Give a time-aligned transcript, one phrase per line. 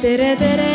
[0.00, 0.68] tere, tere.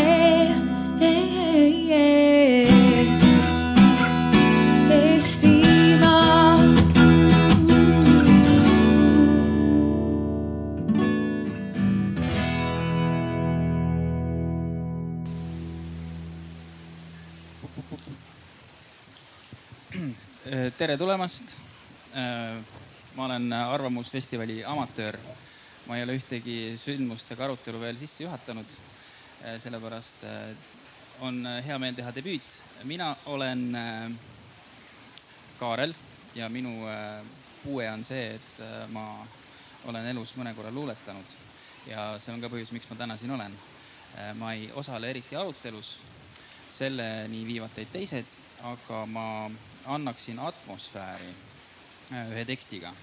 [20.78, 21.58] Tere tulemast.
[23.16, 25.18] ma olen Arvamusfestivali amatöör.
[25.88, 28.66] ma ei ole ühtegi sündmust ega arutelu veel sisse juhatanud.
[29.62, 30.56] Sellepärast äh,
[31.26, 32.60] on hea meel teha debüüt.
[32.84, 33.78] mina olen
[35.60, 35.94] Kaarel
[36.36, 36.84] ja minu
[37.64, 39.26] puue on see, et ma
[39.88, 41.36] olen elus mõne korra luuletanud
[41.88, 43.56] ja see on ka põhjus, miks ma täna siin olen.
[44.40, 45.98] ma ei osale eriti arutelus,
[46.74, 49.26] selleni viivad teid teised, aga ma
[49.92, 51.34] annaksin atmosfääri
[52.32, 52.94] ühe tekstiga,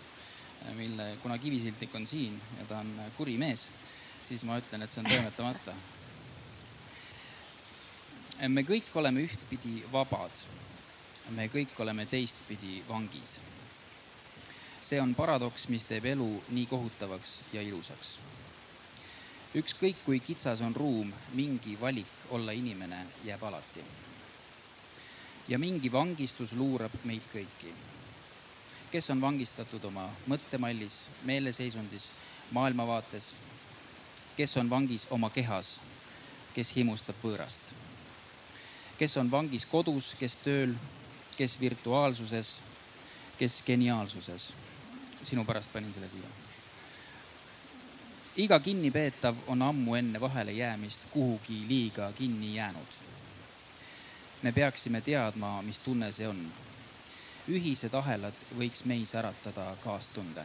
[0.78, 3.68] mille, kuna Kivisildik on siin ja ta on kuri mees,
[4.28, 5.74] siis ma ütlen, et see on toimetamata.
[8.48, 10.30] Me kõik oleme ühtpidi vabad.
[11.30, 13.38] me kõik oleme teistpidi vangid.
[14.82, 18.18] see on paradoks, mis teeb elu nii kohutavaks ja ilusaks.
[19.54, 23.84] ükskõik kui kitsas on ruum, mingi valik olla inimene jääb alati
[25.48, 27.72] ja mingi vangistus luurab meid kõiki.
[28.92, 32.08] kes on vangistatud oma mõttemallis, meeleseisundis,
[32.50, 33.30] maailmavaates,
[34.36, 35.78] kes on vangis oma kehas,
[36.54, 37.72] kes himustab võõrast,
[39.02, 40.74] kes on vangis kodus, kes tööl,
[41.34, 42.56] kes virtuaalsuses,
[43.38, 44.52] kes geniaalsuses.
[45.24, 46.30] sinu pärast panin selle siia.
[48.36, 53.02] iga kinnipeetav on ammu enne vahelejäämist kuhugi liiga kinni jäänud
[54.42, 56.38] me peaksime teadma, mis tunne see on.
[57.48, 60.44] ühised ahelad võiks meis äratada kaastunde.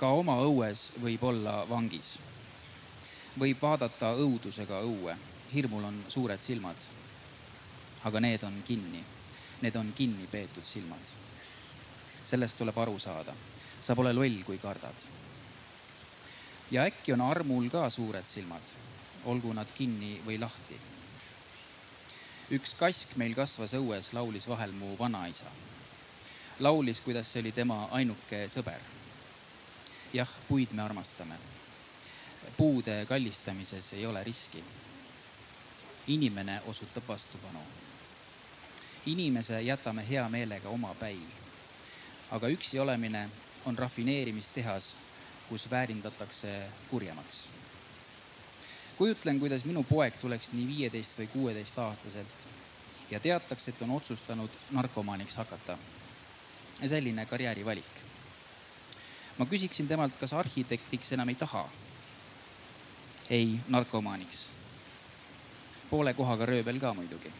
[0.00, 2.18] ka oma õues võib olla vangis.
[3.38, 5.16] võib vaadata õudusega õue,
[5.54, 6.76] hirmul on suured silmad.
[8.04, 9.04] Aga need on kinni,
[9.60, 11.14] need on kinni peetud silmad.
[12.30, 13.34] sellest tuleb aru saada.
[13.82, 14.94] sa pole loll, kui kardad.
[16.70, 18.62] ja äkki on armul ka suured silmad,
[19.24, 20.80] olgu nad kinni või lahti
[22.48, 25.50] üks kask meil kasvas õues, laulis vahel mu vanaisa.
[26.60, 28.80] laulis, kuidas see oli tema ainuke sõber.
[30.12, 31.36] jah, puid me armastame.
[32.56, 34.64] puude kallistamises ei ole riski.
[36.06, 37.60] inimene osutab vastupanu.
[39.12, 41.20] Inimese jätame hea meelega omapäi.
[42.30, 43.28] aga üksi olemine
[43.64, 44.94] on rafineerimistehas,
[45.48, 47.48] kus väärindatakse kurjemaks
[48.98, 52.46] kujutlen, kuidas minu poeg tuleks nii viieteist või kuueteistaastaselt
[53.10, 55.78] ja teataks, et on otsustanud narkomaaniks hakata.
[56.88, 57.94] selline karjäärivalik.
[59.38, 61.68] ma küsiksin temalt, kas arhitektiks enam ei taha.
[63.30, 64.46] ei, narkomaaniks.
[65.90, 67.32] poole kohaga rööbel ka muidugi.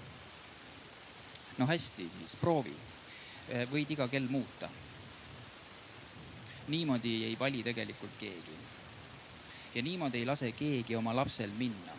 [1.59, 2.77] No hästi, siis proovi.
[3.71, 4.69] võid iga kell muuta.
[6.69, 8.57] niimoodi ei vali tegelikult keegi
[9.75, 11.93] ja niimoodi ei lase keegi oma lapsel minna.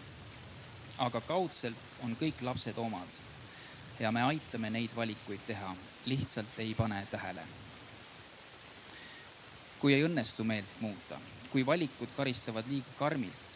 [0.98, 3.18] aga kaudselt on kõik lapsed omad
[4.00, 5.76] ja me aitame neid valikuid teha,
[6.06, 7.44] lihtsalt ei pane tähele.
[9.80, 11.20] kui ei õnnestu meelt muuta,
[11.52, 13.56] kui valikud karistavad liiga karmilt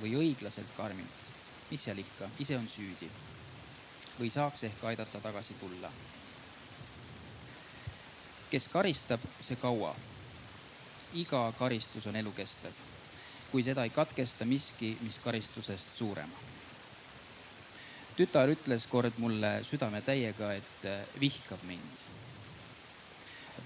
[0.00, 1.28] või õiglaselt karmilt,
[1.70, 3.10] mis seal ikka, ise on süüdi.
[4.18, 5.90] Või saaks ehk aidata tagasi tulla.
[8.50, 9.94] kes karistab, see kaua.
[11.14, 12.72] iga karistus on elukestev
[13.52, 16.30] kui seda ei katkesta miski, mis karistusest suurem.
[18.16, 20.88] tütar ütles kord mulle südametäiega, et
[21.20, 22.04] vihkab mind.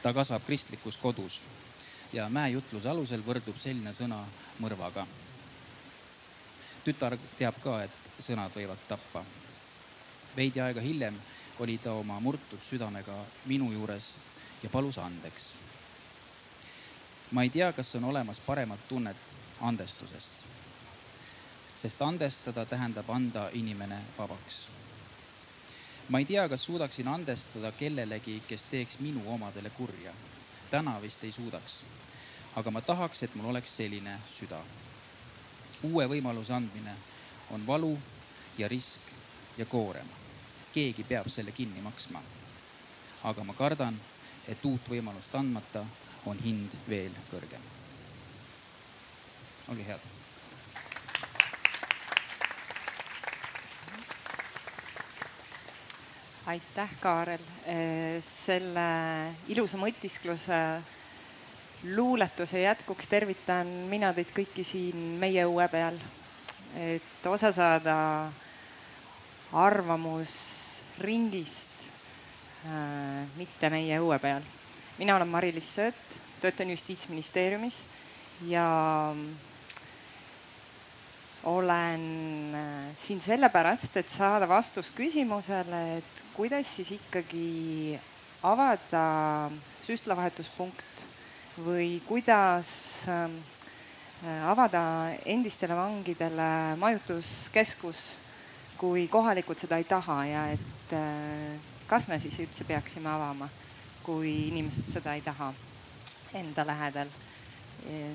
[0.03, 1.41] ta kasvab kristlikus kodus
[2.13, 4.19] ja mäejutluse alusel võrdub selline sõna
[4.59, 5.07] mõrvaga.
[6.85, 9.25] tütar teab ka, et sõnad võivad tappa.
[10.37, 11.17] Veidi aega hiljem
[11.59, 13.17] oli ta oma murtud südamega
[13.47, 14.15] minu juures
[14.63, 15.49] ja palus andeks.
[17.31, 19.17] ma ei tea, kas on olemas paremat tunnet
[19.61, 20.33] andestusest.
[21.83, 24.67] sest andestada tähendab anda inimene vabaks.
[26.09, 30.13] ma ei tea, kas suudaksin andestada kellelegi, kes teeks minu omadele kurja.
[30.71, 31.81] täna vist ei suudaks.
[32.57, 34.61] aga ma tahaks, et mul oleks selline süda.
[35.83, 36.95] uue võimaluse andmine
[37.51, 37.99] on valu
[38.59, 39.01] ja risk
[39.59, 40.26] ja koorem.
[40.77, 42.21] Keegi peab selle kinni maksma.
[43.25, 43.97] aga ma kardan,
[44.49, 45.83] et uut võimalust andmata
[46.27, 47.65] on hind veel kõrgem
[49.69, 50.01] olge head.
[56.47, 57.43] aitäh, Kaarel,
[58.23, 58.85] selle
[59.51, 60.61] ilusa mõtiskluse
[61.97, 65.99] luuletuse jätkuks tervitan mina teid kõiki siin meie õue peal.
[66.77, 67.97] et osa saada
[69.53, 70.66] arvamusringist,
[72.67, 74.43] äh, mitte meie õue peal.
[74.99, 77.83] mina olen Mari-Liis Sööt, töötan Justiitsministeeriumis
[78.49, 79.15] ja
[81.47, 82.07] olen
[82.55, 87.99] äh, siin sellepärast, et saada vastus küsimusele, et kuidas siis ikkagi
[88.43, 89.51] avada
[89.87, 91.05] süstlavahetuspunkt
[91.63, 92.69] või kuidas
[93.09, 93.31] äh,
[94.49, 94.83] avada
[95.25, 98.17] endistele vangidele majutuskeskus,
[98.77, 103.49] kui kohalikud seda ei taha ja et äh, kas me siis üldse peaksime avama,
[104.03, 105.53] kui inimesed seda ei taha
[106.37, 107.09] enda lähedal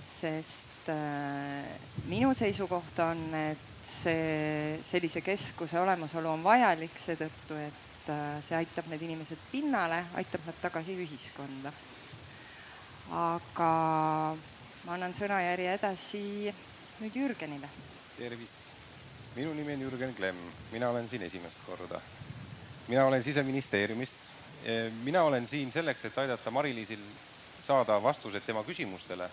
[0.01, 1.65] sest äh,
[2.09, 8.89] minu seisukoht on, et see, sellise keskuse olemasolu on vajalik seetõttu, et äh, see aitab
[8.91, 11.73] need inimesed pinnale, aitab nad tagasi ühiskonda.
[13.11, 13.71] aga
[14.85, 16.23] ma annan sõnajärje edasi
[17.01, 17.69] nüüd Jürgenile.
[18.17, 18.60] tervist,
[19.35, 20.37] minu nimi on Jürgen Klemm,
[20.71, 22.01] mina olen siin esimest korda.
[22.87, 24.15] mina olen siseministeeriumist.
[25.03, 26.99] mina olen siin selleks, et aidata Mari-Liisil
[27.61, 29.29] saada vastused tema küsimustele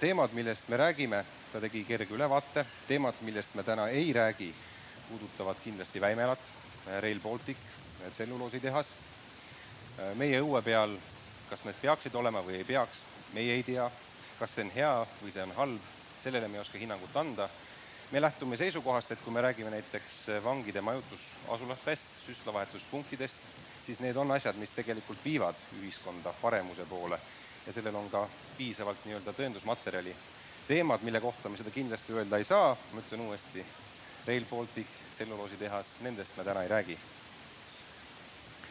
[0.00, 4.54] teemad, millest me räägime, ta tegi kerge ülevaate, teemad, millest me täna ei räägi,
[5.08, 6.38] puudutavad kindlasti Väimelat,
[7.00, 7.56] Rail Baltic,
[8.12, 8.92] tselluloositehas.
[10.14, 10.94] meie õue peal,
[11.50, 13.02] kas need peaksid olema või ei peaks,
[13.34, 13.90] meie ei tea.
[14.38, 15.80] kas see on hea või see on halb,
[16.22, 17.48] sellele me ei oska hinnangut anda.
[18.12, 23.36] Me lähtume seisukohast, et kui me räägime näiteks vangide majutusasulatest, süstlavahetuspunktidest,
[23.86, 27.18] siis need on asjad, mis tegelikult viivad ühiskonda paremuse poole
[27.66, 28.26] ja sellel on ka
[28.58, 30.14] piisavalt nii-öelda tõendusmaterjali.
[30.68, 33.64] teemad, mille kohta me seda kindlasti öelda ei saa, ma ütlen uuesti,
[34.26, 36.98] Rail Baltic, tselluloositehas, nendest me täna ei räägi.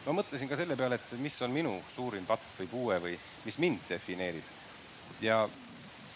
[0.06, 3.58] ma mõtlesin ka selle peale, et mis on minu suurim patt või puue või mis
[3.58, 4.44] mind defineerib.
[5.20, 5.48] ja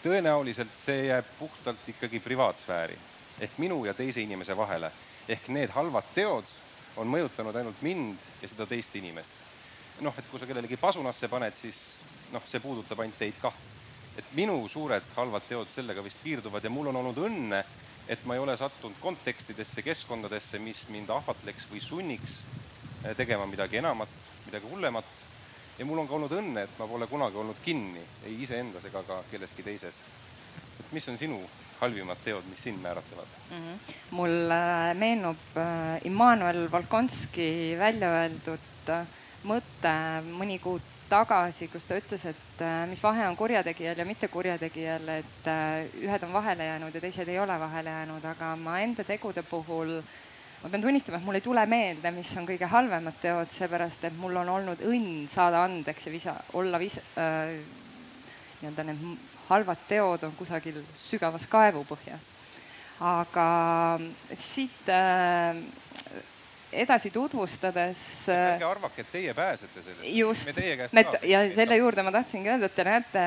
[0.02, 4.90] tõenäoliselt see jääb puhtalt ikkagi privaatsfääri ehk minu ja teise inimese vahele.
[5.28, 6.44] ehk need halvad teod
[6.96, 9.32] on mõjutanud ainult mind ja seda teist inimest.
[10.00, 11.98] noh, et kui sa kellelegi pasunasse paned, siis
[12.32, 13.54] noh, see puudutab ainult teid kah.
[14.16, 17.64] et minu suured halvad teod sellega vist piirduvad ja mul on olnud õnne,
[18.08, 22.38] et ma ei ole sattunud kontekstidesse, keskkondadesse, mis mind ahvatleks või sunniks
[23.04, 24.08] eh, tegema midagi enamat,
[24.46, 25.04] midagi hullemat.
[25.78, 29.02] ja mul on ka olnud õnne, et ma pole kunagi olnud kinni ei iseendas ega
[29.02, 30.00] ka kelleski teises.
[30.80, 31.42] et mis on sinu
[31.80, 33.56] halvimad teod, mis sind määratlevad mm?
[33.56, 33.94] -hmm.
[34.10, 39.06] mul äh, meenub äh, Immanuel Volkonski välja öeldud äh,
[39.44, 39.94] mõte
[40.32, 45.50] mõni kuud tagasi, kus ta ütles, et mis vahe on kurjategijal ja mittekurjategijal, et
[46.02, 50.00] ühed on vahele jäänud ja teised ei ole vahele jäänud, aga ma enda tegude puhul
[50.62, 54.16] ma pean tunnistama, et mul ei tule meelde, mis on kõige halvemad teod, seepärast et
[54.18, 57.60] mul on olnud õnn saada andeks ja visa, olla vis- äh,,
[58.60, 59.18] nii-öelda need
[59.48, 62.32] halvad teod on kusagil sügavas kaevupõhjas.
[63.00, 63.48] aga
[64.34, 65.58] siit äh,
[66.72, 68.28] edasi tutvustades.
[68.28, 70.08] ärge arvake, et teie pääsete sellest.
[70.16, 70.48] just,
[70.92, 73.26] me ja selle juurde ma tahtsingi öelda, et te näete,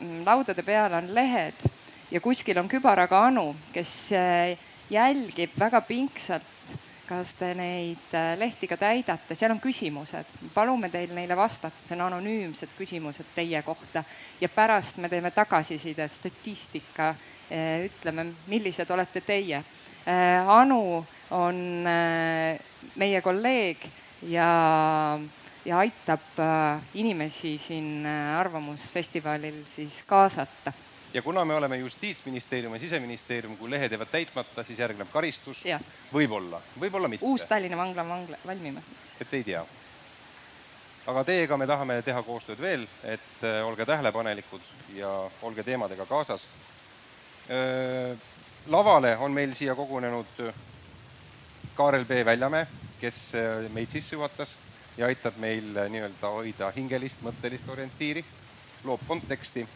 [0.00, 1.68] mm, laudade peal on lehed
[2.10, 4.58] ja kuskil on kübaraga Anu, kes äh,
[4.90, 6.46] jälgib väga pingsalt,
[7.10, 11.98] kas te neid äh, lehti ka täidate, seal on küsimused, palume teil neile vastata, see
[11.98, 14.04] on anonüümsed küsimused teie kohta.
[14.40, 17.10] Ja pärast me teeme tagasiside, statistika,
[17.50, 19.64] äh, ütleme, millised olete teie.
[20.48, 21.04] Anu
[21.36, 21.58] on
[22.96, 23.84] meie kolleeg
[24.28, 25.18] ja,
[25.64, 30.72] ja aitab äh, inimesi siin äh, Arvamusfestivalil siis kaasata
[31.14, 35.64] ja kuna me oleme Justiitsministeerium ja Siseministeerium, kui lehed jäävad täitmata, siis järgneb karistus.
[36.12, 37.26] võib-olla, võib-olla mitte.
[37.26, 38.84] uus Tallinna vangla on vangla valmimas.
[39.20, 39.64] et ei tea.
[41.06, 44.60] aga teiega me tahame teha koostööd veel, et äh, olge tähelepanelikud
[44.94, 46.46] ja olge teemadega kaasas.
[48.66, 50.52] lavale on meil siia kogunenud
[51.74, 52.66] Kaarel B Väljamäe
[53.00, 54.56] kes äh, meid sisse juhatas
[54.98, 58.24] ja aitab meil äh, nii-öelda hoida hingelist, mõttelist orientiiri,
[58.84, 59.66] loob konteksti.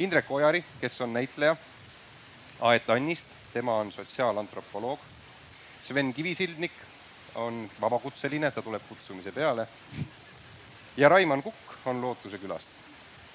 [0.00, 1.56] Indrek Ojari, kes on näitleja
[2.60, 4.98] Aet Annist, tema on sotsiaalantropoloog.
[5.82, 6.72] Sven Kivisildnik
[7.34, 9.68] on vabakutseline, ta tuleb kutsumise peale.
[10.96, 12.70] ja Raimann Kukk on Lootuse külast.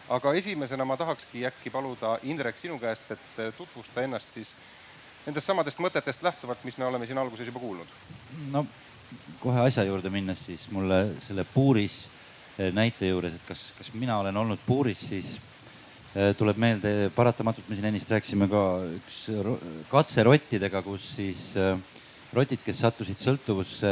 [0.09, 4.55] aga esimesena ma tahakski äkki paluda, Indrek, sinu käest, et äh, tutvusta ennast siis
[5.25, 7.87] nendest samadest mõtetest lähtuvalt, mis me oleme siin alguses juba kuulnud.
[8.51, 8.65] no
[9.39, 12.07] kohe asja juurde minnes, siis mulle selle puuris
[12.57, 15.37] eh, näite juures, et kas, kas mina olen olnud puuris, siis
[16.15, 19.17] tuleb meelde paratamatult, me siin ennist rääkisime ka üks
[19.91, 21.75] katse rottidega, kus siis eh,
[22.35, 23.91] rotid, kes sattusid sõltuvusse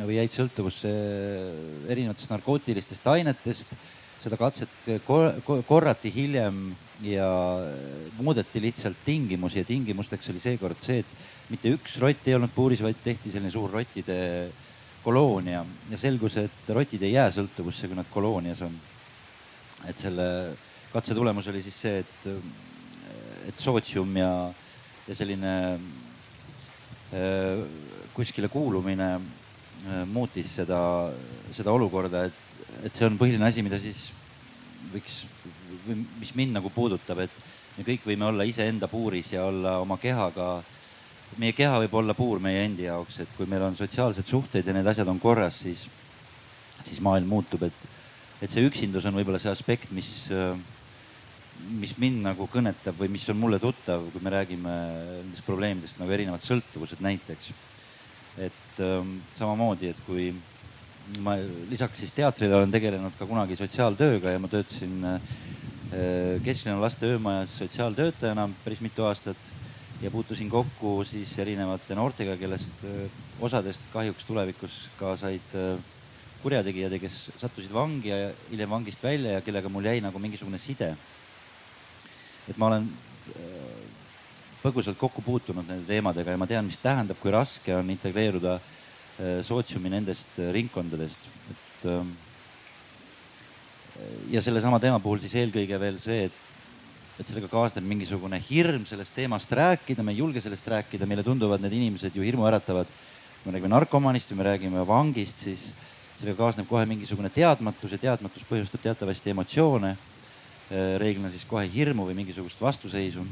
[0.00, 0.90] või jäid sõltuvusse
[1.92, 3.74] erinevatest narkootilistest ainetest,
[4.20, 4.72] seda katset
[5.68, 6.70] korrati hiljem
[7.04, 7.28] ja
[8.20, 12.80] muudeti lihtsalt tingimusi ja tingimusteks oli seekord see, et mitte üks rott ei olnud puuris,
[12.84, 14.18] vaid tehti selline suur rottide
[15.04, 18.74] koloonia ja selgus, et rotid ei jää sõltuvusse, kui nad koloonias on.
[19.88, 20.26] et selle
[20.92, 22.28] katse tulemus oli siis see, et,
[23.48, 24.32] et sootsium ja,
[25.06, 25.52] ja selline
[27.14, 27.62] äh,
[28.14, 30.80] kuskile kuulumine äh, muutis seda,
[31.54, 34.08] seda olukorda, et, et see on põhiline asi, mida siis
[34.90, 35.22] võiks
[35.86, 37.38] või mis mind nagu puudutab, et
[37.78, 40.62] me kõik võime olla iseenda puuris ja olla oma kehaga.
[41.38, 44.72] meie keha võib olla puur meie endi jaoks, et kui meil on sotsiaalsed suhted ja
[44.74, 45.86] need asjad on korras, siis,
[46.82, 47.86] siis maailm muutub, et,
[48.42, 50.28] et see üksindus on võib-olla see aspekt, mis,
[51.80, 54.76] mis mind nagu kõnetab või mis on mulle tuttav, kui me räägime
[55.22, 57.52] nendest probleemidest nagu erinevad sõltuvused näiteks.
[58.38, 60.30] et ähm, samamoodi, et kui
[61.18, 61.34] ma
[61.70, 65.20] lisaks siis teatrile olen tegelenud ka kunagi sotsiaaltööga ja ma töötasin äh,
[66.44, 69.50] kesklinna laste öömajas sotsiaaltöötajana päris mitu aastat
[70.00, 75.80] ja puutusin kokku siis erinevate noortega, kellest äh, osadest kahjuks tulevikus ka said äh,
[76.42, 80.58] kurjategijad ja kes sattusid vangi ja hiljem vangist välja ja kellega mul jäi nagu mingisugune
[80.58, 80.94] side.
[82.48, 82.88] Et ma olen
[84.62, 88.58] põgusalt kokku puutunud nende teemadega ja ma tean, mis tähendab, kui raske on integreeruda
[89.44, 91.86] sootsiumi nendest ringkondadest, et
[94.30, 96.38] ja sellesama teema puhul siis eelkõige veel see, et,
[97.20, 101.62] et sellega kaasneb mingisugune hirm sellest teemast rääkida, me ei julge sellest rääkida, meile tunduvad
[101.64, 102.88] need inimesed ju hirmuäratavad.
[103.40, 105.70] kui me räägime narkomaanist või me räägime vangist, siis
[106.18, 109.96] sellega kaasneb kohe mingisugune teadmatus ja teadmatus põhjustab teatavasti emotsioone.
[110.70, 113.26] Reeglina siis kohe hirmu või mingisugust vastuseisu.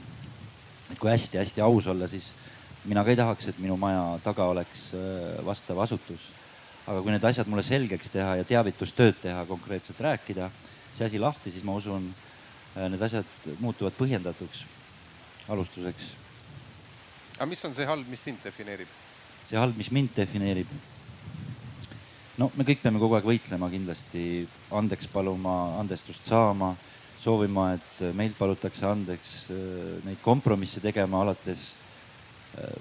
[0.90, 2.32] et kui hästi-hästi aus olla, siis
[2.84, 6.32] mina ka ei tahaks, et minu maja taga oleks äh, vastav asutus
[6.88, 10.48] aga kui need asjad mulle selgeks teha ja teavitustööd teha, konkreetselt rääkida,
[10.96, 12.08] see asi lahti, siis ma usun,
[12.76, 14.64] äh, need asjad muutuvad põhjendatuks
[15.52, 16.14] alustuseks.
[17.36, 18.88] aga mis on see halb, mis sind defineerib?
[19.50, 20.70] see halb, mis mind defineerib?
[22.40, 26.72] no me kõik peame kogu aeg võitlema kindlasti, andeks paluma, andestust saama,
[27.28, 31.72] soovima, et meilt palutakse andeks, äh, neid kompromisse tegema alates
[32.56, 32.78] äh,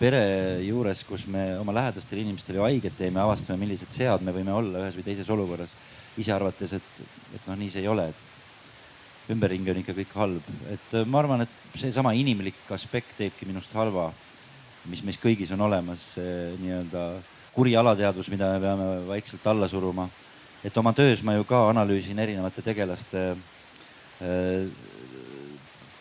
[0.00, 0.22] pere
[0.64, 4.86] juures, kus me oma lähedastele inimestele ju haiget teeme, avastame, millised sead me võime olla
[4.86, 5.74] ühes või teises olukorras,
[6.20, 7.02] ise arvates, et,
[7.36, 11.20] et noh, nii see ei ole, et ümberringi on ikka kõik halb, et äh, ma
[11.20, 14.08] arvan, et seesama inimlik aspekt teebki minust halva,
[14.88, 17.04] mis meis kõigis on olemas, see nii-öelda
[17.52, 20.08] kuri alateadvus, mida me peame vaikselt alla suruma.
[20.64, 23.59] et oma töös ma ju ka analüüsin erinevate tegelaste äh,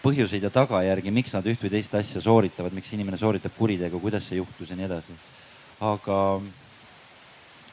[0.04, 4.28] põhjuseid ja tagajärgi, miks nad üht või teist asja sooritavad, miks inimene sooritab kuritegu, kuidas
[4.30, 5.16] see juhtus ja nii edasi.
[5.80, 6.20] aga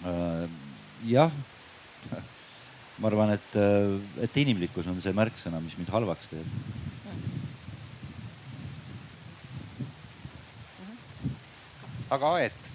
[0.06, 0.42] äh,
[1.06, 1.32] jah,
[3.00, 3.94] ma arvan, et, äh,
[4.26, 6.46] et inimlikkus on see märksõna, mis mind halvaks teeb.
[12.10, 12.66] aga Aet,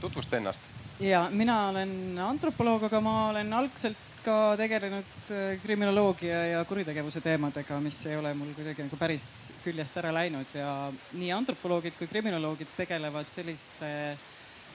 [0.00, 0.60] tutvusta ennast.
[1.00, 7.78] ja mina olen antropoloog, aga ma olen algselt ka tegelenud äh, kriminoloogia ja kuritegevuse teemadega,
[7.82, 9.24] mis ei ole mul kuidagi nagu päris
[9.64, 10.74] küljest ära läinud ja
[11.18, 13.90] nii antropoloogid kui kriminoloogid tegelevad selliste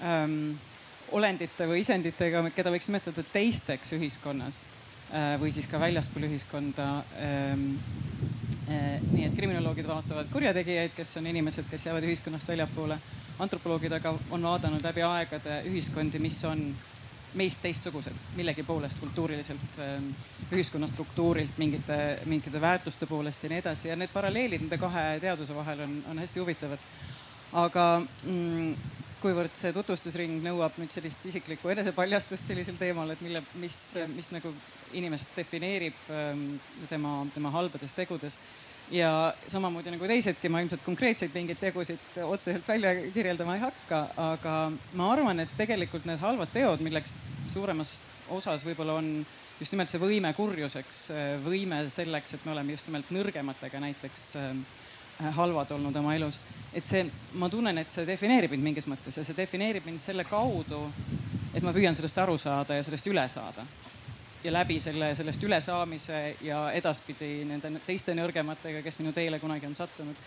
[0.03, 0.55] ähm,
[1.15, 4.59] olendite või isenditega, keda võiks nimetada teisteks ühiskonnas
[5.13, 6.91] äh, või siis ka väljaspool ühiskonda
[7.23, 7.71] ähm,.
[8.67, 12.97] Äh, nii et kriminoloogid vaatavad kurjategijaid, kes on inimesed, kes jäävad ühiskonnast väljapoole.
[13.39, 16.65] antropoloogid aga on vaadanud läbi aegade ühiskondi, mis on
[17.34, 20.12] meist teistsugused millegi poolest kultuuriliselt, ähm,
[20.51, 25.55] ühiskonna struktuurilt, mingite, mingite väärtuste poolest ja nii edasi ja need paralleelid nende kahe teaduse
[25.55, 26.86] vahel on, on hästi huvitavad.
[27.53, 27.84] aga
[28.24, 28.74] mm,
[29.22, 33.77] kuivõrd see tutvustusring nõuab nüüd sellist isiklikku enesepaljastust sellisel teemal, et mille, mis,
[34.15, 34.53] mis nagu
[34.93, 36.46] inimest defineerib ähm,
[36.89, 38.38] tema, tema halbades tegudes
[38.91, 44.56] ja samamoodi nagu teisedki, ma ilmselt konkreetseid mingeid tegusid otseselt välja kirjeldama ei hakka, aga
[45.00, 47.94] ma arvan, et tegelikult need halvad teod, milleks suuremas
[48.34, 49.12] osas võib-olla on
[49.60, 51.01] just nimelt see võime kurjuseks,
[51.46, 56.39] võime selleks, et me oleme just nimelt nõrgematega näiteks äh, halvad olnud oma elus.
[56.74, 57.08] et see,
[57.41, 60.84] ma tunnen, et see defineerib mind mingis mõttes ja see defineerib mind selle kaudu,
[61.56, 63.65] et ma püüan sellest aru saada ja sellest üle saada
[64.44, 69.75] ja läbi selle, sellest ülesaamise ja edaspidi nende teiste nõrgematega, kes minu teele kunagi on
[69.75, 70.20] sattunud,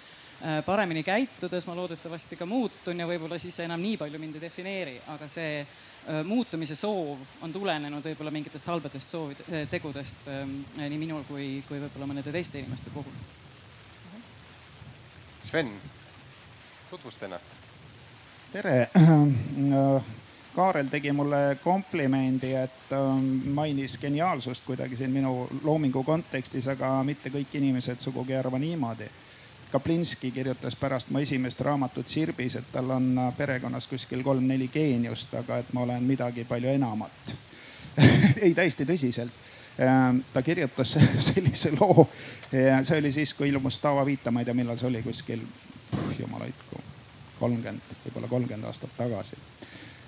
[0.43, 4.45] äh, paremini käitudes ma loodetavasti ka muutun ja võib-olla siis enam nii palju mind ei
[4.47, 10.27] defineeri, aga see äh, muutumise soov on tulenenud võib-olla mingitest halbadest soovid, äh, tegudest
[10.77, 13.15] nii minul kui, kui võib-olla mõnede teiste inimeste puhul.
[15.45, 15.71] Sven,
[16.91, 17.59] tutvusta ennast.
[18.53, 18.91] tere
[20.55, 22.95] Kaarel tegi mulle komplimendi, et
[23.55, 29.07] mainis geniaalsust kuidagi siin minu loomingu kontekstis, aga mitte kõik inimesed sugugi ei arva niimoodi.
[29.71, 35.61] Kaplinski kirjutas pärast mu esimest raamatut Sirbis, et tal on perekonnas kuskil kolm-neli geeniust, aga
[35.63, 37.35] et ma olen midagi palju enamat.
[38.43, 39.47] Ei, täiesti tõsiselt.
[40.33, 40.97] Ta kirjutas
[41.31, 42.09] sellise loo
[42.51, 45.47] see oli siis, kui ilmus Taava Viita, ma ei tea, millal see oli, kuskil
[46.19, 46.83] jumal hoidku,
[47.39, 49.39] kolmkümmend, võib-olla kolmkümmend aastat tagasi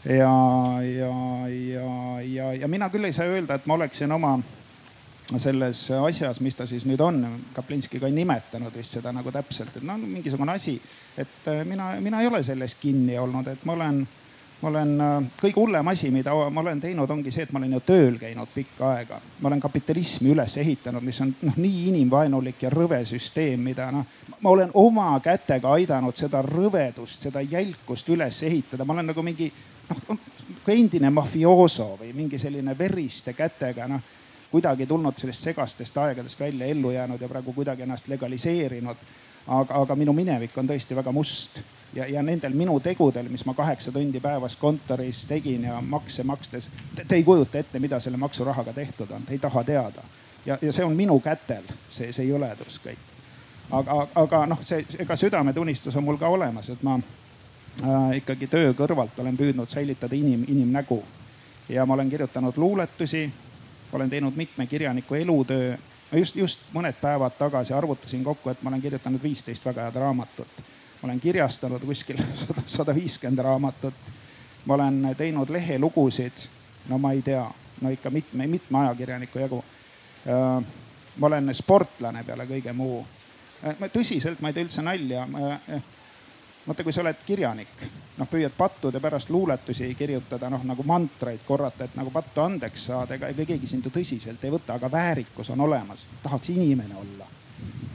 [0.05, 1.13] ja, ja,
[1.49, 4.37] ja, ja, ja mina küll ei saa öelda, et ma oleksin oma
[5.39, 7.23] selles asjas, mis ta siis nüüd on,
[7.55, 10.75] Kaplinski ka ei nimetanud vist seda nagu täpselt, et no mingisugune asi,
[11.17, 14.03] et mina, mina ei ole selles kinni olnud, et ma olen
[14.63, 17.73] ma olen, äh, kõige hullem asi, mida ma olen teinud, ongi see, et ma olen
[17.77, 19.21] ju tööl käinud pikka aega.
[19.41, 24.07] ma olen kapitalismi üles ehitanud, mis on noh, nii inimvaenulik ja rõve süsteem, mida noh,
[24.41, 29.51] ma olen oma kätega aidanud seda rõvedust, seda jälkust üles ehitada, ma olen nagu mingi
[29.91, 30.19] noh,
[30.69, 34.01] endine mafiooso või mingi selline veriste kätega noh,
[34.53, 38.97] kuidagi tulnud sellest segastest aegadest välja, ellu jäänud ja praegu kuidagi ennast legaliseerinud.
[39.47, 41.61] Aga, aga minu minevik on tõesti väga must
[41.95, 46.71] ja, ja nendel minu tegudel, mis ma kaheksa tundi päevas kontoris tegin ja makse makstes,
[47.09, 50.03] te ei kujuta ette, mida selle maksurahaga tehtud on, te ei taha teada.
[50.47, 53.11] ja, ja see on minu kätel, see, see jõledus kõik.
[53.71, 58.75] aga, aga noh, see, ega südametunnistus on mul ka olemas, et ma äh, ikkagi töö
[58.79, 61.03] kõrvalt olen püüdnud säilitada inim, inimnägu.
[61.69, 63.31] ja ma olen kirjutanud luuletusi,
[63.93, 65.77] olen teinud mitme kirjaniku elutöö.
[66.13, 70.63] Just, just mõned päevad tagasi arvutasin kokku, et ma olen kirjutanud viisteist väga head raamatut
[71.03, 72.17] ma olen kirjastanud kuskil
[72.67, 73.95] sada viiskümmend raamatut.
[74.65, 76.33] ma olen teinud lehelugusid,
[76.89, 77.51] no ma ei tea,
[77.81, 79.65] no ikka mitme, mitme ajakirjaniku jagu.
[80.27, 80.65] Äh,
[81.17, 83.01] ma olen sportlane peale kõige muu.
[83.67, 85.27] Äh, tõsiselt, ma ei tee üldse nalja.
[86.67, 87.71] Vaata, kui sa oled kirjanik,
[88.19, 93.17] noh püüad pattude pärast luuletusi kirjutada, noh nagu mantraid korrata, et nagu pattu andeks saada,
[93.17, 97.27] ega, ega keegi sind ju tõsiselt ei võta, aga väärikus on olemas, tahaks inimene olla.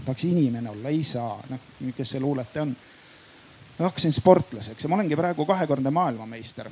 [0.04, 2.76] Tahaks inimene olla, ei saa, noh, kes see luuletaja on?
[3.78, 6.68] Hakkasin sportlaseks ja ma olengi praegu kahekordne maailmameister.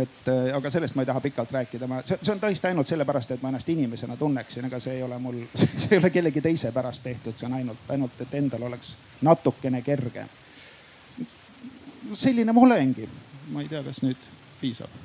[0.00, 3.34] Et äh, aga sellest ma ei taha pikalt rääkida, ma, see on tõesti ainult sellepärast,
[3.34, 6.70] et ma ennast inimesena tunneksin, ega see ei ole mul, see ei ole kellegi teise
[6.72, 8.94] pärast tehtud, see on ainult, ainult, et endal oleks
[9.26, 10.28] natukene kerge.
[12.12, 13.08] Selline ma olengi,
[13.52, 14.28] ma ei tea, kas nüüd
[14.60, 15.00] piisab.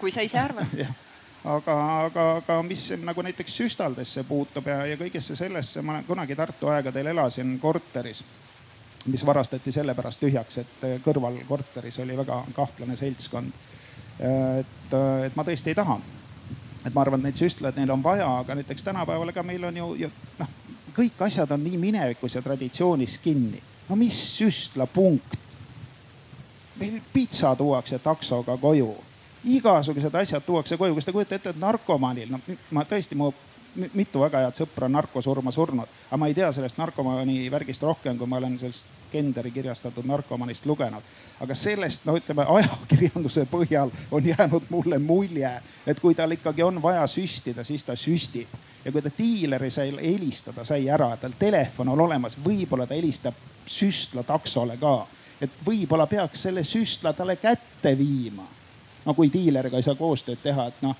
[0.00, 0.74] kui sa ise arvad
[1.54, 6.68] aga, aga, aga mis nagu näiteks süstaldesse puutub ja, ja kõigesse sellesse, ma kunagi Tartu
[6.72, 8.24] aegadel elasin korteris
[9.06, 13.52] mis varastati sellepärast tühjaks, et äh, kõrval korteris oli väga kahtlane seltskond.
[14.20, 16.00] Et, äh, et ma tõesti ei taha.
[16.84, 19.76] et ma arvan, et neid süstlaid neil on vaja, aga näiteks tänapäeval, ega meil on
[19.76, 20.52] ju, ju noh,
[20.96, 23.60] kõik asjad on nii minevikus ja traditsioonis kinni.
[23.88, 25.36] no mis süstlapunkt?
[26.80, 28.94] Meil pitsa tuuakse taksoga koju
[29.44, 32.40] igasugused asjad tuuakse koju, kas te kujutate ette, et narkomaanil, no
[32.76, 33.30] ma tõesti, mu
[33.94, 38.18] mitu väga head sõpra on narkosurma surnud, aga ma ei tea sellest narkomaani värgist rohkem,
[38.18, 41.02] kui ma olen sellest Kenderi kirjastatud narkomanist lugenud.
[41.40, 45.50] aga sellest, no ütleme ajakirjanduse põhjal on jäänud mulle mulje,
[45.86, 48.48] et kui tal ikkagi on vaja süstida, siis ta süstib.
[48.84, 53.34] ja kui ta diileri sai helistada, sai ära, tal telefon on olemas, võib-olla ta helistab
[53.66, 55.06] süstla taksole ka.
[55.40, 58.46] Et võib-olla peaks selle süstla talle kätte viima.
[59.04, 60.96] no kui diileriga ei saa koostööd teha, et noh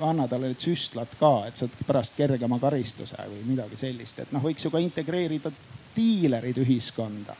[0.00, 4.42] anna talle need süstlad ka, et saad pärast kergema karistuse või midagi sellist, et noh,
[4.44, 5.52] võiks ju ka integreerida
[5.96, 7.36] diilerid ühiskonda.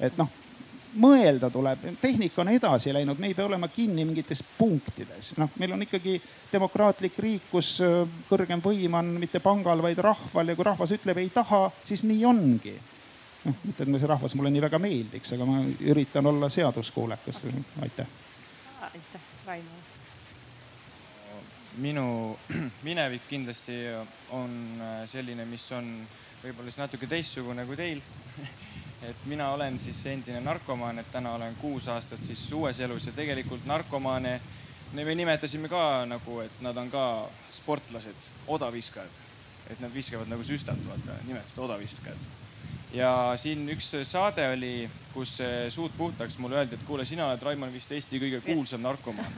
[0.00, 0.28] et noh,
[0.94, 5.74] mõelda tuleb, tehnika on edasi läinud, me ei pea olema kinni mingites punktides, noh, meil
[5.74, 6.20] on ikkagi
[6.52, 11.18] demokraatlik riik, kus äh, kõrgem võim on mitte pangal, vaid rahval ja kui rahvas ütleb
[11.18, 12.76] ei taha, siis nii ongi.
[13.48, 17.44] Noh, mitte et see rahvas mulle nii väga meeldiks, aga ma üritan olla seaduskuulekas,
[17.82, 18.16] aitäh.
[18.92, 19.86] aitäh, Raimo
[21.78, 22.38] minu
[22.88, 23.84] minevik kindlasti
[24.34, 25.86] on äh, selline, mis on
[26.42, 28.00] võib-olla siis natuke teistsugune kui teil
[29.08, 33.14] et mina olen siis endine narkomaan, et täna olen kuus aastat siis uues elus ja
[33.14, 34.40] tegelikult narkomaane
[34.92, 39.24] me nimetasime ka nagu, et nad on ka sportlased, odaviskajad.
[39.70, 42.16] et nad viskavad nagu süstat, vaata, nimetasid odaviskajad.
[42.92, 45.38] Ja siin üks saade oli, kus
[45.74, 49.32] suud puhtaks mulle öeldi, et kuule, sina oled, Raimond, vist Eesti kõige kuulsam narkomaan.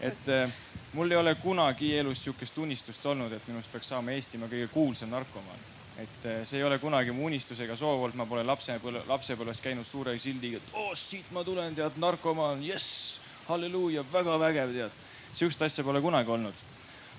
[0.00, 0.52] et äh,
[0.92, 5.10] mul ei ole kunagi elus sihukest unistust olnud, et minust peaks saama Eestimaa kõige kuulsam
[5.10, 5.68] narkomaan.
[6.00, 9.60] et eh, see ei ole kunagi mu unistus ega soov olnud, ma pole lapsepõlve, lapsepõlves
[9.60, 14.96] käinud suure sildiga, et oh, siit ma tulen, tead, narkomaan, jess, halleluuja, väga vägev, tead.
[15.34, 16.64] sihukest asja pole kunagi olnud.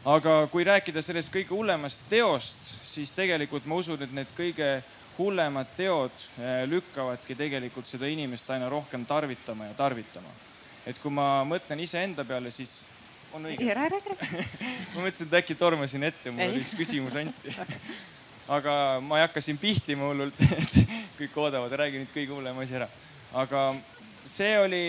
[0.06, 4.72] aga kui rääkida sellest kõige hullemast teost, siis tegelikult ma usun, et need kõige
[5.18, 10.32] hullemad teod eh, lükkavadki tegelikult seda inimest aina rohkem tarvitama ja tarvitama
[10.88, 12.74] et kui ma mõtlen iseenda peale, siis
[13.36, 13.68] on õige?
[14.94, 17.54] ma mõtlesin, et äkki tormasin ette, mul oli üks küsimus anti.
[18.58, 18.74] aga
[19.06, 20.80] ma ei hakka siin pihtima hullult, et
[21.20, 22.90] kõik oodavad, räägi nüüd kõige hullem asi ära.
[23.38, 23.68] aga
[24.26, 24.84] see oli,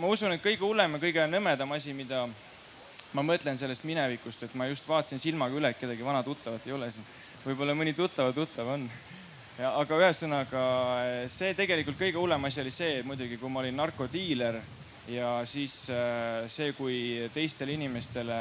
[0.00, 2.24] ma usun, et kõige hullem ja kõige nõmedam asi, mida
[3.12, 6.76] ma mõtlen sellest minevikust, et ma just vaatasin silmaga üle, et kedagi vana tuttavat ei
[6.78, 7.10] ole siin.
[7.42, 8.86] võib-olla mõni tuttava tuttav on.
[9.60, 10.60] Ja, aga ühesõnaga
[11.28, 14.56] see tegelikult kõige hullem asi oli see, muidugi kui ma olin narkodiiler
[15.12, 16.96] ja siis äh, see, kui
[17.34, 18.38] teistele inimestele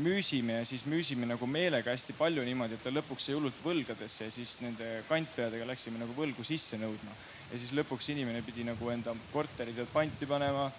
[0.00, 4.30] müüsime ja siis müüsime nagu meelega hästi palju niimoodi, et ta lõpuks jäi hullult võlgadesse
[4.30, 7.12] ja siis nende kantpeadega läksime nagu võlgu sisse nõudma.
[7.50, 10.70] ja siis lõpuks inimene pidi nagu enda korterid panti panema.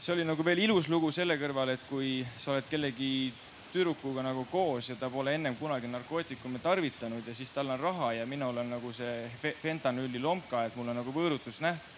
[0.00, 3.32] see oli nagu veel ilus lugu selle kõrval, et kui sa oled kellegi
[3.74, 8.12] tüdrukuga nagu koos ja ta pole ennem kunagi narkootikume tarvitanud ja siis tal on raha
[8.20, 11.94] ja minul on nagu see fentanüüli lomka, et mul on nagu võõrutusnäht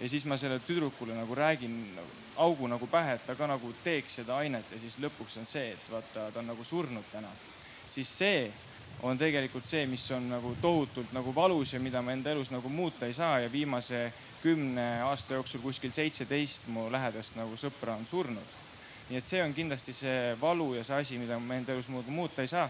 [0.00, 1.76] ja siis ma sellele tüdrukule nagu räägin
[2.36, 5.70] augu nagu pähe, et ta ka nagu teeks seda ainet ja siis lõpuks on see,
[5.76, 7.28] et vaata, ta on nagu surnud täna.
[7.90, 8.50] siis see
[9.02, 12.68] on tegelikult see, mis on nagu tohutult nagu valus ja mida ma enda elus nagu
[12.68, 14.12] muuta ei saa ja viimase
[14.42, 18.59] kümne aasta jooksul kuskil seitseteist mu lähedast nagu sõpra on surnud.
[19.10, 22.42] Nii et see on kindlasti see valu ja see asi, mida ma enda elus muuta
[22.42, 22.68] ei saa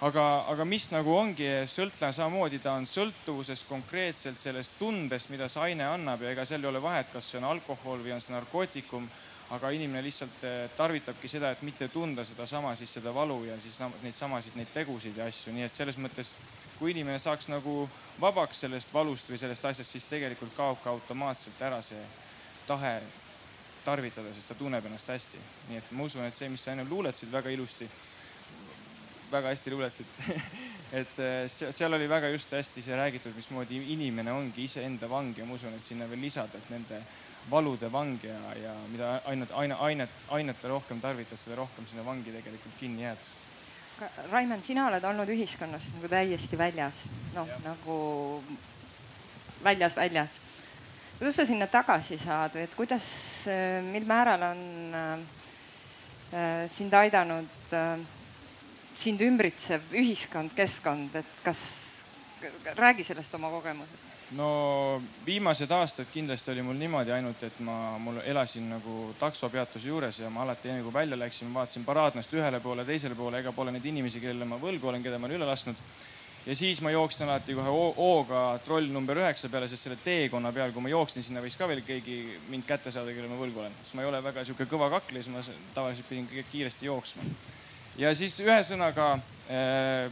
[0.00, 5.70] aga, aga mis nagu ongi sõltlane samamoodi, ta on sõltuvuses konkreetselt sellest tundest, mida see
[5.70, 8.36] aine annab ja ega seal ei ole vahet, kas see on alkohol või on see
[8.36, 9.10] narkootikum.
[9.50, 13.80] aga inimene lihtsalt eh, tarvitabki seda, et mitte tunda sedasama siis seda valu ja siis
[14.02, 16.30] neid samasid, neid tegusid ja asju, nii et selles mõttes
[16.78, 17.88] kui inimene saaks nagu
[18.20, 22.04] vabaks sellest valust või sellest asjast, siis tegelikult kaob ka automaatselt ära see
[22.68, 23.00] tahe
[23.84, 25.38] tarvitada, sest ta tunneb ennast hästi.
[25.68, 27.88] nii et ma usun, et see, mis sa ennem luuletasid väga ilusti
[29.30, 30.06] väga hästi luuletasid
[31.00, 35.46] et äh, seal oli väga just hästi see räägitud, mismoodi inimene ongi iseenda vang ja
[35.46, 37.02] ma usun, et sinna veel lisada, et nende
[37.50, 42.34] valude vang ja, ja mida ainult aine, ainet, ainet rohkem tarvitad, seda rohkem sinna vangi
[42.34, 43.28] tegelikult kinni jääd.
[44.30, 47.96] Raimond, sina oled olnud ühiskonnast nagu täiesti väljas, noh nagu
[49.64, 50.40] väljas, väljas.
[51.20, 53.04] Kuidas sa sinna tagasi saad või et kuidas,
[53.52, 54.62] äh, mil määral on
[54.96, 55.10] äh,
[56.32, 58.00] äh, sind aidanud äh,
[59.00, 61.60] sind ümbritsev ühiskond, keskkond, et kas,
[62.76, 64.08] räägi sellest oma kogemusest.
[64.38, 70.20] no viimased aastad kindlasti oli mul niimoodi ainult, et ma, mul elasin nagu taksopeatuse juures
[70.22, 73.74] ja ma alati enne kui välja läksin, vaatasin paraadnast ühele poole, teisele poole, ega pole
[73.74, 75.84] neid inimesi, kellele ma võlgu olen, keda ma olen üle lasknud
[76.46, 80.72] ja siis ma jooksin alati kohe hooga troll number üheksa peale, sest selle teekonna peal,
[80.72, 83.76] kui ma jooksin, sinna võis ka veel keegi mind kätte saada, kellele ma võlgu olen,
[83.84, 87.28] sest ma ei ole väga sihuke kõva kakli, siis ma tavaliselt pidin kiiresti jooksma
[88.00, 89.12] ja siis ühesõnaga
[89.50, 90.10] äh,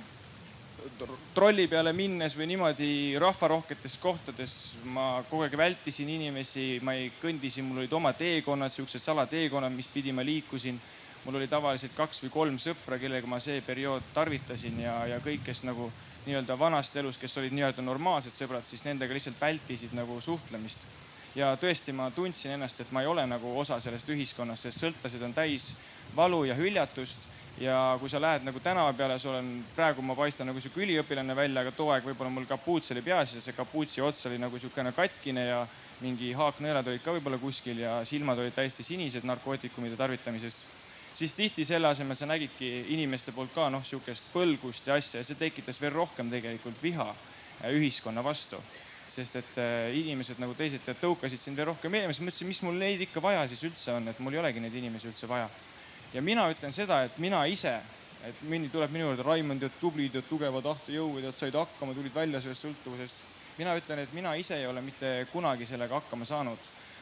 [1.35, 4.55] trolli peale minnes või niimoodi rahvarohketes kohtades
[4.95, 9.91] ma kogu aeg vältisin inimesi, ma ei kõndisin, mul olid oma teekonnad, siuksed salateekonnad, mis
[9.93, 10.81] pidi ma liikusin.
[11.25, 15.43] mul oli tavaliselt kaks või kolm sõpra, kellega ma see periood tarvitasin ja, ja kõik,
[15.45, 15.91] kes nagu
[16.29, 20.85] nii-öelda vanast elust, kes olid nii-öelda normaalsed sõbrad, siis nendega lihtsalt vältisid nagu suhtlemist.
[21.35, 25.23] ja tõesti, ma tundsin ennast, et ma ei ole nagu osa sellest ühiskonnast, sest sõltlased
[25.23, 25.75] on täis
[26.17, 27.27] valu ja hüljatust
[27.61, 31.37] ja kui sa lähed nagu tänava peale, sul on, praegu ma paistan nagu sihuke üliõpilane
[31.37, 34.59] välja, aga too aeg võib-olla mul kapuuts oli peas ja see kapuutsi ots oli nagu
[34.59, 35.63] siukene katkine ja
[36.01, 40.59] mingi haaknõelad olid ka võib-olla kuskil ja silmad olid täiesti sinised narkootikumide tarvitamisest.
[41.15, 45.27] Siis tihti selle asemel sa nägidki inimeste poolt ka noh, sihukest põlgust ja asja ja
[45.27, 48.61] see tekitas veel rohkem tegelikult viha äh, ühiskonna vastu
[49.13, 52.79] sest et äh, inimesed nagu teised tõukasid sind veel rohkem minema, siis mõtlesin, mis mul
[52.79, 55.49] neid ikka vaja siis üldse on, et mul ei olegi neid inimesi üldse vaja
[56.13, 57.75] ja mina ütlen seda, et mina ise,
[58.27, 62.15] et mõni tuleb minu juurde, Raimond, tead tublid ja tugeva tahtejõu, tead said hakkama, tulid
[62.15, 63.27] välja sellest sõltuvusest.
[63.59, 66.59] mina ütlen, et mina ise ei ole mitte kunagi sellega hakkama saanud.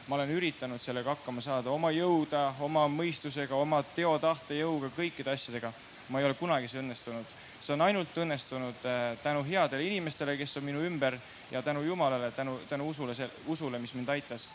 [0.07, 5.73] Ma olen üritanud sellega hakkama saada oma jõuda, oma mõistusega, oma teotahtejõuga, kõikide asjadega.
[6.09, 7.25] ma ei ole kunagi see õnnestunud.
[7.61, 11.17] see on ainult õnnestunud äh, tänu headele inimestele, kes on minu ümber
[11.51, 13.13] ja tänu Jumalale, tänu, tänu usule,
[13.47, 14.47] usule, mis mind aitas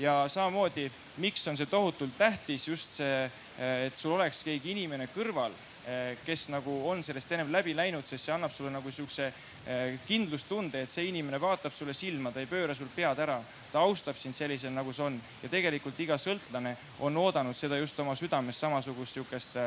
[0.00, 3.24] ja samamoodi, miks on see tohutult tähtis, just see,
[3.58, 5.52] eh, et sul oleks keegi inimene kõrval,
[5.86, 9.32] eh, kes nagu on sellest ennem läbi läinud, sest see annab sulle nagu siukse
[10.06, 13.36] kindlustunde, et see inimene vaatab sulle silma, ta ei pööra sul pead ära,
[13.70, 15.20] ta austab sind sellisel, nagu see on.
[15.42, 19.58] ja tegelikult iga sõltlane on oodanud seda just oma südames samasugust sihukest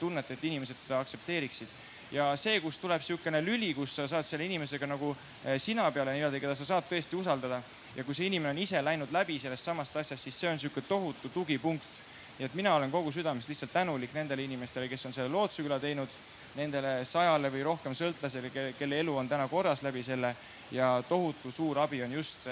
[0.00, 1.68] tunnet, et inimesed teda aktsepteeriksid
[2.12, 5.14] ja see, kus tuleb niisugune lüli, kus sa saad selle inimesega nagu
[5.58, 7.62] sina peale nii-öelda, keda sa saad tõesti usaldada
[7.96, 10.88] ja kui see inimene on ise läinud läbi sellest samast asjast, siis see on niisugune
[10.88, 12.00] tohutu tugipunkt.
[12.38, 16.08] nii et mina olen kogu südamest lihtsalt tänulik nendele inimestele, kes on selle Lootsiküla teinud.
[16.56, 20.34] Nendele sajale või rohkem sõltlasele, kelle elu on täna korras läbi selle
[20.72, 22.48] ja tohutu suur abi on just,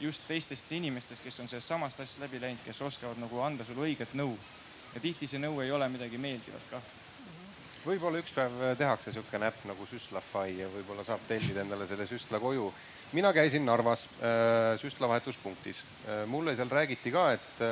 [0.00, 3.86] just teistest inimestest, kes on sellest samast asjast läbi läinud, kes oskavad nagu anda sulle
[3.88, 4.36] õiget nõu.
[4.94, 6.88] ja tihti see nõu ei ole midagi meeldivat kah
[7.84, 12.40] võib-olla üks päev tehakse niisugune äpp nagu Süstlafy ja võib-olla saab tellida endale selle süstla
[12.40, 12.72] koju.
[13.12, 15.84] mina käisin Narvas äh, süstlavahetuspunktis
[16.26, 17.62] mulle seal räägiti ka, et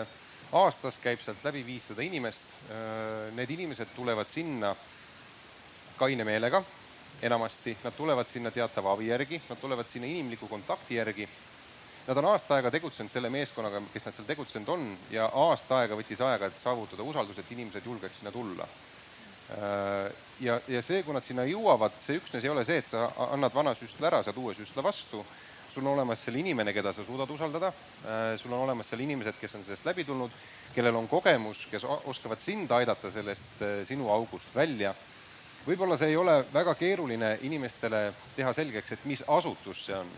[0.53, 2.43] aastas käib sealt läbi viissada inimest.
[3.37, 4.75] Need inimesed tulevad sinna
[5.99, 6.63] kaine meelega
[7.23, 11.29] enamasti, nad tulevad sinna teatava avi järgi, nad tulevad sinna inimliku kontakti järgi.
[12.09, 15.99] Nad on aasta aega tegutsenud selle meeskonnaga, kes nad seal tegutsenud on ja aasta aega
[15.99, 18.69] võttis aega, et saavutada usaldus, et inimesed julgeks sinna tulla
[19.51, 23.07] Äh, ja, ja see, kui nad sinna jõuavad, see üksnes ei ole see, et sa
[23.31, 25.25] annad vana süstla ära, saad uue süstla vastu.
[25.69, 27.69] sul on olemas seal inimene, keda sa suudad usaldada.
[28.05, 30.33] Äh, sul on olemas seal inimesed, kes on sellest läbi tulnud,
[30.75, 34.95] kellel on kogemus, kes oskavad sind aidata sellest äh, sinu august välja.
[35.67, 40.11] Võib-olla see ei ole väga keeruline inimestele teha selgeks, et mis asutus see on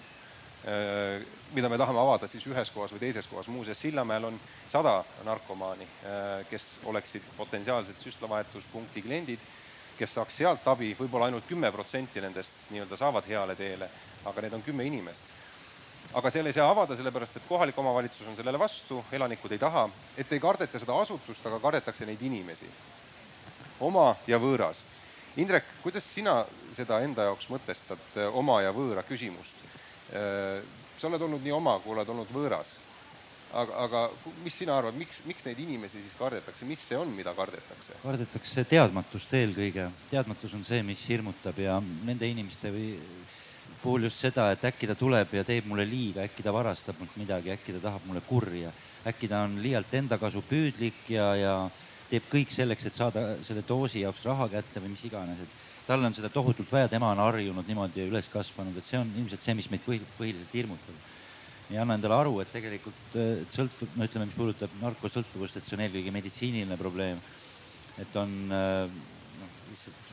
[0.65, 1.23] Äh,
[1.55, 3.47] mida me tahame avada siis ühes kohas või teises kohas.
[3.49, 9.41] muuseas, Sillamäel on sada narkomaani, äh, kes oleksid potentsiaalsed süstlavahetuspunkti kliendid,
[9.97, 13.89] kes saaks sealt abi, võib-olla ainult kümme protsenti nendest nii-öelda saavad heale teele,
[14.25, 15.33] aga need on kümme inimest.
[16.15, 19.89] aga seal ei saa avada, sellepärast et kohalik omavalitsus on sellele vastu, elanikud ei taha,
[20.17, 22.67] et ei kardeta seda asutust, aga kardetakse neid inimesi,
[23.81, 24.83] oma ja võõras.
[25.39, 26.41] Indrek, kuidas sina
[26.75, 28.03] seda enda jaoks mõtestad,
[28.35, 29.63] oma ja võõra küsimust?
[30.11, 30.63] Äh,
[30.99, 32.77] sa oled olnud nii oma, kui oled olnud võõras.
[33.51, 34.01] aga, aga
[34.45, 37.97] mis sina arvad, miks, miks neid inimesi siis kardetakse, mis see on, mida kardetakse?
[38.03, 39.89] kardetakse teadmatust eelkõige.
[40.11, 42.93] teadmatus on see, mis hirmutab ja nende inimeste või
[43.83, 47.17] puhul just seda, et äkki ta tuleb ja teeb mulle liiga, äkki ta varastab mult
[47.17, 48.73] midagi, äkki ta tahab mulle kurja,
[49.07, 51.55] äkki ta on liialt enda kasu püüdlik ja, ja
[52.11, 56.05] teeb kõik selleks, et saada selle doosi jaoks raha kätte või mis iganes, et tal
[56.07, 59.57] on seda tohutult vaja, tema on harjunud niimoodi üles kasvanud, et see on ilmselt see,
[59.59, 61.09] mis meid põhi, põhiliselt hirmutab.
[61.71, 65.79] ei anna endale aru, et tegelikult et sõltub, no ütleme, mis puudutab narkosõltuvust, et see
[65.79, 67.21] on eelkõige meditsiiniline probleem.
[67.99, 70.09] et on noh, lihtsalt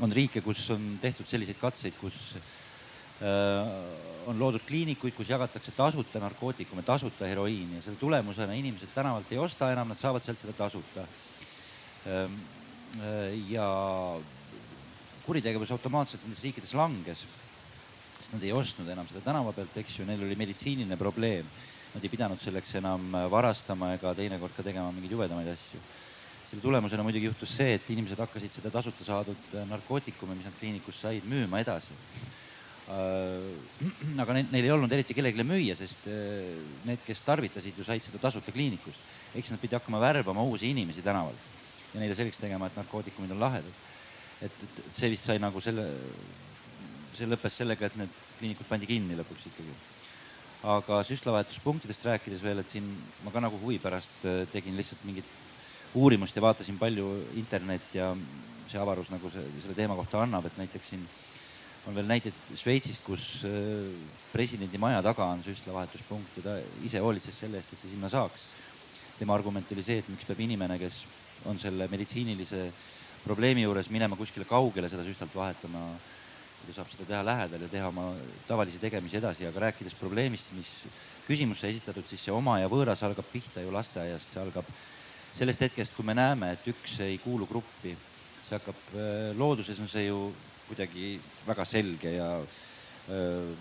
[0.00, 2.50] on riike, kus on tehtud selliseid katseid, kus äh,
[4.26, 9.38] on loodud kliinikuid, kus jagatakse tasuta narkootikume, tasuta heroiini ja selle tulemusena inimesed tänavalt ei
[9.38, 11.06] osta enam, nad saavad sealt seda tasuta.
[12.06, 12.36] Ähm,
[13.00, 13.66] äh, ja
[15.24, 17.24] kuritegevus automaatselt nendes riikides langes,
[18.18, 21.48] sest nad ei ostnud enam seda tänava pealt, eks ju, neil oli meditsiiniline probleem.
[21.94, 25.80] Nad ei pidanud selleks enam varastama ega teinekord ka tegema mingeid jubedamaid asju.
[26.50, 30.98] selle tulemusena muidugi juhtus see, et inimesed hakkasid seda tasuta saadud narkootikume, mis nad kliinikus
[30.98, 32.39] said, müüma edasi äh,
[34.22, 36.48] aga neil, neil ei olnud eriti kellelegi müüa, sest äh,
[36.88, 38.98] need, kes tarvitasid ju said seda tasuta kliinikust.
[39.34, 41.48] eks nad pidi hakkama värbama uusi inimesi tänavalt
[41.94, 43.86] ja neile selgeks tegema, et narkootikumid on lahedad
[44.40, 45.86] et, et see vist sai nagu selle,
[47.16, 49.76] see lõppes sellega, et need kliinikud pandi kinni lõpuks ikkagi.
[50.70, 52.88] aga süstlavahetuspunktidest rääkides veel, et siin
[53.24, 55.28] ma ka nagu huvi pärast äh, tegin lihtsalt mingit
[55.96, 57.06] uurimust ja vaatasin palju
[57.40, 58.12] internet ja
[58.68, 61.06] see avarus nagu see, selle teema kohta annab, et näiteks siin
[61.88, 63.88] on veel näiteid Šveitsist, kus äh,
[64.32, 68.48] presidendi maja taga on süstlavahetuspunkt ja ta ise hoolitses selle eest, et see sinna saaks.
[69.18, 71.02] tema argument oli see, et miks peab inimene, kes
[71.48, 72.70] on selle meditsiinilise
[73.24, 75.82] probleemi juures minema kuskile kaugele seda süstalt vahetama,
[76.66, 78.10] ta saab seda teha lähedal ja teha oma
[78.48, 80.70] tavalisi tegemisi edasi, aga rääkides probleemist, mis
[81.26, 84.68] küsimusse esitatud, siis see oma ja võõras algab pihta ju lasteaiast, see algab
[85.36, 87.96] sellest hetkest, kui me näeme, et üks ei kuulu gruppi.
[88.48, 90.32] see hakkab, äh, looduses on see ju
[90.70, 92.32] kuidagi väga selge ja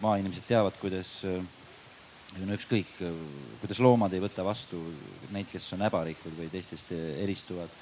[0.02, 2.92] maainimesed teavad, kuidas no ükskõik,
[3.64, 4.78] kuidas loomad ei võta vastu
[5.34, 7.74] neid, kes on äbarikud või teistest eristuvad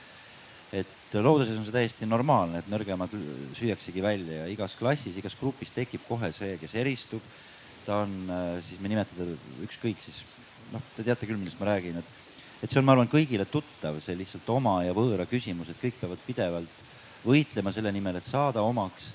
[0.75, 3.13] et looduses on see täiesti normaalne, et nõrgemad
[3.55, 7.23] süüaksegi välja ja igas klassis, igas grupis tekib kohe see, kes eristub.
[7.87, 8.11] ta on
[8.67, 9.23] siis, me nimetada
[9.63, 10.19] ükskõik siis,
[10.73, 12.09] noh, te teate küll, millest ma räägin, et,
[12.59, 16.01] et see on, ma arvan, kõigile tuttav, see lihtsalt oma ja võõra küsimus, et kõik
[16.01, 16.81] peavad pidevalt
[17.25, 19.11] võitlema selle nimel, et saada omaks,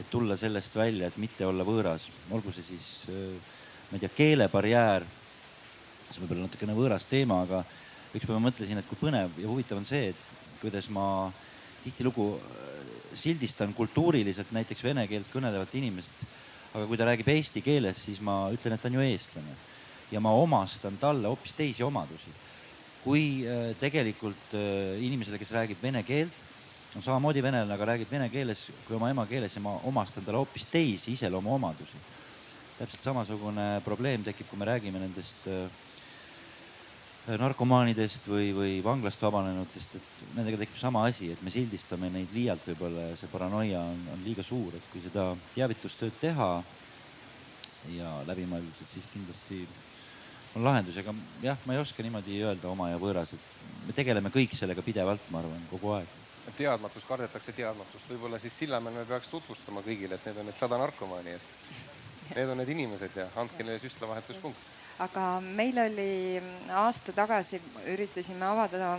[0.00, 3.56] et tulla sellest välja, et mitte olla võõras, olgu see siis, äh,
[3.90, 5.06] ma ei tea, keelebarjäär,
[6.10, 7.62] see võib olla natukene võõras teema, aga
[8.14, 11.32] ükspäev ma mõtlesin, et kui põnev ja huvitav on see, et kuidas ma
[11.84, 12.72] tihtilugu äh,
[13.16, 16.26] sildistan kultuuriliselt näiteks vene keelt kõnelevat inimest.
[16.76, 19.54] aga kui ta räägib eesti keeles, siis ma ütlen, et ta on ju eestlane
[20.12, 22.34] ja ma omastan talle hoopis teisi omadusi.
[23.04, 24.52] kui äh, tegelikult
[25.00, 26.45] inimesele, kes räägib vene keelt,
[26.96, 30.66] on samamoodi venelane, aga räägib vene keeles kui oma emakeeles ja ma omastan talle hoopis
[30.72, 32.04] teisi iseloomuomadusi.
[32.78, 35.46] täpselt samasugune probleem tekib, kui me räägime nendest
[37.26, 42.68] narkomaanidest või, või vanglast vabanenutest, et nendega tekib sama asi, et me sildistame neid liialt
[42.68, 46.50] võib-olla ja see paranoia on, on liiga suur, et kui seda teavitustööd teha
[47.96, 49.64] ja läbimõeldult, siis kindlasti
[50.56, 54.30] on lahendusi, aga jah, ma ei oska niimoodi öelda oma ja võõras, et me tegeleme
[54.32, 56.14] kõik sellega pidevalt, ma arvan, kogu aeg.
[56.56, 60.78] Teadmatus, kardetakse teadmatust, võib-olla siis Sillamäel me peaks tutvustama kõigile, et need on need sada
[60.80, 64.72] narkomaani, et need on need inimesed ja andke neile süstlavahetuspunkt.
[65.04, 66.40] Aga meil oli
[66.72, 67.58] aasta tagasi,
[67.92, 68.94] üritasime avada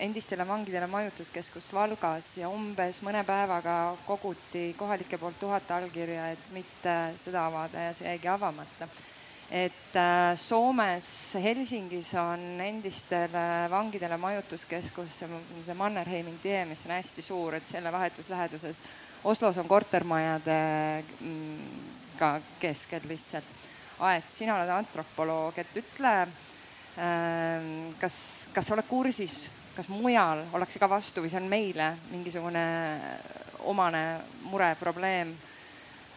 [0.00, 3.74] endistele vangidele majutuskeskust Valgas ja umbes mõne päevaga
[4.06, 8.88] koguti kohalike poolt tuhat allkirja, et mitte seda avada ja see jäigi avamata
[9.52, 17.58] et äh, Soomes Helsingis on endistele vangidele majutuskeskus, see Mannerheiming tie, mis on hästi suur,
[17.58, 18.80] et selle vahetusläheduses
[19.28, 20.56] Oslos on kortermajade
[21.20, 22.16] mm,
[22.60, 23.60] keskel lihtsalt
[24.02, 26.12] Aet, sina oled antropoloog, et ütle,
[26.98, 28.16] ähm, kas,
[28.50, 29.44] kas sa oled kursis,
[29.76, 32.64] kas mujal ollakse ka vastu või see on meile mingisugune
[33.70, 34.02] omane
[34.48, 35.30] mure, probleem?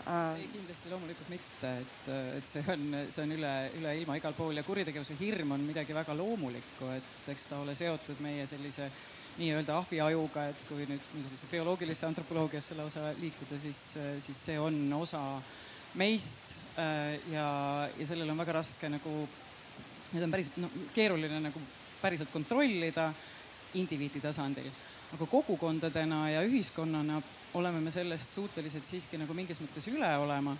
[0.05, 4.59] Ei, kindlasti loomulikult mitte, et, et see on, see on üle, üle ilma igal pool
[4.59, 8.91] ja kuritegevuse hirm on midagi väga loomulikku, et eks ta ole seotud meie sellise
[9.39, 13.81] nii-öelda ahviajuga, et kui nüüd sellisesse bioloogilisse antropoloogiasse lausa liikuda, siis,
[14.27, 15.23] siis see on osa
[15.97, 19.11] meist Äh, ja, ja sellele on väga raske nagu,
[20.11, 21.61] need on päris no, keeruline nagu
[22.01, 23.13] päriselt kontrollida
[23.79, 24.67] indiviidi tasandil.
[25.15, 27.21] aga kogukondadena ja ühiskonnana
[27.55, 30.55] oleme me sellest suutelised siiski nagu mingis mõttes üle olema.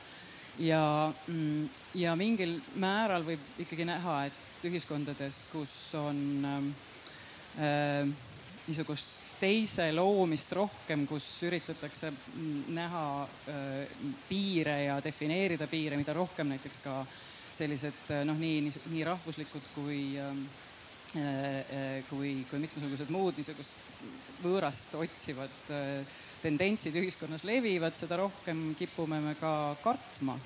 [0.60, 8.08] ja, mm, ja mingil määral võib ikkagi näha, et ühiskondades, kus on äh,
[8.68, 12.12] niisugust teise loomist rohkem, kus üritatakse
[12.74, 13.96] näha äh,
[14.30, 17.02] piire ja defineerida piire, mida rohkem näiteks ka
[17.56, 20.46] sellised äh, noh, nii, nii rahvuslikud kui ähm,
[21.20, 23.84] äh, kui, kui mitmesugused muud niisugust
[24.44, 25.64] võõrast otsivad
[26.46, 29.52] tendentsid ühiskonnas levivad, seda rohkem kipume me ka
[29.84, 30.38] kartma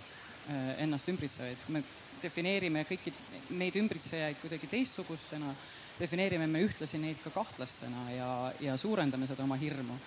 [0.80, 1.68] ennast ümbritsevaid.
[1.70, 1.84] me
[2.22, 3.12] defineerime kõiki
[3.60, 5.54] meid ümbritsejaid kuidagi teistsugustena
[6.00, 8.32] defineerime me ühtlasi neid ka kahtlastena ja,
[8.64, 9.98] ja suurendame seda oma hirmu.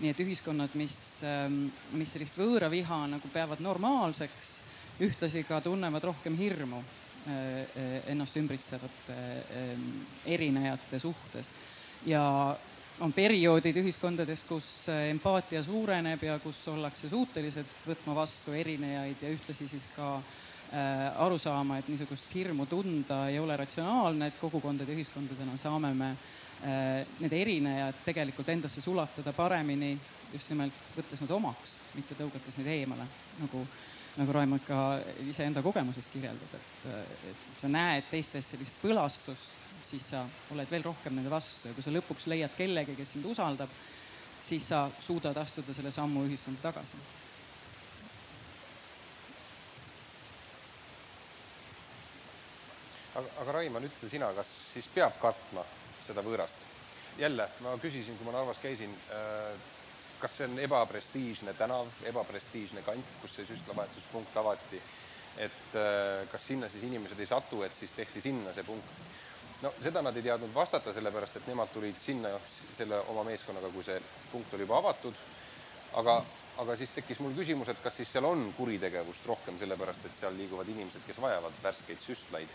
[0.00, 0.94] nii et ühiskonnad, mis,
[1.28, 4.46] ähm, mis sellist võõraviha nagu peavad normaalseks,
[5.04, 9.18] ühtlasi ka tunnevad rohkem hirmu äh, äh, ennast ümbritsevate
[9.58, 9.90] ähm,
[10.24, 11.52] erinejate suhtes.
[12.06, 12.56] ja
[13.00, 19.32] on perioodid ühiskondades, kus äh, empaatia suureneb ja kus ollakse suutelised võtma vastu erinejaid ja
[19.32, 20.30] ühtlasi siis ka äh,
[20.70, 26.10] Äh, aru saama, et niisugust hirmu tunda ei ole ratsionaalne, et kogukondade, ühiskondadena saame me
[26.12, 29.96] äh, need erinejad tegelikult endasse sulatada paremini,
[30.30, 33.08] just nimelt võttes nad omaks, mitte tõugates neid eemale,
[33.40, 33.64] nagu,
[34.20, 34.84] nagu Raimond ka
[35.26, 36.86] iseenda kogemusest kirjeldab, et,
[37.32, 39.59] et sa näed teistes sellist põlastust,
[39.90, 40.24] siis sa
[40.54, 43.72] oled veel rohkem nende vastu ja kui sa lõpuks leiad kellegi, kes sind usaldab,
[44.44, 47.00] siis sa suudad astuda selle sammu ühiskonda tagasi
[53.20, 55.64] aga, aga Raimond, ütle sina, kas siis peab kartma
[56.06, 56.68] seda võõrast?
[57.20, 59.50] jälle, ma küsisin, kui ma Narvas käisin, äh,
[60.22, 64.80] kas see on ebaprestiižne tänav, ebaprestiižne kant, kus see süstlavahetuspunkt avati,
[65.36, 69.02] et äh, kas sinna siis inimesed ei satu, et siis tehti sinna see punkt.
[69.62, 72.32] No seda nad ei teadnud vastata, sellepärast et nemad tulid sinna
[72.76, 74.00] selle oma meeskonnaga, kui see
[74.32, 75.14] punkt oli juba avatud.
[76.00, 76.20] aga,
[76.62, 80.36] aga siis tekkis mul küsimus, et kas siis seal on kuritegevust rohkem, sellepärast et seal
[80.38, 82.52] liiguvad inimesed, kes vajavad värskeid süstlaid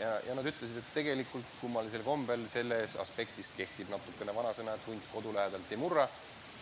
[0.00, 5.12] ja, ja nad ütlesid, et tegelikult kummalisel kombel selles aspektist kehtib natukene vanasõna, et hunt
[5.12, 6.08] kodu lähedalt ei murra.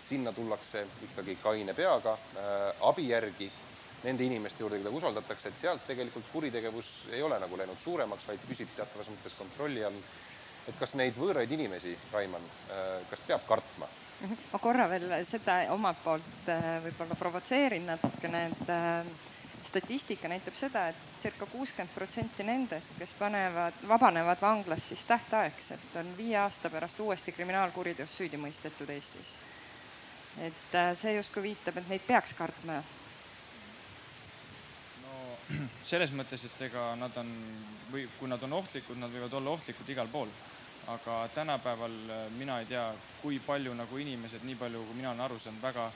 [0.05, 3.51] sinna tullakse ikkagi kaine peaga äh, abi järgi
[4.05, 8.47] nende inimeste juurde, keda usaldatakse, et sealt tegelikult kuritegevus ei ole nagu läinud suuremaks, vaid
[8.49, 10.01] püsib teatavas mõttes kontrolli all.
[10.69, 13.89] et kas neid võõraid inimesi, Raimann äh,, kas peab kartma?
[14.53, 19.15] Ma korra veel seda omalt poolt äh, võib-olla provotseerin natukene, et äh,
[19.65, 26.13] statistika näitab seda, et circa kuuskümmend protsenti nendest, kes panevad, vabanevad vanglast siis tähtaegselt, on
[26.17, 29.33] viie aasta pärast uuesti kriminaalkuriteos süüdi mõistetud Eestis.
[30.43, 32.83] et see justkui viitab, et neid peaks kartma.
[35.91, 37.31] selles mõttes, et ega nad on
[37.93, 40.33] või kui nad on ohtlikud, nad võivad olla ohtlikud igal pool.
[40.93, 42.89] Aga tänapäeval äh, mina ei tea,
[43.23, 45.89] kui palju nagu inimesed, nii palju kui mina olen aru saanud, väga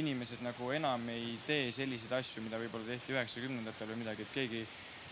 [0.00, 4.62] inimesed nagu enam ei tee selliseid asju, mida võib-olla tehti üheksakümnendatel või midagi, et keegi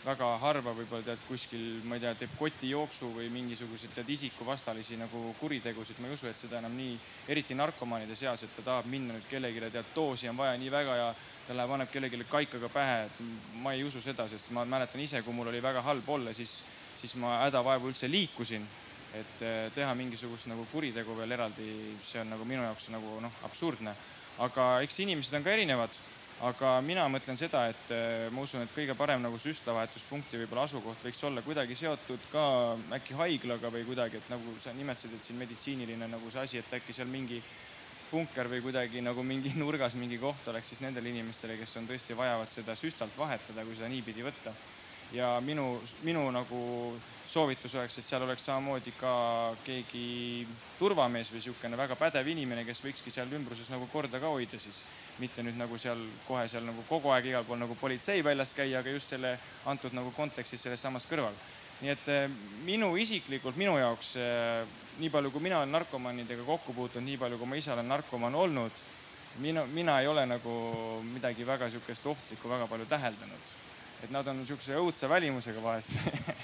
[0.05, 5.33] väga harva võib-olla tead kuskil, ma ei tea, teeb kotijooksu või mingisuguseid tead isikuvastalisi nagu
[5.41, 6.95] kuritegusid, ma ei usu, et seda enam nii,
[7.35, 10.97] eriti narkomaanide seas, et ta tahab minna nüüd kellelegi, tead doosi on vaja nii väga
[11.01, 11.11] ja
[11.49, 13.23] ta läheb, annab kellelegi kaikaga pähe, et
[13.65, 16.59] ma ei usu seda, sest ma mäletan ise, kui mul oli väga halb olla, siis
[16.99, 18.65] siis ma hädavaevu üldse liikusin,
[19.15, 21.69] et äh, teha mingisugust nagu kuritegu veel eraldi,
[22.05, 23.95] see on nagu minu jaoks nagu noh, absurdne.
[24.39, 25.95] aga eks inimesed on ka erinevad
[26.47, 31.03] aga mina mõtlen seda, et äh, ma usun, et kõige parem nagu süstlavahetuspunkti võib-olla asukoht
[31.07, 32.45] võiks olla kuidagi seotud ka
[32.95, 36.77] äkki haiglaga või kuidagi, et nagu sa nimetasid, et siin meditsiiniline nagu see asi, et
[36.79, 37.41] äkki seal mingi
[38.11, 42.17] punker või kuidagi nagu mingi nurgas mingi koht oleks siis nendele inimestele, kes on tõesti
[42.17, 44.53] vajavad seda süstalt vahetada, kui seda niipidi võtta.
[45.13, 46.59] ja minu, minu nagu
[47.29, 49.13] soovitus oleks, et seal oleks samamoodi ka
[49.65, 50.47] keegi
[50.79, 54.81] turvamees või niisugune väga pädev inimene, kes võikski seal ümbruses nagu korda ka hoida siis
[55.19, 58.81] mitte nüüd nagu seal kohe seal nagu kogu aeg igal pool nagu politsei väljas käia,
[58.81, 59.35] aga just selle
[59.71, 61.35] antud nagu kontekstis selles samas kõrval.
[61.81, 62.31] nii et eh,
[62.67, 64.63] minu isiklikult, minu jaoks eh,
[64.99, 68.35] nii palju, kui mina olen narkomaanidega kokku puutunud, nii palju, kui ma ise olen narkomaan
[68.35, 68.83] olnud,
[69.45, 70.53] minu, mina ei ole nagu
[71.13, 73.55] midagi väga sihukest ohtlikku väga palju täheldanud.
[73.99, 75.91] et nad on niisuguse õudse välimusega vahest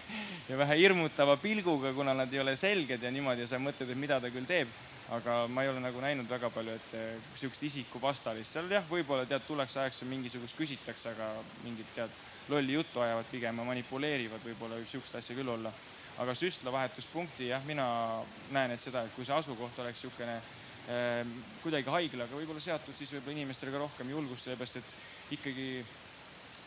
[0.48, 3.98] ja vähe hirmutava pilguga, kuna nad ei ole selged ja niimoodi ja sa mõtled, et
[3.98, 4.68] mida ta küll teeb
[5.12, 9.26] aga ma ei ole nagu näinud väga palju, et eh, sihukest isikuvastalist, seal jah, võib-olla
[9.28, 11.28] tead, tullakse ajasse mingisugust küsitakse, aga
[11.64, 15.72] mingit tead lolli juttu ajavad pigem ja manipuleerivad, võib-olla võib sihukest asja küll olla.
[16.22, 17.86] Aga süstlavahetuspunkti jah, mina
[18.54, 23.12] näen, et seda, et kui see asukoht oleks sihukene eh, kuidagi haiglaga võib-olla seatud, siis
[23.16, 24.94] võib-olla inimestele ka rohkem julgust, sellepärast et
[25.38, 25.68] ikkagi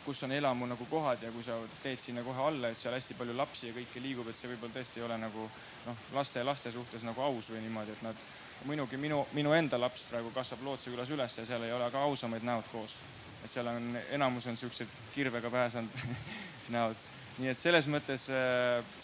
[0.07, 3.17] kus on elamu nagu kohad ja kui sa teed sinna kohe alla, et seal hästi
[3.19, 5.47] palju lapsi ja kõike liigub, et see võib-olla tõesti ei ole nagu
[5.87, 8.21] noh, laste ja laste suhtes nagu aus või niimoodi, et nad,
[8.69, 12.05] muidugi minu, minu enda laps praegu kasvab Lootse külas üles ja seal ei ole ka
[12.07, 12.95] ausamaid näod koos.
[13.43, 16.07] et seal on, enamus on siuksed kirvega pääsenud
[16.77, 16.95] näod.
[17.37, 18.27] Nii et selles mõttes,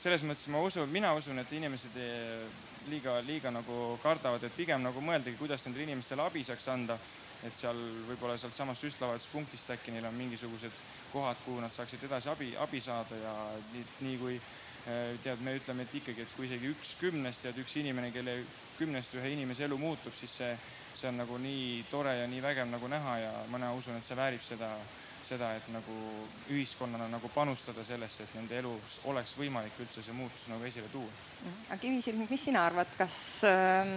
[0.01, 1.97] selles mõttes ma usun, mina usun, et inimesed
[2.89, 6.97] liiga, liiga nagu kardavad, et pigem nagu mõeldagi, kuidas nendele inimestele abi saaks anda.
[7.43, 7.75] Et seal
[8.07, 10.75] võib-olla sealtsamast süstlavahetuspunktist äkki neil on mingisugused
[11.11, 13.33] kohad, kuhu nad saaksid edasi abi, abi saada ja
[13.73, 17.59] nii, nii kui eh, tead, me ütleme, et ikkagi, et kui isegi üks kümnest tead
[17.59, 18.37] üks inimene, kelle
[18.77, 20.55] kümnest ühe inimese elu muutub, siis see,
[20.95, 24.17] see on nagu nii tore ja nii vägev nagu näha ja mina usun, et see
[24.17, 24.71] väärib seda,
[25.33, 25.97] seda, et nagu
[26.53, 31.11] ühiskonnana nagu panustada sellesse, et nende elus oleks võimalik üldse see muutus nagu esile tuua.
[31.69, 33.17] aga Kivisilm, mis sina arvad, kas
[33.49, 33.93] äh,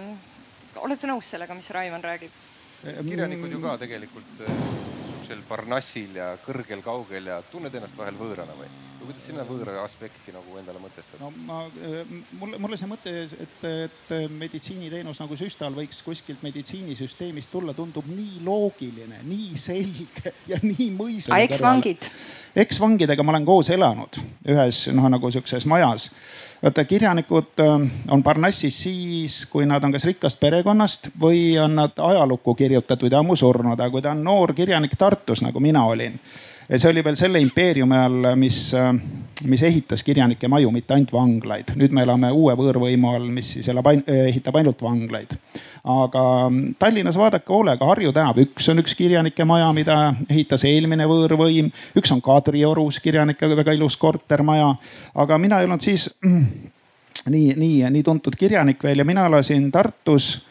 [0.82, 2.42] oled sa nõus sellega, mis Raimond räägib?
[2.82, 8.56] kirjanikud ju ka tegelikult niisugusel äh, parnassil ja kõrgel kaugel ja tunned ennast vahel võõrana
[8.58, 8.68] või?
[9.06, 11.20] Või kuidas sinna võõra aspekti nagu endale mõtestad?
[11.20, 11.60] no ma,
[12.40, 18.42] mulle, mulle see mõte, et, et meditsiiniteenus nagu süstal võiks kuskilt meditsiinisüsteemist tulla, tundub nii
[18.46, 21.34] loogiline, nii selge ja nii mõistlik.
[21.36, 22.10] aga eksvangid?
[22.66, 26.10] eksvangidega ma olen koos elanud ühes noh, nagu sihukeses majas
[26.62, 31.94] vaata kirjanikud äh, on Parnassis siis, kui nad on kas rikkast perekonnast või on nad
[31.94, 36.18] ajalukku kirjutatud ja ammu surnud, aga kui ta on noor kirjanik Tartus, nagu mina olin
[36.74, 38.58] see oli veel selle impeeriumi all, mis,
[39.46, 41.72] mis ehitas kirjanike maju, mitte ainult vanglaid.
[41.78, 45.36] nüüd me elame uue võõrvõimu all, mis siis elab, ehitab ainult vanglaid.
[45.96, 46.22] aga
[46.78, 51.70] Tallinnas vaadake hoolega, Harju tänav üks on üks kirjanike maja, mida ehitas eelmine võõrvõim.
[51.98, 54.74] üks on Kadriorus kirjanike väga ilus kortermaja.
[55.14, 56.10] aga mina ei olnud siis
[57.30, 60.45] nii, nii, nii tuntud kirjanik veel ja mina elasin Tartus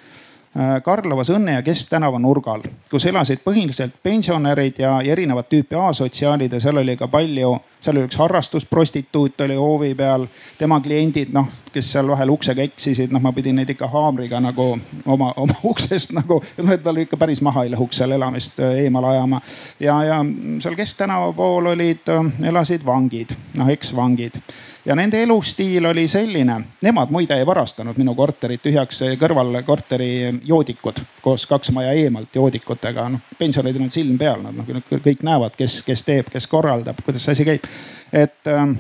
[0.83, 6.61] Karlovas Õnne ja Kesktänava nurgal, kus elasid põhiliselt pensionärid ja, ja erinevat tüüpi asotsiaalid ja
[6.63, 7.49] seal oli ka palju,
[7.83, 10.27] seal oli üks harrastusprostituut oli hoovi peal.
[10.57, 14.69] tema kliendid, noh, kes seal vahel uksega eksisid, noh, ma pidin neid ikka haamriga nagu
[15.05, 19.11] oma, oma uksest nagu, et tal ikka päris maha ei lõhuks seal elamist äh, eemale
[19.11, 19.41] ajama.
[19.79, 20.21] ja, ja
[20.63, 24.39] seal Kesktänava pool olid, äh, elasid vangid, noh eksvangid
[24.85, 31.01] ja nende elustiil oli selline, nemad muide ei varastanud minu korterit tühjaks, kõrval korteri joodikud
[31.21, 35.81] koos kaks maja eemalt joodikutega, noh pensionäridel on silm peal, nad noh kõik näevad, kes,
[35.83, 37.65] kes teeb, kes korraldab, kuidas see asi käib.
[38.13, 38.77] et ähm,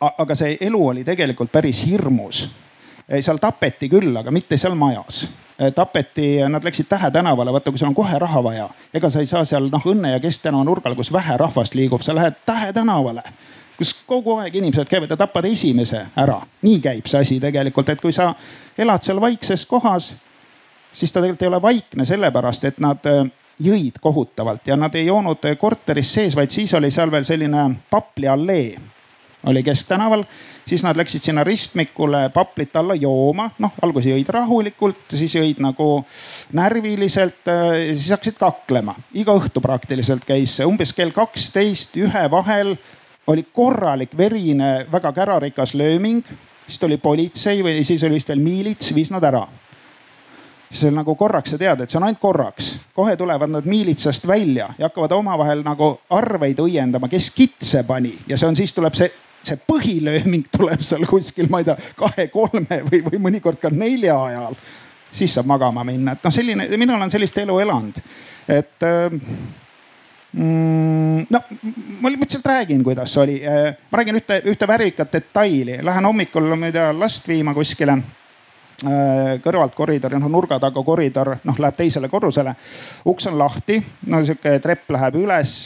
[0.00, 2.48] aga see elu oli tegelikult päris hirmus.
[3.20, 5.28] seal tapeti küll, aga mitte seal majas.
[5.74, 9.26] Tapeti, nad läksid Tähe tänavale, vaata kui sul on kohe raha vaja, ega sa ei
[9.26, 13.24] saa seal noh Õnne ja Kesktänava nurgal, kus vähe rahvast liigub, sa lähed Tähe tänavale
[13.78, 16.40] kus kogu aeg inimesed käivad ja tapavad esimese ära.
[16.62, 18.32] nii käib see asi tegelikult, et kui sa
[18.78, 20.12] elad seal vaikses kohas,
[20.92, 23.24] siis ta tegelikult ei ole vaikne sellepärast, et nad äh,
[23.62, 28.78] jõid kohutavalt ja nad ei joonud korteris sees, vaid siis oli seal veel selline papliallee
[29.46, 30.24] oli Kesktänaval,
[30.66, 36.02] siis nad läksid sinna ristmikule paplit alla jooma, noh alguses jõid rahulikult, siis jõid nagu
[36.58, 38.94] närviliselt, äh, siis hakkasid kaklema.
[39.14, 42.74] iga õhtu praktiliselt käis see umbes kell kaksteist ühe vahel
[43.28, 46.24] oli korralik verine, väga kärarikas lööming.
[46.66, 49.46] siis tuli politsei või siis oli vist veel miilits, viis nad ära.
[50.70, 54.68] siis nagu korraks sa tead, et see on ainult korraks, kohe tulevad nad miilitsast välja
[54.78, 59.10] ja hakkavad omavahel nagu arveid õiendama, kes kitse pani ja see on, siis tuleb see
[59.42, 64.56] see põhilööming tuleb seal kuskil, ma ei tea, kahe-kolme või, või mõnikord ka nelja ajal.
[65.12, 68.00] siis saab magama minna, et noh, selline, mina olen sellist elu elanud,
[68.48, 69.14] et äh,
[70.32, 71.40] no
[72.00, 73.40] ma lihtsalt räägin, kuidas oli.
[73.46, 77.96] Äh, ma räägin ühte, ühte värvikat detaili, lähen hommikul, ma ei tea, last viima kuskile
[77.96, 82.54] äh, kõrvalt koridori, noh nurga taga koridor, noh läheb teisele korrusele.
[83.04, 85.58] uks on lahti, no sihuke trepp läheb üles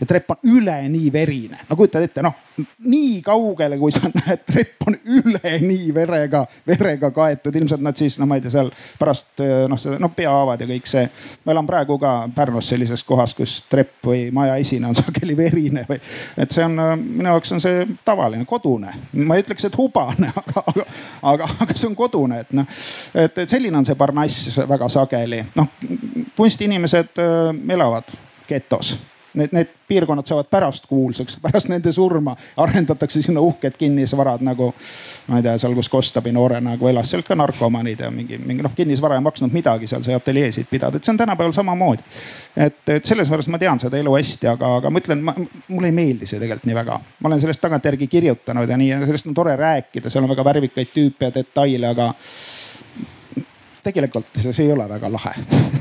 [0.00, 1.58] ja trepp on üleni verine.
[1.68, 2.34] no kujutad ette, noh
[2.78, 8.26] nii kaugele, kui sa näed, trepp on üleni verega, verega kaetud, ilmselt nad siis, no
[8.30, 11.04] ma ei tea, seal pärast noh, see noh peahaavad ja kõik see.
[11.44, 15.86] ma elan praegu ka Pärnus sellises kohas, kus trepp või maja esine on sageli verine
[15.88, 16.00] või.
[16.36, 18.92] et see on minu jaoks on see tavaline, kodune.
[19.22, 20.86] ma ei ütleks, et hubane, aga, aga,
[21.34, 22.84] aga, aga see on kodune, et noh.
[23.14, 25.74] et, selline on see Parnass väga sageli, noh
[26.34, 27.18] kunstiinimesed
[27.70, 28.14] elavad
[28.48, 28.96] getos
[29.34, 34.70] need, need piirkonnad saavad pärast kuulsaks, pärast nende surma arendatakse sinna uhked kinnisvarad nagu
[35.28, 38.64] ma ei tea, seal, kus Kostabi noore nagu elas, seal ka narkomaanid ja mingi, mingi
[38.64, 42.02] noh, kinnisvara ei maksnud midagi seal sai ateljeesid pidada, et see on tänapäeval samamoodi.
[42.56, 45.24] et, et selles mõttes ma tean seda elu hästi, aga, aga ma ütlen,
[45.68, 46.98] mulle ei meeldi see tegelikult nii väga.
[47.20, 50.44] ma olen sellest tagantjärgi kirjutanud ja nii ja sellest on tore rääkida, seal on väga
[50.44, 52.12] värvikaid tüüpe ja detaile, aga
[53.84, 55.34] tegelikult see ei ole väga lahe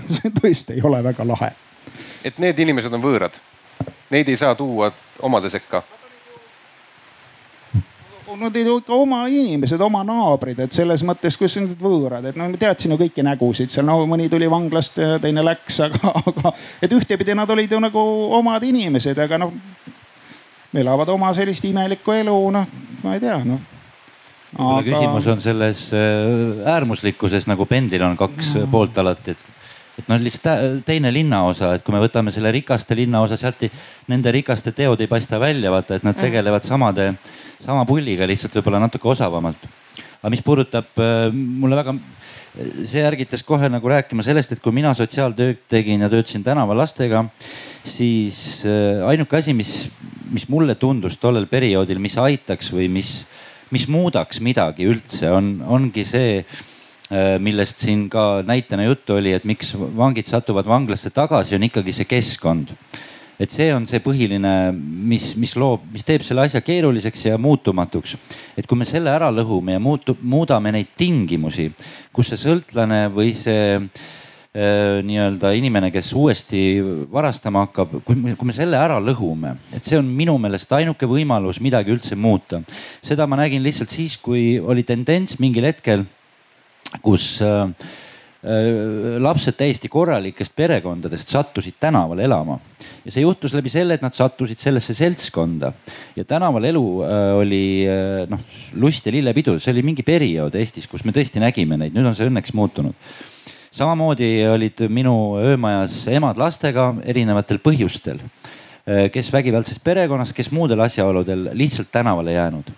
[0.17, 1.53] see tõesti ei ole väga lahe
[2.23, 3.35] et need inimesed on võõrad.
[4.13, 4.91] Neid ei saa tuua
[5.25, 5.83] omade sekka
[8.33, 12.37] Nad olid ju ikka oma inimesed, oma naabrid, et selles mõttes, kus need võõrad, et
[12.39, 16.13] no ma teadsin ju kõiki nägusid seal, no mõni tuli vanglast ja teine läks, aga,
[16.23, 18.01] aga et ühtepidi nad olid ju nagu
[18.39, 19.53] omad inimesed, aga noh.
[20.73, 22.73] elavad oma sellist imelikku elu, noh,
[23.03, 23.61] ma ei tea, noh
[24.57, 24.81] aga....
[24.87, 28.65] küsimus on selles äh, äärmuslikkuses nagu pendlil on kaks no.
[28.73, 29.52] poolt alati, et
[29.99, 33.71] et noh, lihtsalt teine linnaosa, et kui me võtame selle rikaste linnaosa, sealt ei,
[34.09, 36.25] nende rikaste teod ei paista välja, vaata, et nad mm.
[36.25, 37.11] tegelevad samade,
[37.61, 39.69] sama pulliga lihtsalt võib-olla natuke osavamalt.
[40.21, 41.93] aga mis puudutab äh, mulle väga,
[42.89, 47.25] see ärgitas kohe nagu rääkima sellest, et kui mina sotsiaaltööd tegin ja töötasin tänavalastega,
[47.85, 49.91] siis äh, ainuke asi, mis,
[50.33, 53.19] mis mulle tundus tollel perioodil, mis aitaks või mis,
[53.69, 56.39] mis muudaks midagi üldse, on, ongi see
[57.39, 62.07] millest siin ka näitena juttu oli, et miks vangid satuvad vanglasse tagasi, on ikkagi see
[62.09, 62.71] keskkond.
[63.39, 68.15] et see on see põhiline, mis, mis loob, mis teeb selle asja keeruliseks ja muutumatuks.
[68.57, 71.71] et kui me selle ära lõhume ja muutu, muudame neid tingimusi,
[72.13, 76.79] kus see sõltlane või see äh, nii-öelda inimene, kes uuesti
[77.11, 81.09] varastama hakkab, kui me, kui me selle ära lõhume, et see on minu meelest ainuke
[81.09, 82.61] võimalus midagi üldse muuta.
[83.01, 86.05] seda ma nägin lihtsalt siis, kui oli tendents mingil hetkel
[87.01, 87.63] kus äh,
[88.43, 92.59] äh, lapsed täiesti korralikest perekondadest sattusid tänavale elama.
[93.03, 95.73] Ja see juhtus läbi selle, et nad sattusid sellesse seltskonda.
[96.15, 97.63] Ja tänaval elu äh, oli
[98.29, 102.11] noh lust ja lillepidu, see oli mingi periood Eestis, kus me tõesti nägime neid, nüüd
[102.11, 102.95] on see õnneks muutunud.
[103.73, 108.19] samamoodi olid minu öömajas emad lastega erinevatel põhjustel,
[108.85, 112.69] kes vägivaldses perekonnas, kes muudel asjaoludel lihtsalt tänavale jäänud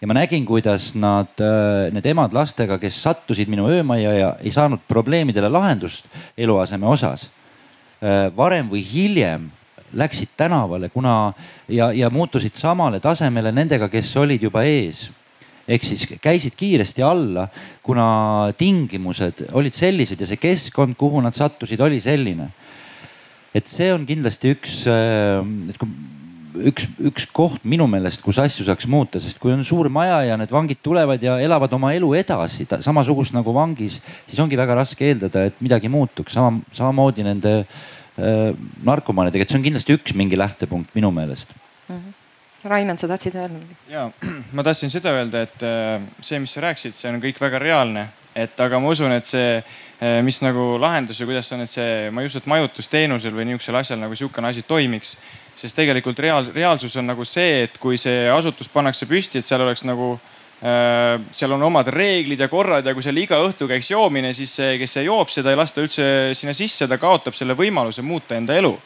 [0.00, 4.50] ja ma nägin, kuidas nad, äh, need emad lastega, kes sattusid minu öömajja ja ei
[4.54, 6.06] saanud probleemidele lahendust
[6.38, 7.28] eluaseme osas.
[8.02, 9.50] Äh, varem või hiljem
[9.92, 11.32] läksid tänavale, kuna
[11.68, 15.08] ja, ja muutusid samale tasemele nendega, kes olid juba ees
[15.68, 17.44] ehk siis käisid kiiresti alla,
[17.84, 22.48] kuna tingimused olid sellised ja see keskkond, kuhu nad sattusid, oli selline.
[23.54, 25.88] et see on kindlasti üks, äh, et kui
[26.70, 30.36] üks, üks koht minu meelest, kus asju saaks muuta, sest kui on suur maja ja
[30.40, 35.08] need vangid tulevad ja elavad oma elu edasi samasugust nagu vangis, siis ongi väga raske
[35.08, 36.36] eeldada, et midagi muutuks.
[36.38, 38.52] sama, samamoodi nende äh,
[38.84, 41.54] narkomaanidega, et see on kindlasti üks mingi lähtepunkt minu meelest
[41.88, 41.96] mm.
[41.96, 42.14] -hmm.
[42.68, 43.76] Raimond, sa tahtsid öelda midagi?
[43.88, 44.10] ja
[44.56, 48.08] ma tahtsin seda öelda, et äh, see, mis sa rääkisid, see on kõik väga reaalne,
[48.34, 52.10] et aga ma usun, et see äh, mis nagu lahendus ja kuidas on, et see,
[52.10, 55.16] ma ei usu, et majutusteenusel või niisugusel asjal nagu sihukene asi toimiks
[55.58, 59.64] sest tegelikult reaal, reaalsus on nagu see, et kui see asutus pannakse püsti, et seal
[59.64, 60.12] oleks nagu
[60.62, 64.54] äh,, seal on omad reeglid ja korrad ja kui seal iga õhtu käiks joomine, siis
[64.60, 66.06] see, kes joob, seda ei lasta üldse
[66.38, 68.76] sinna sisse, ta kaotab selle võimaluse muuta enda elu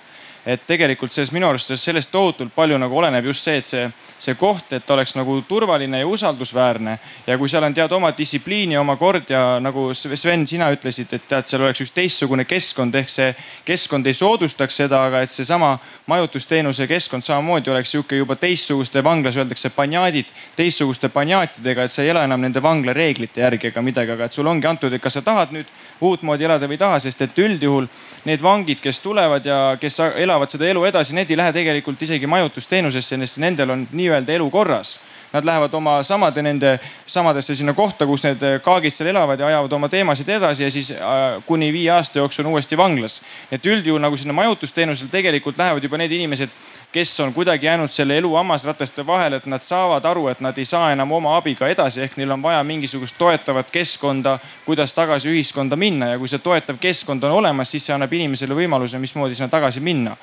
[0.46, 3.84] et tegelikult selles minu arust sellest tohutult palju nagu oleneb just see, et see,
[4.18, 6.98] see koht, et oleks nagu turvaline ja usaldusväärne.
[7.26, 11.14] ja kui seal on tead oma distsipliin ja oma kord ja nagu Sven, sina ütlesid,
[11.14, 13.28] et tead, seal oleks üks teistsugune keskkond ehk see
[13.64, 15.76] keskkond ei soodustaks seda, aga et seesama
[16.10, 22.10] majutusteenuse keskkond samamoodi oleks sihuke juba teistsuguste vanglas öeldakse banjaadid, teistsuguste banjaatidega, et sa ei
[22.10, 25.20] ela enam nende vangla reeglite järgi ega midagi, aga et sul ongi antud, et kas
[25.20, 25.70] sa tahad nüüd
[26.02, 27.86] uutmoodi elada või ei taha, sest et üldjuhul
[28.26, 32.02] need vangid, kes tulevad ja kes elavad elavad seda elu edasi, need ei lähe tegelikult
[32.02, 34.96] isegi majutusteenusesse, sest nendel on nii-öelda elu korras
[35.32, 36.74] Nad lähevad oma samade nende,
[37.06, 40.90] samadesse sinna kohta, kus need kaagid seal elavad ja ajavad oma teemasid edasi ja siis
[40.92, 43.22] äh, kuni viie aasta jooksul on uuesti vanglas.
[43.52, 46.50] et üldjuhul nagu sinna majutusteenusel tegelikult lähevad juba need inimesed,
[46.92, 50.64] kes on kuidagi jäänud selle elu hammasrataste vahele, et nad saavad aru, et nad ei
[50.64, 55.76] saa enam oma abiga edasi, ehk neil on vaja mingisugust toetavat keskkonda, kuidas tagasi ühiskonda
[55.76, 56.12] minna.
[56.12, 59.80] Ja kui see toetav keskkond on olemas, siis see annab inimesele võimaluse, mismoodi sinna tagasi
[59.80, 60.16] minna.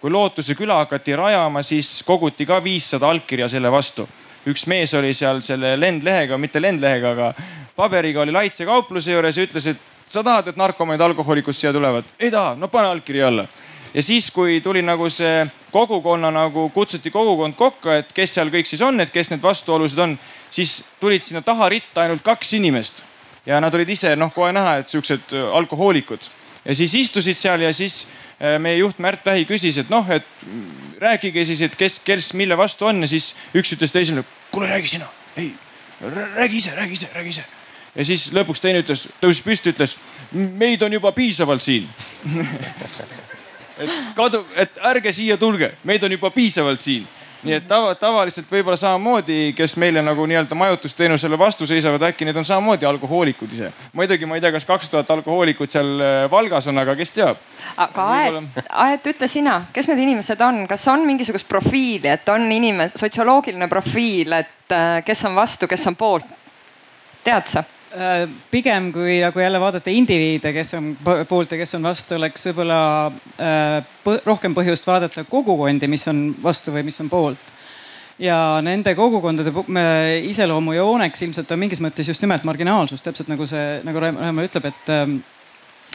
[0.00, 4.08] Kui Lootuse küla hakati rajama, siis koguti ka viissada allkirja selle vastu
[4.46, 7.32] üks mees oli seal selle lendlehega, mitte lendlehega, aga
[7.76, 12.04] paberiga oli Laitse kaupluse juures ja ütles, et sa tahad, et narkomaanid, alkohoolikud siia tulevad?
[12.20, 13.46] ei taha, no pane allkiri alla.
[13.94, 18.70] ja siis, kui tuli nagu see kogukonna nagu kutsuti kogukond kokku, et kes seal kõik
[18.70, 20.18] siis on, et kes need vastuolusid on,
[20.50, 23.02] siis tulid sinna taha ritta ainult kaks inimest
[23.46, 26.30] ja nad olid ise noh, kohe näha, et siuksed alkohoolikud
[26.64, 28.06] ja siis istusid seal ja siis
[28.60, 30.26] meie juht Märt Vähi küsis, et noh, et
[31.00, 34.96] rääkige siis, et kes, kes mille vastu on ja siis üks ütles teisele, kuule räägi
[34.96, 35.54] sina, ei
[36.00, 37.44] räägi ise, räägi ise, räägi ise.
[37.94, 39.96] ja siis lõpuks teine ütles, tõusis püsti, ütles
[40.32, 41.88] meid on juba piisavalt siin.
[43.76, 47.02] Et kadu, et ärge siia tulge, meid on juba piisavalt siin
[47.46, 52.36] nii et tava, tavaliselt võib-olla samamoodi, kes meile nagu nii-öelda majutusteenusele vastu seisavad, äkki need
[52.36, 53.72] on samamoodi alkohoolikud ise.
[53.92, 57.40] muidugi ma ei tea, kas kaks tuhat alkohoolikut seal äh, Valgas on, aga kes teab.
[57.76, 62.50] aga Aet, Aet, ütle sina, kes need inimesed on, kas on mingisugust profiili, et on
[62.52, 66.36] inimese sotsioloogiline profiil, et äh, kes on vastu, kes on poolt?
[67.26, 67.64] tead sa?
[67.96, 70.90] Äh, pigem kui nagu jälle vaadata indiviide, kes on
[71.28, 72.80] poolt ja kes on vastu, oleks võib-olla
[73.40, 77.54] äh, rohkem põhjust vaadata kogukondi, mis on vastu või mis on poolt.
[78.18, 79.52] ja nende kogukondade
[80.28, 84.92] iseloomujooneks ilmselt on mingis mõttes just nimelt marginaalsus, täpselt nagu see, nagu Raimo ütleb, et,
[84.92, 85.18] ähm,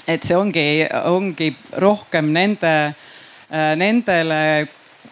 [0.08, 0.66] et see ongi,
[1.06, 1.54] ongi
[1.86, 2.76] rohkem nende,
[3.54, 4.42] äh, nendele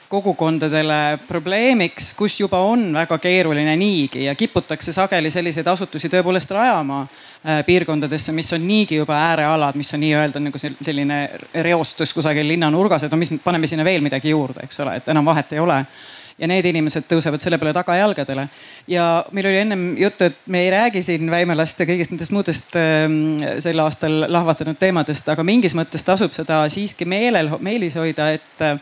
[0.09, 7.01] kogukondadele probleemiks, kus juba on väga keeruline niigi ja kiputakse sageli selliseid asutusi tõepoolest rajama
[7.03, 11.19] äh, piirkondadesse, mis on niigi juba äärealad, mis on nii-öelda nagu selline
[11.61, 15.29] reostus kusagil linnanurgas, et no mis paneme sinna veel midagi juurde, eks ole, et enam
[15.29, 15.83] vahet ei ole
[16.39, 18.47] ja need inimesed tõusevad selle peale tagajalgadele.
[18.87, 22.75] ja meil oli ennem juttu, et me ei räägi siin Väimelast ja kõigist nendest muudest
[22.79, 28.63] ähm, sel aastal lahvatanud teemadest, aga mingis mõttes tasub seda siiski meelel, meelis hoida, et
[28.65, 28.77] äh,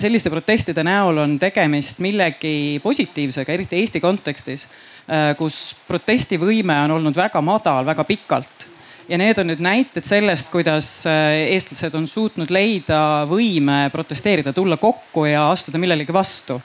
[0.00, 4.68] selliste protestide näol on tegemist millegi positiivsega, eriti Eesti kontekstis,
[5.10, 8.70] äh, kus protestivõime on olnud väga madal väga pikalt
[9.08, 14.80] ja need on nüüd näited sellest, kuidas äh, eestlased on suutnud leida võime protesteerida, tulla
[14.80, 16.56] kokku ja astuda millelegi vastu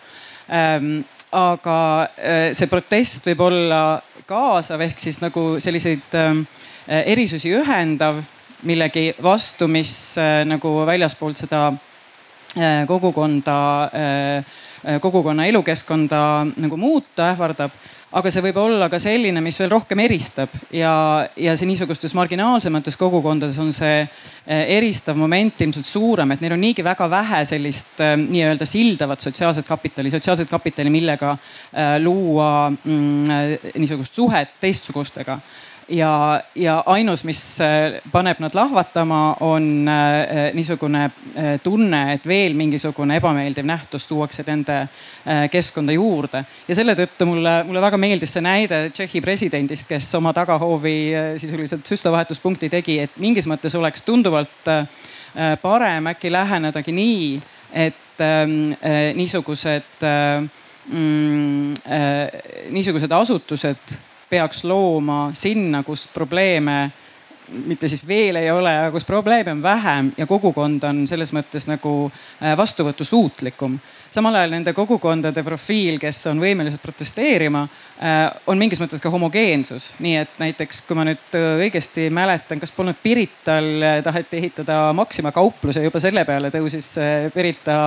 [0.52, 1.78] aga
[2.20, 3.82] äh, see protest võib olla
[4.28, 6.42] kaasav ehk siis nagu selliseid äh,
[7.14, 8.20] erisusi ühendav
[8.68, 11.72] millegi vastu, mis äh, nagu väljaspoolt seda
[12.84, 13.54] kogukonda,
[15.00, 16.18] kogukonna elukeskkonda
[16.60, 17.72] nagu muuta ähvardab
[18.12, 20.52] aga see võib olla ka selline, mis veel rohkem eristab.
[20.76, 20.94] Ja,
[21.40, 26.64] ja see niisugustes marginaalsemates kogukondades on see eh, eristav moment ilmselt suurem, et neil on
[26.64, 33.76] niigi väga vähe sellist eh, nii-öelda sildavat sotsiaalset kapitali, sotsiaalset kapitali, millega eh, luua mm,
[33.80, 35.40] niisugust suhet teistsugustega
[35.92, 42.56] ja, ja ainus, mis äh, paneb nad lahvatama, on äh, niisugune äh, tunne, et veel
[42.58, 44.88] mingisugune ebameeldiv nähtus tuuakse nende
[45.52, 46.44] keskkonda juurde.
[46.68, 50.96] ja selle tõttu mulle, mulle väga meeldis see näide Tšehhi presidendist, kes oma tagahoovi
[51.38, 54.72] sisuliselt süstlavahetuspunkti tegi, et mingis mõttes oleks tunduvalt
[55.62, 57.28] parem äkki lähenedagi nii,
[57.86, 58.74] et ähm,
[59.16, 60.08] niisugused
[60.90, 61.74] mm,
[62.74, 64.00] niisugused asutused
[64.32, 66.92] peaks looma sinna, kus probleeme
[67.52, 71.68] mitte siis veel ei ole, aga kus probleeme on vähem ja kogukond on selles mõttes
[71.68, 73.80] nagu äh, vastuvõtusuutlikum.
[74.12, 77.64] samal ajal nende kogukondade profiil, kes on võimelised protesteerima,
[78.00, 79.94] äh, on mingis mõttes ka homogeensus.
[80.00, 85.32] nii et näiteks, kui ma nüüd äh, õigesti mäletan, kas polnud Pirital taheti ehitada Maxima
[85.32, 86.94] kauplus ja juba selle peale tõusis
[87.34, 87.78] Pirita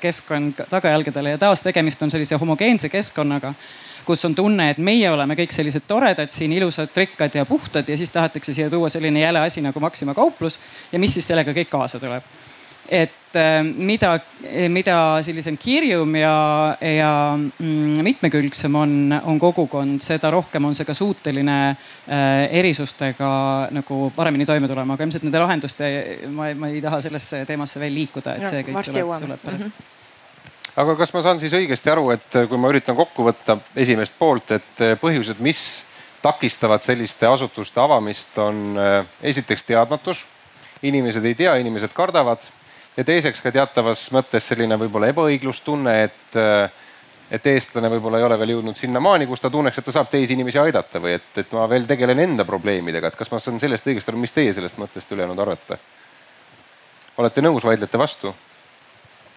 [0.00, 3.54] keskkond tagajalgadele ja taas tegemist on sellise homogeense keskkonnaga
[4.08, 7.96] kus on tunne, et meie oleme kõik sellised toredad siin, ilusad, rikkad ja puhtad ja
[8.00, 10.58] siis tahetakse siia tuua selline jäle asi nagu Maxima kauplus
[10.92, 12.36] ja mis siis sellega kõik kaasa tuleb?
[12.88, 14.14] Et äh, mida,
[14.72, 16.36] mida sellisem kirjum ja,
[16.80, 18.94] ja mm, mitmekülgsem on,
[19.28, 23.28] on kogukond, seda rohkem on see ka suuteline äh, erisustega
[23.76, 25.92] nagu paremini toime tulema, aga ilmselt nende lahenduste,
[26.32, 29.68] ma, ma ei taha sellesse teemasse veel liikuda, et see kõik tuleb, tuleb pärast.
[29.68, 29.76] Mm.
[29.76, 29.97] -hmm
[30.78, 34.18] aga kas ma saan siis õigesti aru, et äh, kui ma üritan kokku võtta esimest
[34.18, 35.62] poolt, et äh, põhjused, mis
[36.22, 39.00] takistavad selliste asutuste avamist, on äh,
[39.32, 40.26] esiteks teadmatus.
[40.82, 42.44] inimesed ei tea, inimesed kardavad
[42.96, 46.36] ja teiseks ka teatavas mõttes selline võib-olla ebaõiglustunne, et,
[47.34, 50.36] et eestlane võib-olla ei ole veel jõudnud sinnamaani, kus ta tunneks, et ta saab teisi
[50.38, 53.90] inimesi aidata või et, et ma veel tegelen enda probleemidega, et kas ma saan sellest
[53.90, 55.80] õigesti aru, mis teie sellest mõttest ülejäänud arvate?
[57.18, 58.34] olete nõus, vaidlete vastu?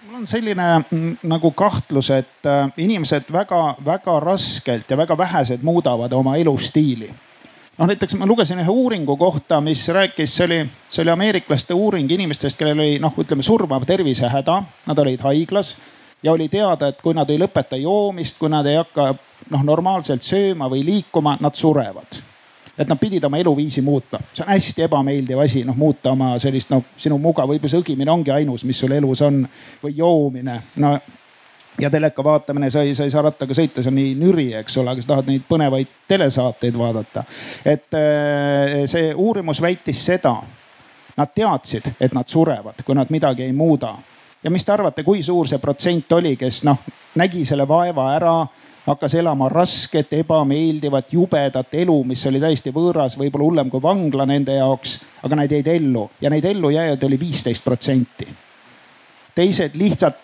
[0.06, 6.14] Mul on selline mm, nagu kahtlus, et äh, inimesed väga-väga raskelt ja väga vähesed muudavad
[6.14, 7.12] oma elustiili.
[7.78, 12.12] Noh, näiteks ma lugesin ühe uuringu kohta, mis rääkis, see oli, see oli ameeriklaste uuring
[12.12, 15.76] inimestest, kellel oli noh, ütleme surmav tervisehäda, nad olid haiglas
[16.24, 19.14] ja oli teada, et kui nad ei lõpeta joomist, kui nad ei hakka
[19.50, 22.22] noh normaalselt sööma või liikuma, nad surevad
[22.82, 26.72] et nad pidid oma eluviisi muutma, see on hästi ebameeldiv asi, noh muuta oma sellist
[26.74, 29.42] noh, sinu mugav, võib-olla see õgimine ongi ainus, mis sul elus on
[29.84, 30.62] või joomine.
[30.82, 30.96] no
[31.82, 34.78] ja teleka vaatamine, sa ei, sa ei saa rattaga sõita, see on nii nüri, eks
[34.82, 37.24] ole, aga sa tahad neid põnevaid telesaateid vaadata.
[37.66, 40.36] et äh, see uurimus väitis seda,
[41.18, 43.96] nad teadsid, et nad surevad, kui nad midagi ei muuda.
[44.44, 46.82] ja mis te arvate, kui suur see protsent oli, kes noh
[47.16, 48.36] nägi selle vaeva ära
[48.86, 54.56] hakkas elama rasket, ebameeldivat, jubedat elu, mis oli täiesti võõras, võib-olla hullem kui vangla nende
[54.58, 58.28] jaoks, aga nad jäid ellu ja neid ellujääjaid oli viisteist protsenti.
[59.36, 60.16] teised lihtsalt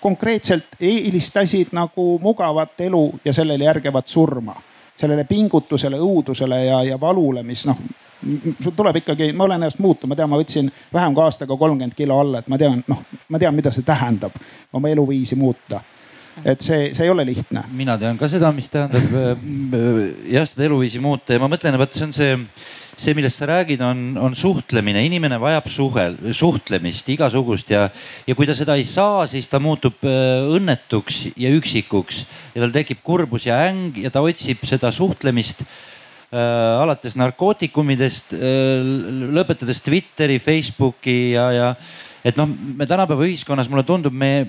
[0.00, 4.56] konkreetselt eelistasid nagu mugavat elu ja sellele järgevat surma.
[4.96, 7.78] sellele pingutusele, õudusele ja, ja valule, mis noh,
[8.62, 11.96] sul tuleb ikkagi, ma olen ennast muutnud, ma tean, ma võtsin vähem kui aastaga kolmkümmend
[11.96, 14.36] kilo alla, et ma tean, noh, ma tean, mida see tähendab
[14.72, 15.80] oma eluviisi muuta
[16.44, 17.64] et see, see ei ole lihtne.
[17.76, 19.34] mina tean ka seda, mis tähendab äh,
[20.32, 21.34] jah, seda eluviisi muuta.
[21.34, 22.38] Ja ma mõtlen, vot see on see,
[22.96, 27.72] see, millest sa räägid, on, on suhtlemine, inimene vajab suhel, suhtlemist igasugust.
[27.74, 27.86] Ja,
[28.26, 32.24] ja kui ta seda ei saa, siis ta muutub äh, õnnetuks ja üksikuks.
[32.56, 36.40] Ja tal tekib kurbus ja äng ja ta otsib seda suhtlemist äh,
[36.80, 38.90] alates narkootikumidest äh,,
[39.36, 41.70] lõpetades Twitteri, Facebooki ja, ja
[42.24, 44.46] et noh, me tänapäeva ühiskonnas, mulle tundub, me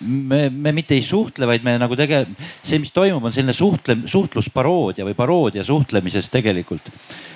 [0.00, 2.24] me, me mitte ei suhtle, vaid me nagu tege-,
[2.62, 6.92] see, mis toimub, on selline suhtle, suhtlusparoodia või paroodia suhtlemisest tegelikult.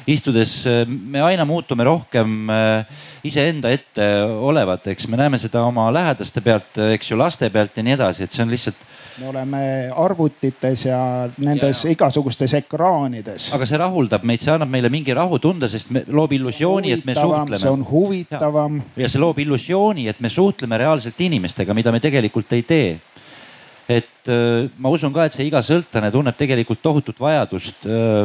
[0.06, 6.76] istudes me aina muutume rohkem äh, iseenda ette olevateks, me näeme seda oma lähedaste pealt,
[6.92, 9.62] eks ju, laste pealt ja nii edasi, et see on lihtsalt me oleme
[9.96, 10.98] arvutites ja
[11.38, 11.94] nendes ja, ja.
[11.94, 13.50] igasugustes ekraanides.
[13.54, 17.16] aga see rahuldab meid, see annab meile mingi rahutunde, sest me loob illusiooni, et me
[17.18, 17.62] suhtleme.
[17.62, 18.80] see on huvitavam.
[18.96, 22.94] ja see loob illusiooni, et me suhtleme reaalselt inimestega, mida me tegelikult ei tee
[23.88, 28.24] et äh, ma usun ka, et see iga sõltlane tunneb tegelikult tohutut vajadust äh,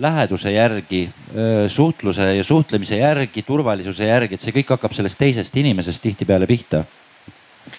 [0.00, 5.56] läheduse järgi äh,, suhtluse ja suhtlemise järgi, turvalisuse järgi, et see kõik hakkab sellest teisest
[5.60, 6.86] inimesest tihtipeale pihta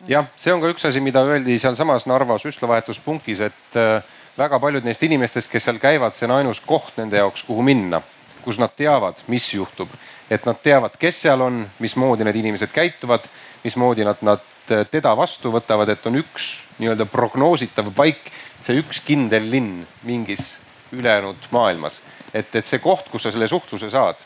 [0.08, 4.04] jah, see on ka üks asi, mida öeldi sealsamas Narva süstlavahetuspunktis, et äh,
[4.38, 8.02] väga paljud neist inimestest, kes seal käivad, see on ainus koht nende jaoks, kuhu minna,
[8.46, 9.92] kus nad teavad, mis juhtub,
[10.32, 13.28] et nad teavad, kes seal on, mismoodi need inimesed käituvad,
[13.66, 18.32] mismoodi nad, nad äh, teda vastu võtavad, et on üks nii-öelda prognoositav paik,
[18.62, 20.60] see üks kindel linn mingis
[20.92, 22.02] ülejäänud maailmas.
[22.34, 24.20] et, et see koht, kus sa selle suhtluse saad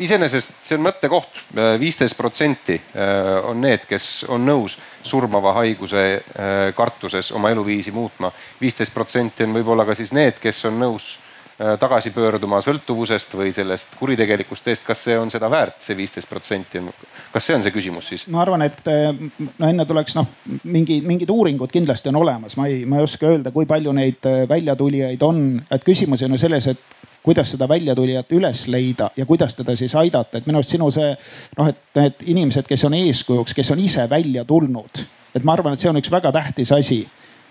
[0.00, 1.40] iseenesest see on mõttekoht,
[1.80, 4.76] viisteist protsenti äh, on need, kes on nõus
[5.06, 8.32] surmava haiguse äh, kartuses oma eluviisi muutma.
[8.60, 13.52] viisteist protsenti on võib-olla ka siis need, kes on nõus äh, tagasi pöörduma sõltuvusest või
[13.56, 16.92] sellest kuritegelikust teest, kas see on seda väärt, see viisteist protsenti on,
[17.32, 18.28] kas see on see küsimus siis?
[18.32, 20.30] ma arvan, et no enne tuleks noh,
[20.64, 24.30] mingi, mingid uuringud kindlasti on olemas, ma ei, ma ei oska öelda, kui palju neid
[24.48, 29.54] väljatulijaid on, et küsimus on ju selles, et kuidas seda väljatulijat üles leida ja kuidas
[29.56, 31.10] teda siis aidata, et minu arust sinu see
[31.58, 35.02] noh, et need inimesed, kes on eeskujuks, kes on ise välja tulnud,
[35.34, 37.02] et ma arvan, et see on üks väga tähtis asi.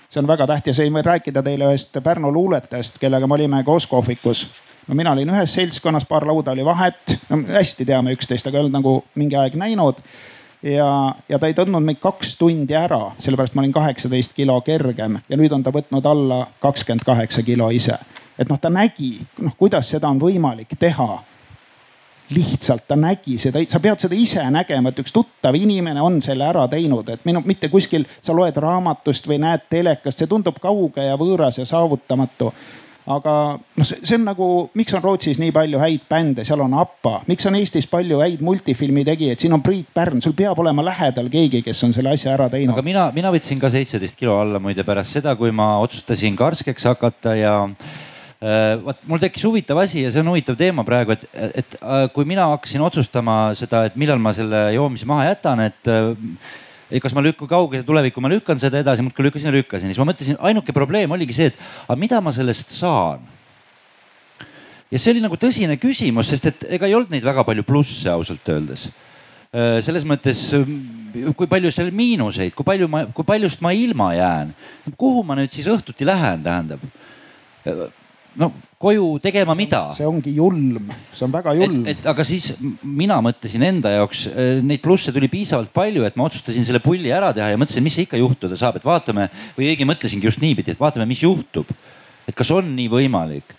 [0.09, 4.47] see on väga tähtis, võin rääkida teile ühest Pärnu luuletajast, kellega me olime koos kohvikus.
[4.87, 8.63] No mina olin ühes seltskonnas, paar lauda oli vahet, no hästi teame üksteist, aga ei
[8.63, 10.01] olnud nagu mingi aeg näinud.
[10.63, 15.19] ja, ja ta ei tundnud meid kaks tundi ära, sellepärast ma olin kaheksateist kilo kergem
[15.29, 17.95] ja nüüd on ta võtnud alla kakskümmend kaheksa kilo ise
[18.39, 21.09] et noh, ta nägi, noh kuidas seda on võimalik teha.
[22.29, 26.45] Lihtsalt ta nägi seda, sa pead seda ise nägema, et üks tuttav inimene on selle
[26.45, 31.07] ära teinud, et minu, mitte kuskil sa loed raamatust või näed telekast, see tundub kauge
[31.07, 32.51] ja võõras ja saavutamatu.
[33.09, 37.23] aga noh, see on nagu, miks on Rootsis nii palju häid bände, seal on APA,
[37.25, 41.31] miks on Eestis palju häid multifilmi tegijaid, siin on Priit Pärn, sul peab olema lähedal
[41.33, 42.75] keegi, kes on selle asja ära teinud.
[42.77, 46.85] aga mina, mina võtsin ka seitseteist kilo alla muide pärast seda, kui ma otsustasin karskeks
[46.91, 47.55] hakata ja
[48.39, 51.25] vot mul tekkis huvitav asi ja see on huvitav teema praegu, et,
[51.59, 55.91] et äh, kui mina hakkasin otsustama seda, et millal ma selle joomise maha jätan, et
[55.91, 59.99] äh, kas ma lükkan kaugesse tulevikku, ma lükkan seda edasi, muudkui lükkasin ja lükkasin, siis
[59.99, 61.59] ma mõtlesin, ainuke probleem oligi see, et
[61.89, 63.27] aga mida ma sellest saan.
[64.89, 68.09] ja see oli nagu tõsine küsimus, sest et ega ei olnud neid väga palju plusse
[68.09, 68.87] ausalt öeldes.
[69.85, 70.39] Selles mõttes,
[71.35, 74.51] kui palju seal miinuseid, kui palju ma, kui paljust ma ilma jään,
[74.97, 76.85] kuhu ma nüüd siis õhtuti lähen, tähendab
[78.39, 79.81] no koju tegema mida?
[79.95, 81.83] see ongi julm, see on väga julm.
[81.91, 86.29] et aga siis mina mõtlesin enda jaoks, äh, neid plusse tuli piisavalt palju, et ma
[86.29, 89.27] otsustasin selle pulli ära teha ja mõtlesin, mis ikka juhtuda saab, et vaatame
[89.57, 91.71] või õigemini mõtlesingi just niipidi, et vaatame, mis juhtub.
[92.29, 93.55] et kas on nii võimalik.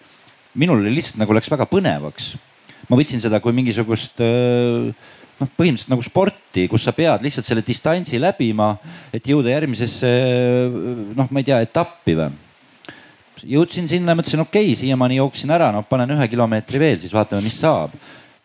[0.55, 2.35] minul oli lihtsalt nagu läks väga põnevaks.
[2.89, 4.93] ma võtsin seda kui mingisugust äh,
[5.41, 8.79] noh, põhimõtteliselt nagu sporti, kus sa pead lihtsalt selle distantsi läbima,
[9.13, 10.09] et jõuda järgmisesse
[11.17, 12.49] noh, ma ei tea, etappi või
[13.49, 17.45] jõudsin sinna, mõtlesin, okei okay,, siiamaani jooksin ära, noh panen ühe kilomeetri veel, siis vaatame,
[17.45, 17.95] mis saab.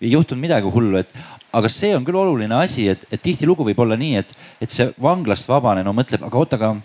[0.02, 1.12] ei juhtunud midagi hullu, et
[1.56, 4.90] aga see on küll oluline asi, et, et tihtilugu võib olla nii, et, et see
[5.02, 6.76] vanglast vabanenu mõtleb, aga oota, aga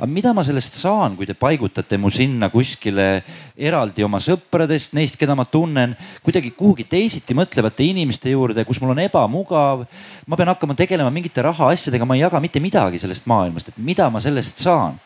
[0.00, 3.20] aga mida ma sellest saan, kui te paigutate mu sinna kuskile
[3.52, 5.92] eraldi oma sõpradest, neist, keda ma tunnen,
[6.24, 9.84] kuidagi kuhugi teisiti mõtlevate inimeste juurde, kus mul on ebamugav.
[10.26, 14.08] ma pean hakkama tegelema mingite rahaasjadega, ma ei jaga mitte midagi sellest maailmast, et mida
[14.10, 14.96] ma sellest saan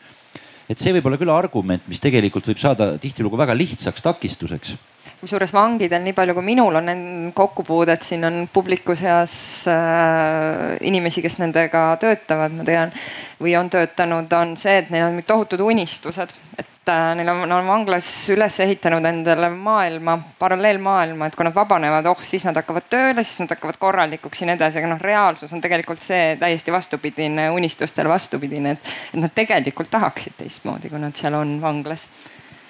[0.69, 4.75] et see võib olla küll argument, mis tegelikult võib saada tihtilugu väga lihtsaks takistuseks.
[5.15, 6.89] Kusjuures vangidel, nii palju kui minul on
[7.33, 9.33] kokkupuudet, siin on publiku seas
[9.71, 12.93] äh, inimesi, kes nendega töötavad, ma tean,
[13.41, 17.39] või on töötanud, on see, et neil on tohutud unistused, et et äh, neil on,
[17.49, 22.57] nad on vanglas üles ehitanud endale maailma, paralleelmaailma, et kui nad vabanevad, oh siis nad
[22.59, 26.35] hakkavad tööle, siis nad hakkavad korralikuks ja nii edasi, aga noh, reaalsus on tegelikult see
[26.41, 32.05] täiesti vastupidine, unistustele vastupidine, et, et nad tegelikult tahaksid teistmoodi, kui nad seal on vanglas.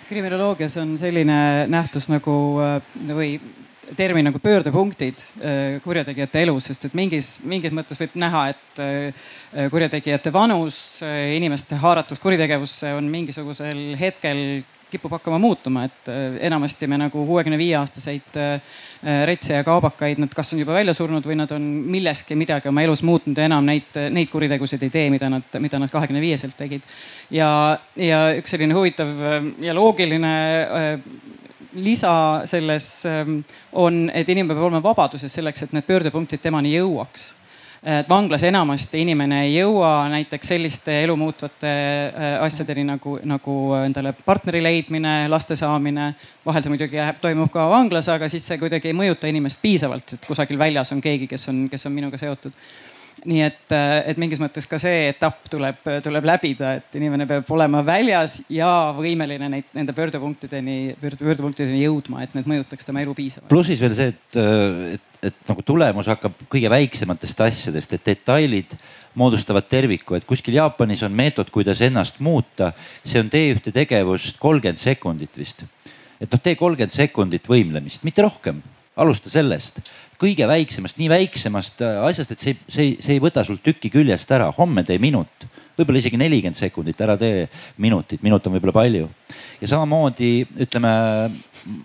[0.08, 2.80] Kriminoloogias on selline nähtus nagu äh,
[3.12, 3.36] või
[3.96, 9.26] termin nagu pöördepunktid äh, kurjategijate elus, sest et mingis, mingis mõttes võib näha, et äh,
[9.72, 16.08] kurjategijate vanus, äh, inimeste haaratus kuritegevusse on mingisugusel hetkel kipub hakkama muutuma, et
[16.46, 18.38] enamasti me nagu kuuekümne viie aastaseid
[19.28, 22.86] retse ja kaabakaid, nad kas on juba välja surnud või nad on milleski midagi oma
[22.86, 26.56] elus muutnud ja enam neid, neid kuritegusid ei tee, mida nad, mida nad kahekümne viieselt
[26.56, 26.86] tegid.
[27.34, 27.50] ja,
[27.98, 29.10] ja üks selline huvitav
[29.66, 30.36] ja loogiline
[31.76, 33.40] lisa selles ähm,
[33.74, 37.34] on, et inimene peab olema vabaduses selleks, et need pöördepunktid temani jõuaks
[37.86, 44.16] et vanglas enamasti inimene ei jõua näiteks selliste elu muutvate äh, asjadeni nagu, nagu endale
[44.26, 46.14] partneri leidmine, laste saamine.
[46.46, 50.18] vahel see muidugi läheb, toimub ka vanglas, aga siis see kuidagi ei mõjuta inimest piisavalt,
[50.18, 52.58] et kusagil väljas on keegi, kes on, kes on minuga seotud
[53.26, 57.50] nii et, äh, et mingis mõttes ka see etapp tuleb, tuleb läbida, et inimene peab
[57.56, 63.50] olema väljas ja võimeline neid, nende pöördepunktideni, pöördepunktideni jõudma, et need mõjutaks tema elu piisavalt.
[63.52, 64.40] pluss siis veel see, et,
[64.98, 68.78] et, et nagu tulemus hakkab kõige väiksematest asjadest, et detailid
[69.16, 72.74] moodustavad terviku, et kuskil Jaapanis on meetod, kuidas ennast muuta.
[73.04, 75.66] see on tee ühte tegevust kolmkümmend sekundit vist.
[76.20, 78.62] et noh, tee kolmkümmend sekundit võimlemist, mitte rohkem
[78.96, 79.82] alusta sellest
[80.22, 84.32] kõige väiksemast, nii väiksemast äh, asjast, et see, see, see ei võta sul tükki küljest
[84.32, 87.46] ära, homme tee minut, võib-olla isegi nelikümmend sekundit, ära tee
[87.84, 89.10] minutit, minut on võib-olla palju.
[89.62, 90.34] ja samamoodi
[90.68, 90.92] ütleme,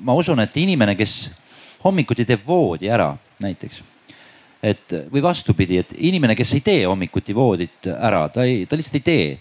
[0.06, 1.30] ma usun, et inimene, kes
[1.84, 3.82] hommikuti teeb voodi ära näiteks
[4.62, 8.98] et või vastupidi, et inimene, kes ei tee hommikuti voodit ära, ta ei, ta lihtsalt
[9.00, 9.38] ei tee.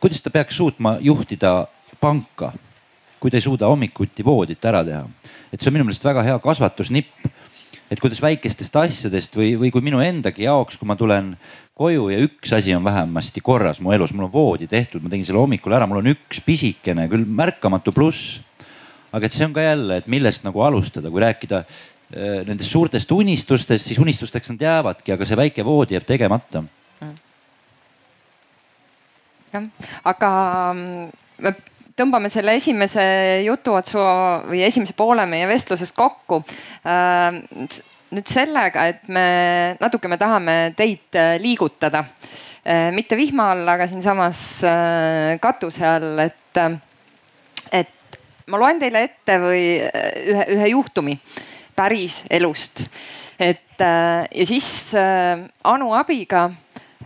[0.00, 1.66] kuidas ta peaks suutma juhtida
[2.00, 2.52] panka,
[3.20, 5.06] kui ta ei suuda hommikuti voodit ära teha?
[5.52, 7.26] et see on minu meelest väga hea kasvatusnipp
[7.90, 11.34] et kuidas väikestest asjadest või, või kui minu endagi jaoks, kui ma tulen
[11.76, 15.26] koju ja üks asi on vähemasti korras mu elus, mul on voodi tehtud, ma tegin
[15.28, 18.40] selle hommikul ära, mul on üks pisikene, küll märkamatu pluss.
[19.12, 23.12] aga et see on ka jälle, et millest nagu alustada, kui rääkida äh, nendest suurtest
[23.12, 27.14] unistustest, siis unistusteks nad jäävadki, aga see väike voodi jääb tegemata mm..
[29.54, 29.70] jah,
[30.10, 30.32] aga
[30.74, 31.56] mm,
[31.96, 33.04] tõmbame selle esimese
[33.46, 34.00] jutuotsu
[34.50, 36.42] või esimese poole meie vestlusest kokku
[36.84, 37.38] äh,
[38.16, 39.26] nüüd sellega, et me
[39.80, 42.04] natuke, me tahame teid äh, liigutada.
[42.66, 44.42] Äh, mitte vihma all, aga siinsamas
[45.42, 46.60] katuse all, et,
[47.74, 48.20] et
[48.52, 51.16] ma loen teile ette või ühe, ühe juhtumi
[51.76, 52.84] päris elust.
[53.38, 56.46] et ja siis Anu abiga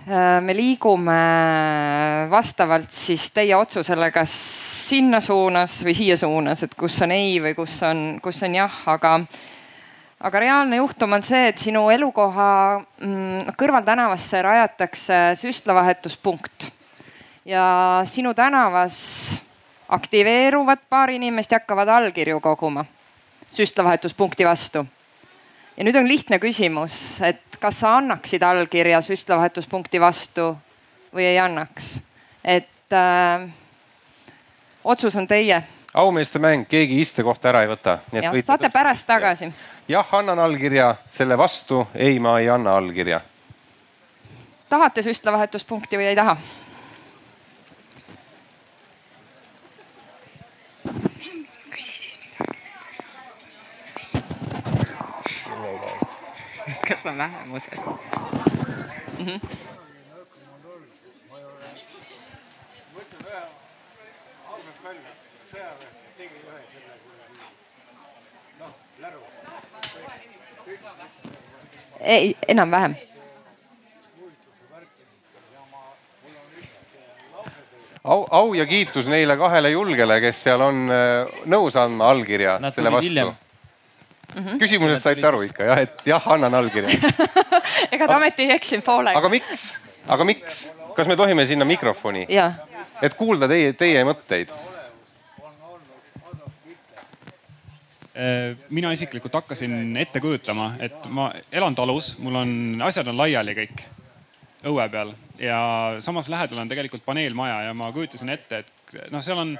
[0.06, 1.16] me liigume
[2.30, 4.32] vastavalt siis teie otsusele, kas
[4.88, 8.78] sinna suunas või siia suunas, et kus on ei või kus on, kus on jah,
[8.90, 9.18] aga,
[10.20, 16.70] aga reaalne juhtum on see, et sinu elukoha mm, kõrvaltänavasse rajatakse süstlavahetuspunkt
[17.44, 17.66] ja
[18.08, 18.96] sinu tänavas
[19.90, 22.84] aktiveeruvad paar inimest ja hakkavad allkirju koguma
[23.50, 24.86] süstlavahetuspunkti vastu.
[25.76, 30.52] Ja nüüd on lihtne küsimus, et kas sa annaksid allkirja süstlavahetuspunkti vastu
[31.14, 31.98] või ei annaks?
[32.44, 33.48] et äh,
[34.84, 35.62] otsus on teie,
[35.94, 37.98] aumeeste mäng, keegi istekohta ära ei võta.
[38.44, 39.52] saate pärast tagasi.
[39.88, 43.20] jah, annan allkirja, selle vastu ei, ma ei anna allkirja.
[44.68, 46.36] tahate süstlavahetuspunkti või ei taha?
[56.90, 57.78] Kas ma vähemuses
[59.18, 59.26] mm?
[59.26, 59.40] -hmm.
[72.00, 72.94] ei, enam-vähem.
[78.04, 82.74] au, au ja kiitus neile kahele julgele, kes seal on äh, nõus andma allkirja Nad
[82.74, 83.30] selle vastu
[84.30, 84.58] Mm -hmm.
[84.62, 86.90] küsimusest saite aru ikka jah, et jah, annan allkirja
[87.94, 89.18] ega ta ometi ei eksinud poolega.
[89.18, 92.26] aga miks, aga miks, kas me tohime sinna mikrofoni?
[93.02, 94.52] et kuulda teie, teie mõtteid
[98.20, 102.50] Äh, mina isiklikult hakkasin ette kujutama, et ma elan talus, mul on,
[102.84, 103.84] asjad on laiali kõik
[104.68, 105.60] õue peal ja
[106.04, 109.54] samas lähedal on tegelikult paneelmaja ja ma kujutasin ette, et noh, seal on,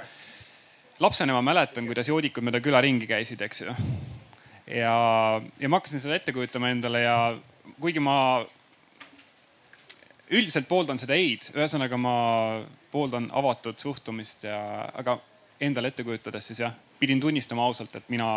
[1.01, 3.77] lapsena ma mäletan, kuidas joodikud mööda küla ringi käisid, eks ju.
[4.75, 7.17] Ja, ja ma hakkasin seda ette kujutama endale ja
[7.79, 8.15] kuigi ma
[10.31, 12.15] üldiselt pooldan seda ei-d, ühesõnaga ma
[12.91, 14.61] pooldan avatud suhtumist ja,
[14.95, 15.17] aga
[15.61, 18.27] endale ette kujutades siis jah pidin tunnistama ausalt, et mina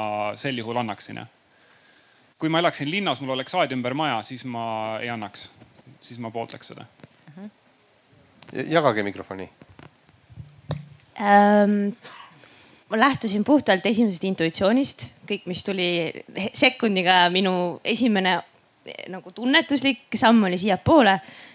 [0.40, 1.28] sel juhul annaksin jah.
[2.38, 4.64] kui ma elaksin linnas, mul oleks aed ümber maja, siis ma
[5.02, 5.50] ei annaks,
[6.00, 6.86] siis ma pooldaks seda
[7.28, 7.36] uh.
[7.36, 7.50] -huh.
[8.72, 9.50] jagage mikrofoni
[11.20, 11.92] ähm,.
[12.90, 15.88] Ma lähtusin puhtalt esimesest intuitsioonist, kõik, mis tuli
[16.52, 18.36] sekundiga minu esimene
[19.08, 21.14] nagu tunnetuslik samm oli siiapoole.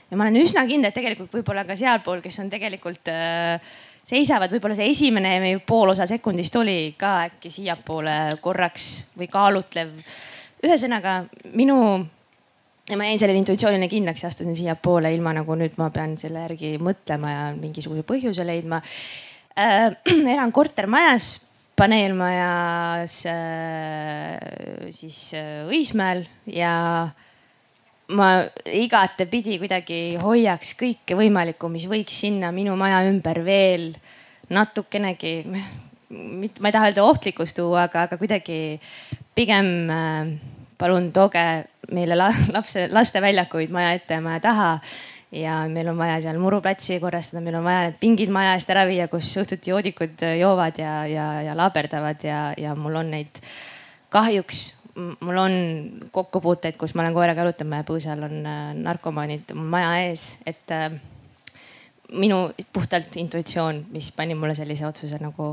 [0.10, 3.62] Ja ma olen üsna kindel, et tegelikult võib-olla ka sealpool, kes on tegelikult äh,
[4.10, 9.94] seisavad, võib-olla see esimene pool osa sekundist oli ka äkki siiapoole korraks või kaalutlev.
[10.66, 11.22] ühesõnaga
[11.54, 11.78] minu
[12.98, 16.78] ma jäin sellele intuitsioonile kindlaks ja astusin siiapoole ilma nagu nüüd ma pean selle järgi
[16.82, 18.82] mõtlema ja mingisuguse põhjuse leidma
[19.60, 19.96] äh,.
[20.34, 21.46] elan kortermajas,
[21.76, 26.74] paneelmajas äh, siis äh, Õismäel ja
[28.16, 28.30] ma
[28.66, 33.92] igatepidi kuidagi hoiaks kõike võimalikku, mis võiks sinna minu maja ümber veel
[34.50, 38.80] natukenegi, ma ei taha öelda ohtlikuks tuua, aga, aga kuidagi
[39.38, 40.34] pigem äh,
[40.80, 41.46] palun tooge
[41.94, 44.74] meile la, lapse, lasteväljakuid maja ette ja maja taha.
[45.32, 48.86] Ja meil on vaja seal muruplatsi korrastada, meil on vaja need pingid maja eest ära
[48.90, 53.42] viia, kus õhtuti joodikud joovad ja, ja, ja laaberdavad ja, ja mul on neid
[54.10, 54.80] kahjuks
[55.20, 55.54] mul on
[56.12, 60.90] kokkupuuteid, kus ma olen koeraga jalutama ja põõsal on äh, narkomaanid maja ees, et äh,
[62.20, 62.42] minu
[62.74, 65.52] puhtalt intuitsioon, mis pani mulle sellise otsuse nagu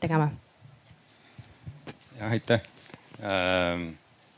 [0.00, 0.30] tegema.
[2.18, 2.62] jah, aitäh
[3.24, 3.90] ähm,.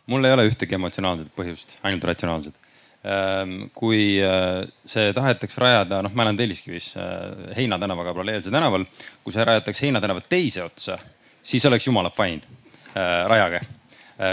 [0.06, 2.61] mul ei ole ühtegi emotsionaalset põhjust, ainult ratsionaalset.
[3.74, 8.86] Kui äh, see tahetakse rajada, noh, ma elan Telliskivis äh, Heina tänavaga paralleelse tänaval,
[9.24, 10.98] kui see rajatakse Heina tänava teise otsa,
[11.42, 12.42] siis oleks jumala fine
[12.94, 13.64] äh,, rajage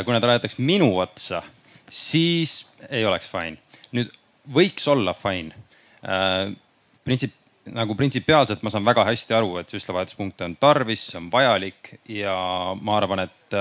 [0.05, 1.41] kui nad rajataks minu otsa,
[1.89, 3.57] siis ei oleks fine.
[3.95, 4.11] nüüd
[4.53, 5.55] võiks olla fine.
[7.05, 7.33] Printsiip,
[7.73, 12.35] nagu printsipiaalselt ma saan väga hästi aru, et süstlavahetuspunkte on tarvis, see on vajalik ja
[12.81, 13.57] ma arvan, et,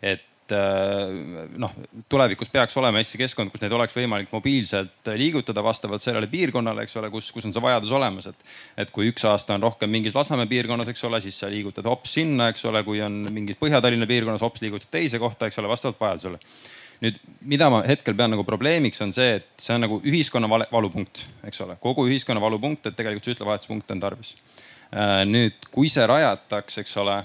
[0.00, 1.72] et et äh, noh,
[2.08, 6.96] tulevikus peaks olema Eestis keskkond, kus neid oleks võimalik mobiilselt liigutada vastavalt sellele piirkonnale, eks
[7.00, 8.48] ole, kus, kus on see vajadus olemas, et.
[8.84, 12.16] et kui üks aasta on rohkem mingis Lasnamäe piirkonnas, eks ole, siis sa liigutad hops
[12.18, 16.00] sinna, eks ole, kui on mingis Põhja-Tallinna piirkonnas, hops liigutad teise kohta, eks ole, vastavalt
[16.00, 16.40] vajadusele
[17.04, 21.26] nüüd, mida ma hetkel pean nagu probleemiks, on see, et see on nagu ühiskonna valupunkt,
[21.46, 24.34] eks ole, kogu ühiskonna valupunkt, et tegelikult süstlavahetuspunkte on tarvis.
[24.90, 27.20] Äh, nüüd, kui see rajatakse, eks ole,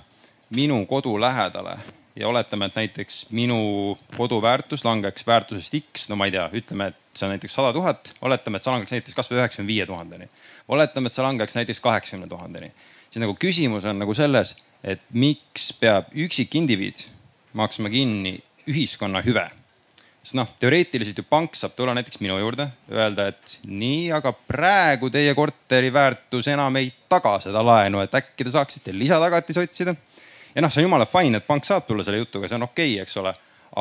[0.54, 1.80] minu kodu lähedale
[2.16, 7.18] ja oletame, et näiteks minu koduväärtus langeks väärtusest X, no ma ei tea, ütleme, et
[7.18, 10.30] see on näiteks sada tuhat, oletame, et see langeks näiteks kasvõi üheksakümne viie tuhandeni.
[10.68, 12.72] oletame, et see langeks näiteks kaheksakümne tuhandeni.
[13.10, 17.08] siis nagu küsimus on nagu selles, et miks peab üksikindiviid
[17.54, 19.50] maksma kinni ühiskonna hüve
[20.24, 25.10] sest noh, teoreetiliselt ju pank saab tulla näiteks minu juurde, öelda, et nii, aga praegu
[25.12, 29.96] teie korteri väärtus enam ei taga seda laenu, et äkki te saaksite lisatagatisi otsida
[30.56, 32.96] ja noh, see on jumala fine, et pank saab tulla selle jutuga, see on okei
[32.96, 33.34] okay,, eks ole.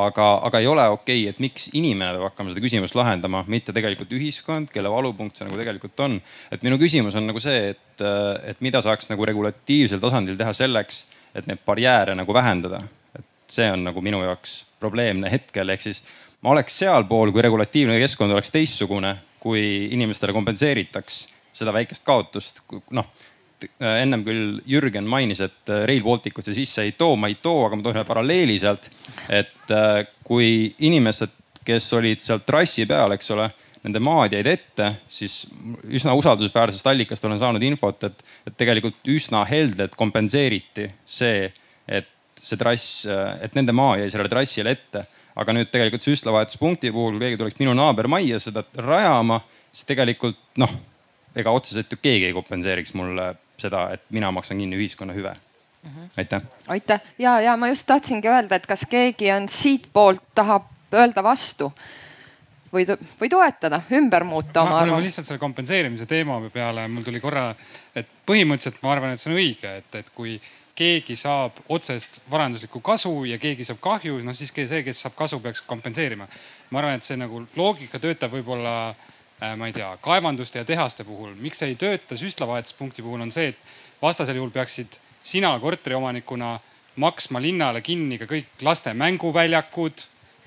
[0.02, 3.74] aga, aga ei ole okei okay,, et miks inimene peab hakkama seda küsimust lahendama, mitte
[3.76, 6.16] tegelikult ühiskond, kelle valupunkt see nagu tegelikult on.
[6.52, 8.06] et minu küsimus on nagu see, et,
[8.48, 11.04] et mida saaks nagu regulatiivsel tasandil teha selleks,
[11.36, 12.80] et neid barjääre nagu vähendada.
[13.18, 16.02] et see on nagu minu jaoks probleemne hetkel, ehk siis
[16.42, 22.62] ma oleks sealpool, kui regulatiivne keskkond oleks teistsugune, kui inimestele kompenseeritaks seda väikest kaotust,
[22.96, 23.10] noh
[23.62, 27.16] et äh, ennem küll Jürgen mainis, et äh, Rail Baltic ut see sisse ei too,
[27.16, 28.90] ma ei too, aga ma toon ühe paralleeli sealt.
[29.28, 31.34] et äh, kui inimesed,
[31.64, 33.48] kes olid seal trassi peal, eks ole,
[33.82, 35.44] nende maad jäid ette, siis
[35.90, 41.48] üsna usaldusväärsest allikast olen saanud infot, et, et tegelikult üsna heldelt kompenseeriti see,
[41.86, 43.02] et see trass,
[43.42, 45.06] et nende maa jäi sellele trassile ette.
[45.32, 49.38] aga nüüd tegelikult süstlavahetuspunkti puhul, kui keegi tuleks minu naabermajja seda rajama,
[49.72, 50.74] siis tegelikult noh,
[51.36, 55.90] ega otseselt ju keegi ei kompenseeriks mulle seda, et mina maksan kinni ühiskonna hüve mm.
[55.90, 56.08] -hmm.
[56.16, 56.42] aitäh.
[56.68, 61.72] aitäh ja, ja ma just tahtsingi öelda, et kas keegi on siitpoolt tahab öelda vastu
[62.72, 62.86] või,
[63.20, 65.04] või toetada, ümber muuta oma arvamust.
[65.04, 67.54] lihtsalt selle kompenseerimise teema peale mul tuli korra,
[67.94, 70.40] et põhimõtteliselt ma arvan, et see on õige, et, et kui
[70.74, 75.40] keegi saab otsest varanduslikku kasu ja keegi saab kahju, noh siis see, kes saab kasu,
[75.44, 76.28] peaks kompenseerima.
[76.70, 78.94] ma arvan, et see nagu loogika töötab võib-olla
[79.56, 81.32] ma ei tea, kaevanduste ja tehaste puhul.
[81.34, 86.58] miks see ei tööta süstlavahetuspunkti puhul on see, et vastasel juhul peaksid sina korteriomanikuna
[87.02, 90.04] maksma linnale kinni ka kõik laste mänguväljakud,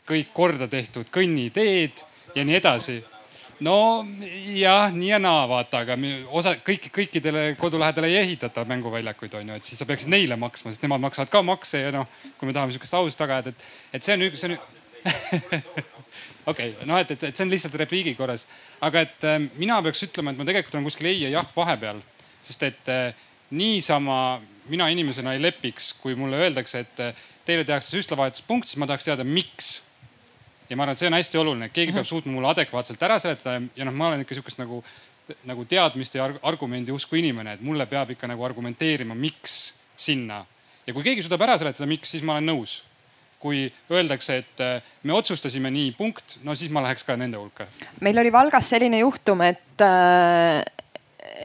[0.07, 2.99] kõik korda tehtud kõnniteed ja nii edasi
[3.65, 4.05] no
[4.53, 5.97] jah, nii ja naa, vaata, aga
[6.35, 10.35] osa kõik, kõikidele kodu lähedale ei ehitata mänguväljakuid, on ju, et siis sa peaksid neile
[10.39, 13.55] maksma, sest nemad maksavad ka makse ja noh, kui me tahame sihukest ausust taga ajada,
[13.55, 14.59] et, et see on, see on
[16.45, 18.47] okei okay,, noh, et, et, et see on lihtsalt repliigi korras,
[18.85, 22.01] aga et äh, mina peaks ütlema, et ma tegelikult olen kuskil ei ja jah vahepeal,
[22.45, 23.25] sest et äh,
[23.55, 28.87] niisama mina inimesena ei lepiks, kui mulle öeldakse, et äh, teile tehakse süstlavahetuspunkt, siis ma
[28.89, 29.75] tahaks teada, miks
[30.69, 32.01] ja ma arvan, et see on hästi oluline, et keegi -hmm.
[32.01, 34.83] peab suutma mulle adekvaatselt ära seletada ja noh, ma olen ikka sihukest nagu,
[35.43, 40.45] nagu teadmiste ja argumendi usku inimene, et mulle peab ikka nagu argumenteerima, miks sinna.
[40.87, 42.83] ja kui keegi suudab ära seletada, miks, siis ma olen nõus.
[43.45, 47.67] Kui öeldakse, et äh, me otsustasime nii, punkt, no siis ma läheks ka nende hulka.
[48.01, 50.63] meil oli Valgas selline juhtum, et äh,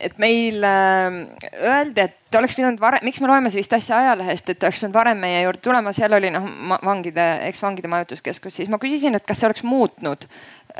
[0.01, 1.18] et meil äh,
[1.61, 5.20] öeldi, et oleks pidanud varem, miks me loeme sellist asja ajalehest, et oleks pidanud varem
[5.20, 6.46] meie juurde tulema, seal oli noh
[6.86, 10.24] vangide, eksvangide majutuskeskus, siis ma küsisin, et kas see oleks muutnud.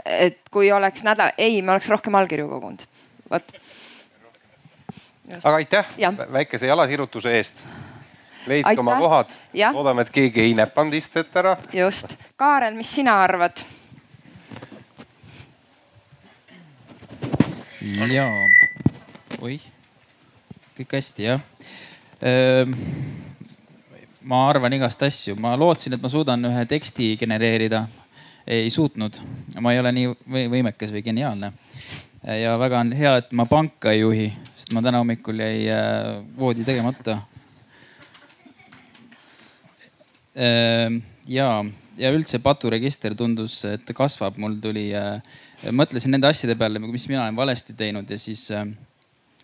[0.07, 2.87] et kui oleks nädal, ei, me oleks rohkem allkirju kogunud,
[3.33, 3.55] vot.
[5.43, 6.13] aga aitäh ja.
[6.33, 7.65] väikese jalasirutuse eest.
[8.47, 9.37] Leidke oma kohad,
[9.73, 11.57] loodame, et keegi ei näpanud istet ära.
[11.73, 13.65] just, Kaarel, mis sina arvad?
[18.15, 18.49] jaa
[19.41, 19.63] oih,
[20.77, 21.41] kõik hästi jah.
[22.21, 22.75] Ehm,
[24.29, 27.87] ma arvan igast asju, ma lootsin, et ma suudan ühe teksti genereerida.
[28.51, 29.15] ei suutnud,
[29.61, 30.07] ma ei ole nii
[30.51, 31.53] võimekas või geniaalne.
[32.41, 36.25] ja väga on hea, et ma panka ei juhi, sest ma täna hommikul jäi äh,
[36.39, 37.19] voodi tegemata.
[40.30, 41.49] Ehm, ja,
[42.01, 45.21] ja üldse paturegister tundus, et kasvab, mul tuli, äh,
[45.71, 48.65] mõtlesin nende asjade peale, mis mina olen valesti teinud ja siis äh,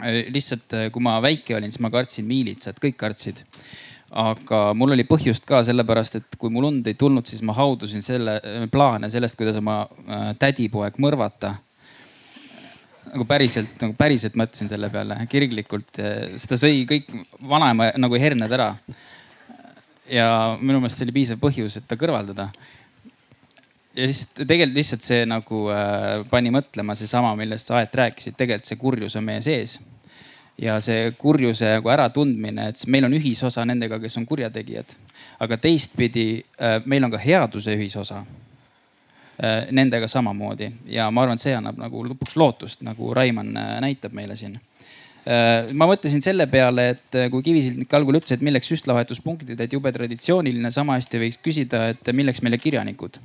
[0.05, 3.45] Äh, lihtsalt, kui ma väike olin, siis ma kartsin miilitsat, kõik kartsid.
[4.17, 8.05] aga mul oli põhjust ka sellepärast, et kui mul und ei tulnud, siis ma haudusin
[8.05, 8.37] selle
[8.71, 9.81] plaane sellest, kuidas oma
[10.39, 11.55] tädipoeg mõrvata.
[13.07, 15.99] nagu päriselt, nagu päriselt mõtlesin selle peale kirglikult,
[16.37, 17.11] sest ta sõi kõik
[17.49, 18.75] vanaema nagu herned ära.
[20.11, 22.51] Ja minu meelest see oli piisav põhjus, et ta kõrvaldada
[23.97, 28.69] ja siis tegelikult lihtsalt see nagu äh, pani mõtlema seesama, millest sa Aet rääkisid, tegelikult
[28.69, 29.79] see kurjus on meie sees.
[30.59, 34.97] ja see kurjuse nagu äratundmine, et meil on ühisosa nendega, kes on kurjategijad.
[35.41, 38.25] aga teistpidi äh, meil on ka headuse ühisosa
[39.41, 39.67] äh,.
[39.71, 44.13] Nendega samamoodi ja ma arvan, et see annab nagu lõpuks lootust, nagu Raimann äh, näitab
[44.13, 44.61] meile siin
[45.75, 49.91] ma mõtlesin selle peale, et äh, kui Kivisildnik algul ütles, et milleks süstlavahetuspunktid, et jube
[49.93, 53.19] traditsiooniline, sama hästi võiks küsida, et milleks meile kirjanikud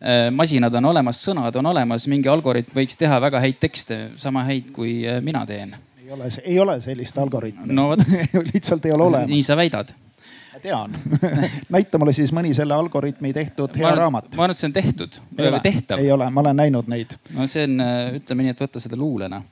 [0.00, 4.46] Äh, masinad on olemas, sõnad on olemas, mingi algoritm võiks teha väga häid tekste, sama
[4.46, 5.74] häid kui äh, mina teen.
[6.00, 7.90] ei ole, ei ole sellist algoritmi no,.
[8.54, 9.28] lihtsalt ei ole olemas.
[9.28, 9.92] nii sa väidad?
[10.54, 10.96] ma tean
[11.76, 14.32] näita mulle siis mõni selle algoritmi tehtud hea ma, raamat.
[14.32, 15.20] ma arvan, et see on tehtud
[15.68, 16.00] tehtav.
[16.00, 17.18] ei ole, ma olen näinud neid.
[17.36, 19.42] no see on, äh, ütleme nii, et võtta seda luulena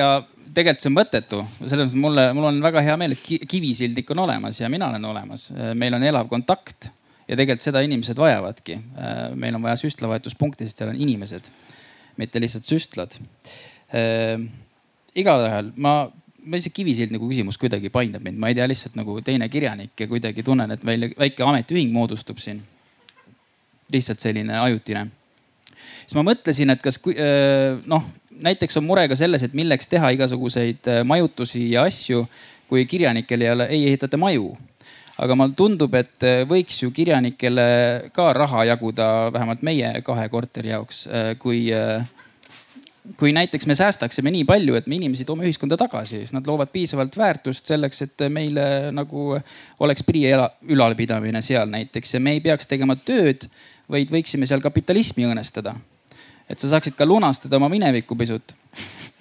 [0.00, 0.08] ja
[0.54, 4.24] tegelikult see on mõttetu, selles mõttes mulle, mul on väga hea meel, et kivisildnik on
[4.26, 5.48] olemas ja mina olen olemas.
[5.74, 6.90] meil on elav kontakt
[7.28, 8.78] ja tegelikult seda inimesed vajavadki.
[9.34, 11.48] meil on vaja süstlavahetuspunkti, sest seal on inimesed,
[12.20, 13.16] mitte lihtsalt süstlad.
[15.14, 15.94] igatahes ma,
[16.44, 20.08] ma lihtsalt kivisildniku küsimus kuidagi painab mind, ma ei tea, lihtsalt nagu teine kirjanik ja
[20.10, 22.62] kuidagi tunnen, et meil väike ametiühing moodustub siin.
[23.92, 25.06] lihtsalt selline ajutine.
[26.04, 27.00] Siis ma mõtlesin, et kas
[27.90, 28.12] noh
[28.44, 32.24] näiteks on mure ka selles, et milleks teha igasuguseid majutusi ja asju,
[32.68, 34.54] kui kirjanikel ei ole, ei ehitata maju.
[35.14, 41.04] aga mulle tundub, et võiks ju kirjanikele ka raha jaguda, vähemalt meie kahe korteri jaoks,
[41.38, 41.68] kui
[43.20, 46.72] kui näiteks me säästaksime nii palju, et me inimesi toome ühiskonda tagasi, siis nad loovad
[46.72, 49.36] piisavalt väärtust selleks, et meile nagu
[49.84, 50.32] oleks prii
[50.72, 53.44] ülalpidamine seal näiteks ja me ei peaks tegema tööd,
[53.92, 55.76] vaid võiksime seal kapitalismi õõnestada.
[56.54, 58.54] Et sa saaksid ka lunastada oma minevikku pisut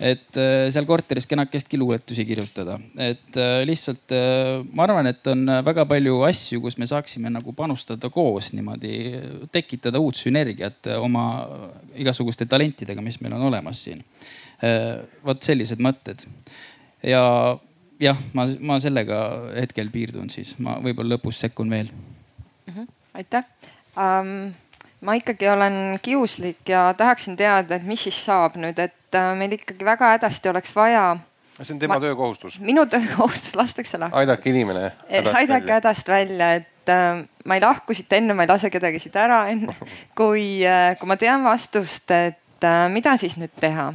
[0.04, 5.46] et äh, seal korteris kenakestki luuletusi kirjutada, et äh, lihtsalt äh, ma arvan, et on
[5.66, 8.94] väga palju asju, kus me saaksime nagu panustada koos niimoodi,
[9.54, 11.26] tekitada uut sünergiat oma
[12.00, 14.04] igasuguste talentidega, mis meil on olemas siin.
[15.26, 16.22] vot sellised mõtted
[17.04, 17.24] ja
[18.00, 19.18] jah, ma, ma sellega
[19.58, 22.74] hetkel piirdun siis, ma võib-olla lõpus sekkun veel mm.
[22.74, 22.88] -hmm.
[23.20, 23.44] aitäh
[23.98, 24.54] um
[25.04, 29.58] ma ikkagi olen kiuslik ja tahaksin teada, et mis siis saab nüüd, et äh, meil
[29.58, 31.18] ikkagi väga hädasti oleks vaja.
[31.62, 32.60] see on tema ma, töökohustus.
[32.60, 34.18] minu töökohustus lastakse lahti.
[34.24, 34.92] aidake inimene.
[35.34, 39.16] aidake hädast välja, et äh, ma ei lahku siit enne, ma ei lase kedagi siit
[39.20, 39.76] ära enne,
[40.16, 43.92] kui äh,, kui ma tean vastust, et äh, mida siis nüüd teha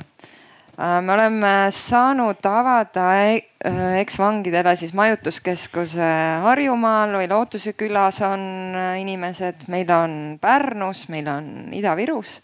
[0.78, 6.06] me oleme saanud avada äh, eksvangidele siis majutuskeskuse
[6.44, 8.44] Harjumaal või Lootuse külas on
[8.78, 12.38] äh, inimesed, meil on Pärnus, meil on Ida-Virus.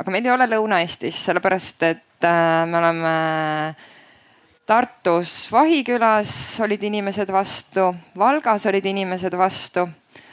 [0.00, 3.12] aga meil ei ole Lõuna-Eestis, sellepärast et me oleme
[4.64, 6.32] Tartus Vahi külas
[6.64, 9.84] olid inimesed vastu, Valgas olid inimesed vastu.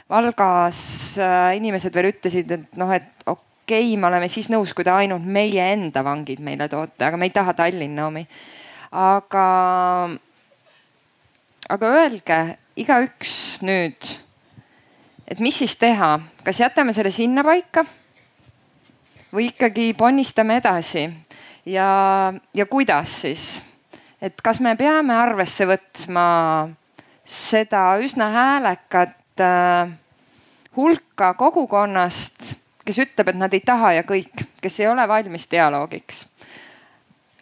[0.08, 0.80] Valgas
[1.56, 4.92] inimesed veel ütlesid, et noh, et okei okei okay,, me oleme siis nõus, kui te
[4.94, 8.22] ainult meie enda vangid meile toote, aga me ei taha Tallinna omi.
[8.96, 9.44] aga,
[11.68, 12.38] aga öelge
[12.80, 13.34] igaüks
[13.68, 14.08] nüüd,
[15.28, 16.14] et mis siis teha,
[16.46, 17.84] kas jätame selle sinnapaika
[19.34, 21.04] või ikkagi ponnistame edasi
[21.68, 21.88] ja,
[22.56, 23.44] ja kuidas siis?
[24.24, 26.24] et kas me peame arvesse võtma
[27.28, 29.92] seda üsna häälekat äh,
[30.72, 32.54] hulka kogukonnast
[32.88, 36.24] kes ütleb, et nad ei taha ja kõik, kes ei ole valmis dialoogiks.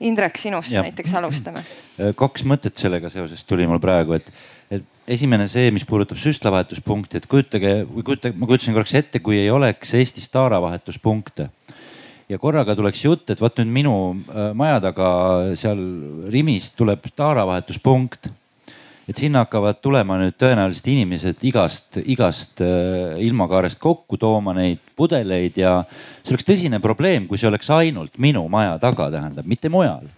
[0.07, 0.83] Indrek, sinust ja.
[0.85, 1.63] näiteks alustame.
[1.97, 4.27] Äh, kaks mõtet sellega seoses tuli mul praegu, et,
[4.69, 4.85] et
[5.17, 9.53] esimene see, mis puudutab süstlavahetuspunkti, et kujutage või kujutage, ma kujutasin korraks ette, kui ei
[9.55, 11.49] oleks Eestis taaravahetuspunkte
[12.29, 15.09] ja korraga tuleks jutt, et vot nüüd minu äh, maja taga
[15.57, 15.81] seal
[16.33, 18.29] Rimis tuleb taaravahetuspunkt
[19.07, 25.59] et sinna hakkavad tulema nüüd tõenäoliselt inimesed igast, igast äh, ilmakaarest kokku tooma neid pudeleid
[25.61, 25.79] ja
[26.23, 30.09] see oleks tõsine probleem, kui see oleks ainult minu maja taga, tähendab, mitte mujal.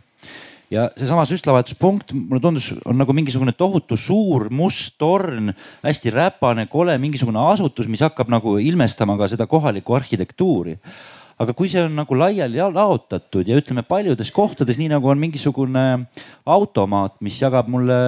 [0.68, 5.48] Ja seesama süstlavahetuspunkt mulle tundus, on nagu mingisugune tohutu suur must torn,
[5.84, 10.76] hästi räpane, kole, mingisugune asutus, mis hakkab nagu ilmestama ka seda kohalikku arhitektuuri
[11.38, 15.84] aga kui see on nagu laiali laotatud ja ütleme paljudes kohtades, nii nagu on mingisugune
[16.48, 17.98] automaat, mis jagab mulle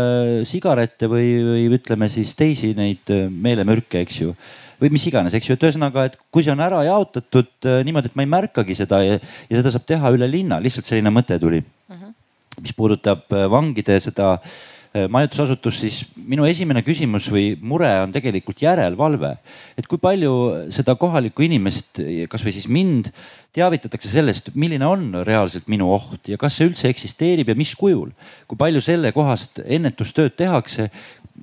[0.49, 4.35] sigarette või, või ütleme siis teisi neid äh, meelemürke, eks ju
[4.81, 8.11] või mis iganes, eks ju, et ühesõnaga, et kui see on ära jaotatud äh, niimoodi,
[8.11, 11.39] et ma ei märkagi seda ja, ja seda saab teha üle linna, lihtsalt selline mõte
[11.43, 11.63] tuli.
[11.91, 12.03] Mhm.
[12.03, 12.17] -huh.
[12.65, 15.97] mis puudutab äh, vangide seda Äh, majutusasutus, siis
[16.27, 19.37] minu esimene küsimus või mure on tegelikult järelevalve.
[19.79, 20.33] et kui palju
[20.75, 23.13] seda kohalikku inimest, kasvõi siis mind,
[23.55, 28.11] teavitatakse sellest, milline on reaalselt minu oht ja kas see üldse eksisteerib ja mis kujul.
[28.49, 30.91] kui palju sellekohast ennetustööd tehakse,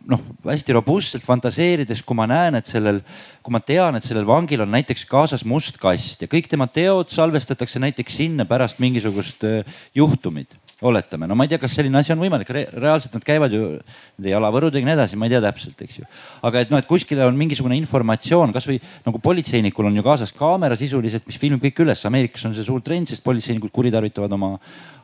[0.08, 3.00] noh hästi robustselt fantaseerides, kui ma näen, et sellel,
[3.44, 7.16] kui ma tean, et sellel vangil on näiteks kaasas must kast ja kõik tema teod
[7.16, 12.12] salvestatakse näiteks sinna pärast mingisugust äh, juhtumit oletame, no ma ei tea, kas selline asi
[12.14, 15.40] on võimalik Re, reaalselt nad käivad ju nende jalavõrudega ja nii edasi, ma ei tea
[15.42, 16.06] täpselt, eks ju.
[16.46, 18.78] aga et noh, et kuskil on mingisugune informatsioon, kasvõi
[19.08, 22.06] nagu politseinikul on ju kaasas kaamera sisuliselt, mis filmib kõik üles.
[22.06, 24.54] Ameerikas on see suur trend, sest politseinikud kuritarvitavad oma,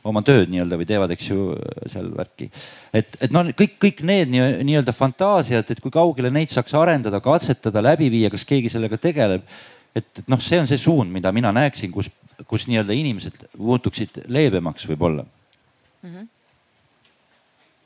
[0.05, 1.49] oma tööd nii-öelda või teevad, eks ju,
[1.89, 2.51] seal värki.
[2.93, 7.81] et, et noh, kõik, kõik need nii-öelda fantaasiad, et kui kaugele neid saaks arendada, katsetada,
[7.81, 9.47] läbi viia, kas keegi sellega tegeleb
[9.95, 12.13] et, et noh, see on see suund, mida mina näeksin, kus,
[12.45, 15.25] kus nii-öelda inimesed muutuksid leebemaks võib-olla
[16.03, 16.09] mm.
[16.09, 16.27] -hmm.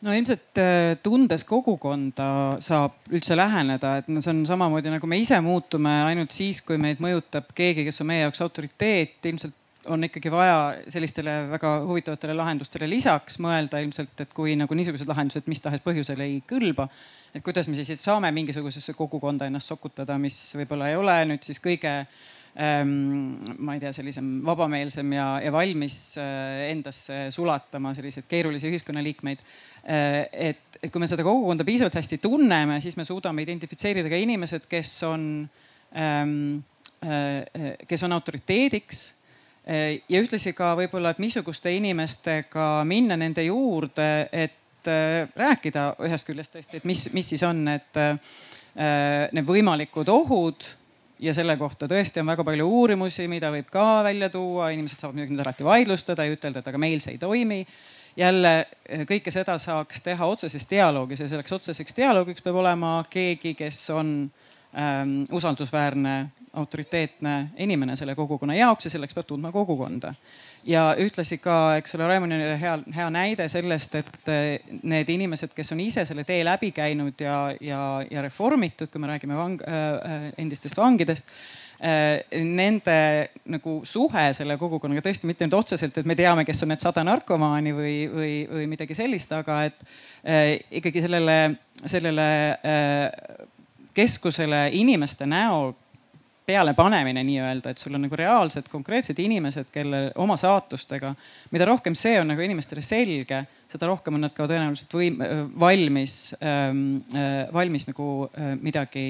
[0.01, 5.19] no ilmselt äh, tundes kogukonda saab üldse läheneda, et no see on samamoodi nagu me
[5.21, 10.03] ise muutume ainult siis, kui meid mõjutab keegi, kes on meie jaoks autoriteet, ilmselt on
[10.03, 10.57] ikkagi vaja
[10.91, 16.21] sellistele väga huvitavatele lahendustele lisaks mõelda ilmselt, et kui nagu niisugused lahendused mis tahes põhjusel
[16.25, 16.89] ei kõlba,
[17.33, 21.63] et kuidas me siis saame mingisugusesse kogukonda ennast sokutada, mis võib-olla ei ole nüüd siis
[21.63, 28.71] kõige Ehm, ma ei tea, sellisem vabameelsem ja, ja valmis äh, endasse sulatama selliseid keerulisi
[28.71, 29.43] ühiskonnaliikmeid.
[29.85, 34.21] Äh, et, et kui me seda kogukonda piisavalt hästi tunneme, siis me suudame identifitseerida ka
[34.23, 35.27] inimesed, kes on,
[35.93, 36.33] ähm,
[37.05, 39.05] äh, kes on autoriteediks
[39.67, 44.87] ja ühtlasi ka võib-olla, et missuguste inimestega minna nende juurde, et
[45.35, 47.99] rääkida ühest küljest tõesti, et mis, mis siis on need,
[49.35, 50.69] need võimalikud ohud
[51.19, 55.17] ja selle kohta tõesti on väga palju uurimusi, mida võib ka välja tuua, inimesed saavad
[55.17, 57.65] muidugi nüüd alati vaidlustada ja ütelda, et aga meil see ei toimi.
[58.17, 58.65] jälle
[59.05, 64.31] kõike seda saaks teha otseses dialoogis ja selleks otseseks dialoogiks peab olema keegi, kes on
[64.73, 70.13] ähm, usaldusväärne, autoriteetne inimene selle kogukonna jaoks ja selleks peab tundma kogukonda
[70.67, 75.53] ja ühtlasi ka, eks ole, Raimondil oli hea, hea näide sellest, et eh, need inimesed,
[75.55, 79.63] kes on ise selle tee läbi käinud ja, ja, ja reformitud, kui me räägime vang,
[79.63, 82.23] äh, endistest vangidest äh,.
[82.41, 82.97] Nende
[83.53, 87.03] nagu suhe selle kogukonnaga tõesti mitte nüüd otseselt, et me teame, kes on need sada
[87.05, 89.83] narkomaani või, või, või midagi sellist, aga et
[90.25, 91.37] äh, ikkagi sellele,
[91.85, 92.29] sellele
[93.97, 95.71] keskusele inimeste näol
[96.47, 101.11] pealepanemine nii-öelda, et sul on nagu reaalsed konkreetsed inimesed, kelle oma saatustega,
[101.51, 105.19] mida rohkem see on nagu inimestele selge, seda rohkem on nad ka tõenäoliselt võim-,
[105.59, 109.05] valmis ähm,, äh, valmis nagu äh, midagi,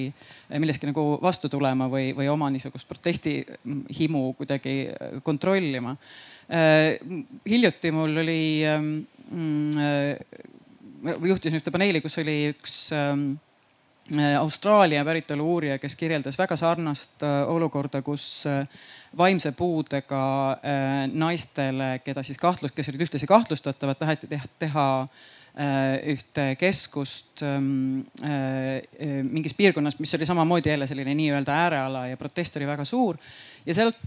[0.50, 5.94] millestki nagu vastu tulema või, või oma niisugust protestihimu kuidagi äh, kontrollima
[6.50, 6.98] äh,.
[7.46, 8.94] hiljuti mul oli ähm,,
[9.78, 10.16] äh,
[11.06, 13.47] juhtisin ühte paneeli, kus oli üks ähm, Äh,
[14.40, 18.62] Austraalia päritolu uurija, kes kirjeldas väga sarnast äh, olukorda, kus äh,
[19.18, 20.20] vaimse puudega
[21.12, 24.86] naistele, keda siis kahtlus, kes olid ühtlasi kahtlustatavad, taheti teha, teha
[26.12, 28.04] ühte keskust ähm,
[29.26, 33.18] mingis piirkonnas, mis oli samamoodi jälle selline nii-öelda ääreala ja protest oli väga suur.
[33.66, 33.98] ja sealt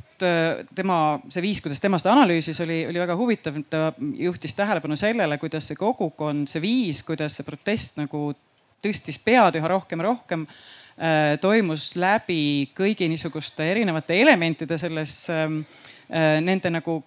[0.75, 0.99] tema,
[1.29, 3.59] see viis, kuidas tema seda analüüsis, oli, oli väga huvitav.
[3.71, 8.29] ta juhtis tähelepanu sellele, kuidas see kogukond, see viis, kuidas see protest nagu
[8.85, 15.63] tõstis pead üha rohkem ja rohkem äh, toimus läbi kõigi niisuguste erinevate elementide selles ähm,
[16.09, 17.01] äh, nende nagu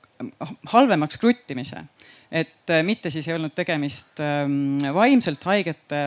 [0.73, 1.85] halvemaks kruttimise
[2.33, 5.97] et äh, mitte siis ei olnud tegemist ähm, vaimselt haigete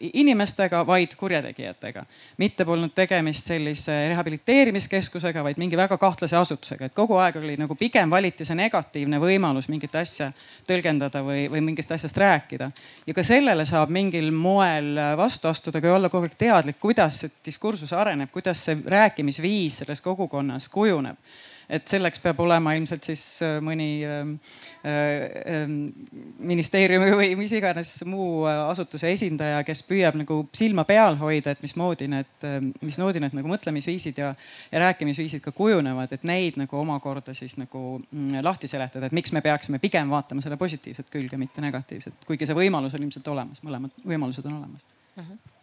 [0.00, 2.04] inimestega, vaid kurjategijatega.
[2.40, 7.76] mitte polnud tegemist sellise rehabiliteerimiskeskusega, vaid mingi väga kahtlase asutusega, et kogu aeg oli nagu
[7.76, 10.30] pigem valiti see negatiivne võimalus mingit asja
[10.66, 12.70] tõlgendada või, või mingist asjast rääkida.
[13.06, 17.40] ja ka sellele saab mingil moel vastu astuda, kui olla kogu aeg teadlik, kuidas see
[17.44, 21.20] diskursus areneb, kuidas see rääkimisviis selles kogukonnas kujuneb
[21.68, 24.34] et selleks peab olema ilmselt siis äh, mõni ähm,
[24.84, 25.24] äh,
[25.54, 25.76] ähm,
[26.44, 31.64] ministeeriumi või mis iganes muu äh, asutuse esindaja, kes püüab nagu silma peal hoida, et
[31.64, 32.48] mismoodi need,
[32.84, 34.34] mismoodi need nagu mõtlemisviisid ja,
[34.72, 39.32] ja rääkimisviisid ka kujunevad, et neid nagu omakorda siis nagu mm, lahti seletada, et miks
[39.34, 43.64] me peaksime pigem vaatama selle positiivset külge, mitte negatiivset, kuigi see võimalus on ilmselt olemas,
[43.64, 44.88] mõlemad võimalused on olemas.
[45.16, 45.24] Mm.
[45.24, 45.53] -hmm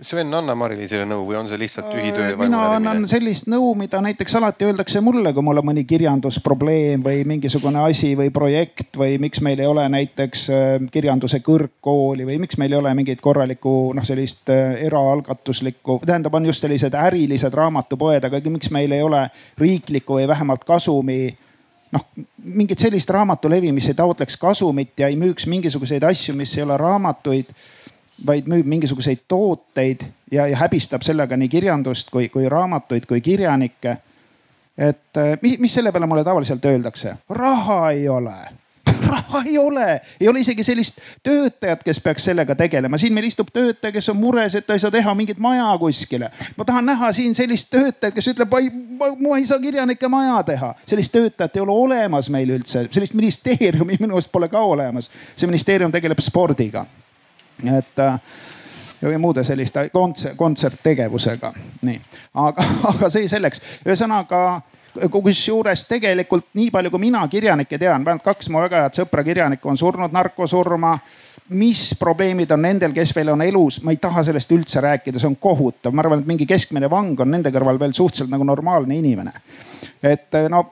[0.00, 2.32] Sven, anna Mari-Liisile nõu või on see lihtsalt tühi töö?
[2.40, 7.24] mina annan sellist nõu, mida näiteks alati öeldakse mulle, kui mul on mõni kirjandusprobleem või
[7.28, 12.56] mingisugune asi või projekt või miks meil ei ole näiteks äh, kirjanduse kõrgkooli või miks
[12.60, 18.24] meil ei ole mingit korralikku noh, sellist äh, eraalgatuslikku, tähendab, on just sellised ärilised raamatupoed,
[18.24, 19.26] aga miks meil ei ole
[19.60, 21.20] riiklikku või vähemalt kasumi
[21.92, 22.06] noh,
[22.44, 26.80] mingit sellist raamatulevi, mis ei taotleks kasumit ja ei müüks mingisuguseid asju, mis ei ole
[26.80, 27.52] raamatuid
[28.26, 33.96] vaid müüb mingisuguseid tooteid ja, ja häbistab sellega nii kirjandust kui, kui raamatuid kui kirjanikke.
[34.78, 37.14] et eh, mis, mis selle peale mulle tavaliselt öeldakse?
[37.28, 38.36] raha ei ole
[39.12, 42.98] raha ei ole, ei ole isegi sellist töötajat, kes peaks sellega tegelema.
[42.98, 46.30] siin meil istub töötaja, kes on mures, et ta ei saa teha mingit maja kuskile.
[46.56, 48.56] ma tahan näha siin sellist töötajat, kes ütleb,
[49.20, 50.74] ma ei saa kirjanike maja teha.
[50.86, 55.10] sellist töötajat ei ole olemas meil üldse, sellist ministeeriumi minu arust pole ka olemas.
[55.36, 56.86] see ministeerium tegeleb spordiga
[57.68, 58.18] et äh,
[59.02, 62.00] või muude selliste kontsert, kontserttegevusega, nii.
[62.34, 64.60] aga, aga see selleks, ühesõnaga
[65.10, 69.70] kusjuures tegelikult nii palju, kui mina kirjanikke tean, vähemalt kaks mu väga head sõpra kirjanikku
[69.70, 70.98] on surnud narkosurma.
[71.50, 75.26] mis probleemid on nendel, kes veel on elus, ma ei taha sellest üldse rääkida, see
[75.26, 78.94] on kohutav, ma arvan, et mingi keskmine vang on nende kõrval veel suhteliselt nagu normaalne
[78.94, 79.32] inimene.
[80.02, 80.66] et no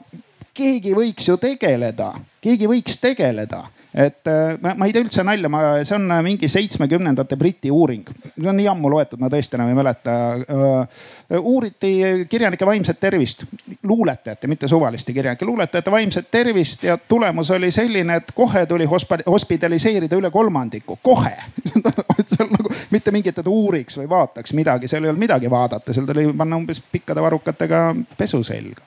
[0.59, 2.13] keegi võiks ju tegeleda,
[2.43, 3.65] keegi võiks tegeleda
[3.95, 7.71] et äh, ma, ma ei tee üldse nalja, ma, see on äh, mingi seitsmekümnendate Briti
[7.73, 8.05] uuring.
[8.35, 10.17] see on nii ammu loetud, ma tõesti enam ei mäleta.
[10.39, 11.05] Äh,
[11.39, 11.93] uuriti
[12.31, 13.45] kirjanike vaimset tervist,
[13.83, 18.87] luuletajate, mitte suvaliste kirjanike, luuletajate vaimset tervist ja tulemus oli selline, et kohe tuli
[19.27, 21.35] hospitaliseerida üle kolmandiku, kohe
[22.29, 26.07] seal nagu mitte mingit, et uuriks või vaataks midagi, seal ei olnud midagi vaadata, seal
[26.09, 27.83] tuli panna umbes pikkade varrukatega
[28.21, 28.85] pesu selga.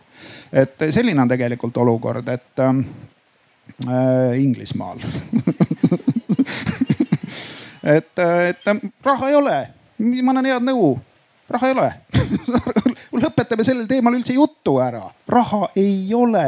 [0.53, 2.83] Et selline on tegelikult olukord, et ähm,
[3.87, 4.99] äh, Inglismaal.
[7.83, 8.67] Et, et
[9.03, 9.55] raha ei ole,
[10.21, 10.91] ma annan head nõu,
[11.49, 11.87] raha ei ole.
[13.23, 15.01] Lõpetame sellel teemal üldse jutu ära,
[15.33, 16.45] raha ei ole.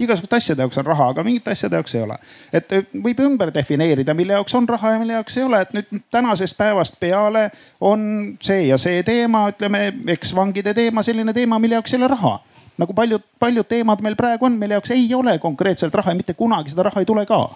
[0.00, 2.16] Igasuguste asjade jaoks on raha, aga mingite asjade jaoks ei ole.
[2.48, 6.00] et võib ümber defineerida, mille jaoks on raha ja mille jaoks ei ole, et nüüd
[6.16, 7.50] tänasest päevast peale
[7.80, 12.38] on see ja see teema, ütleme eksvangide teema, selline teema, mille jaoks ei ole raha
[12.78, 16.34] nagu paljud, paljud teemad meil praegu on, mille jaoks ei ole konkreetselt raha ja mitte
[16.38, 17.48] kunagi seda raha ei tule ka.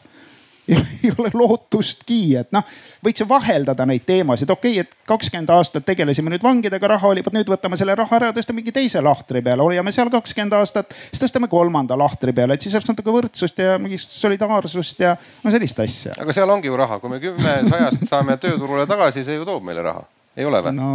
[1.04, 2.62] Ei ole lootustki, et noh,
[3.04, 7.20] võiks ju vaheldada neid teemasid, okei okay,, et kakskümmend aastat tegelesime nüüd vangidega, raha oli,
[7.26, 10.56] vot nüüd võtame selle raha ära ja tõstame mingi teise lahtri peale, hoiame seal kakskümmend
[10.56, 15.12] aastat, siis tõstame kolmanda lahtri peale, et siis oleks natuke võrdsust ja mingit solidaarsust ja
[15.44, 16.16] no sellist asja.
[16.24, 19.68] aga seal ongi ju raha, kui me kümme sajast saame tööturule tagasi, see ju toob
[19.68, 20.06] meile raha
[20.36, 20.74] ei ole või?
[20.77, 20.90] no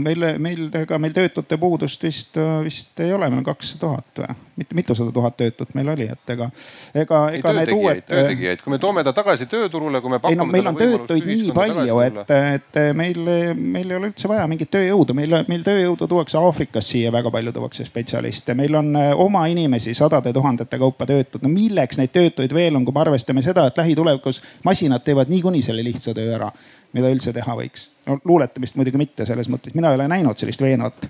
[0.00, 4.36] meil, meil, ega meil töötute puudust vist, vist ei ole, meil on kakssada tuhat või?
[4.54, 6.46] mitte mitusada tuhat töötut meil oli, et ega,
[6.94, 8.02] ega, ega need uued.
[8.06, 10.36] töötegijaid, kui me toome ta tagasi tööturule, kui me pakume.
[10.36, 13.18] ei no meil on töötuid nii palju, et, et meil,
[13.54, 17.54] meil ei ole üldse vaja mingit tööjõudu, meil, meil tööjõudu tuuakse Aafrikast siia väga palju
[17.56, 21.42] tuuakse spetsialiste, meil on äh, oma inimesi sadade tuhandete kaupa töötud.
[21.42, 25.66] no milleks neid töötuid veel on, kui me arvestame seda, et lähitulevikus masinad teevad niikuinii
[25.66, 26.52] selle lihtsa töö ära
[26.94, 27.88] mida üldse teha võiks.
[28.06, 31.08] no luuletamist muidugi mitte selles mõttes, mina ei ole näinud sellist veenvat.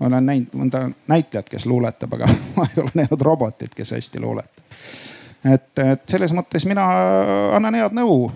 [0.00, 4.20] ma olen näinud mõnda näitlejat, kes luuletab, aga ma ei ole näinud robotit, kes hästi
[4.20, 4.78] luuletab.
[5.54, 6.86] et, et selles mõttes mina
[7.56, 8.30] annan head nõu.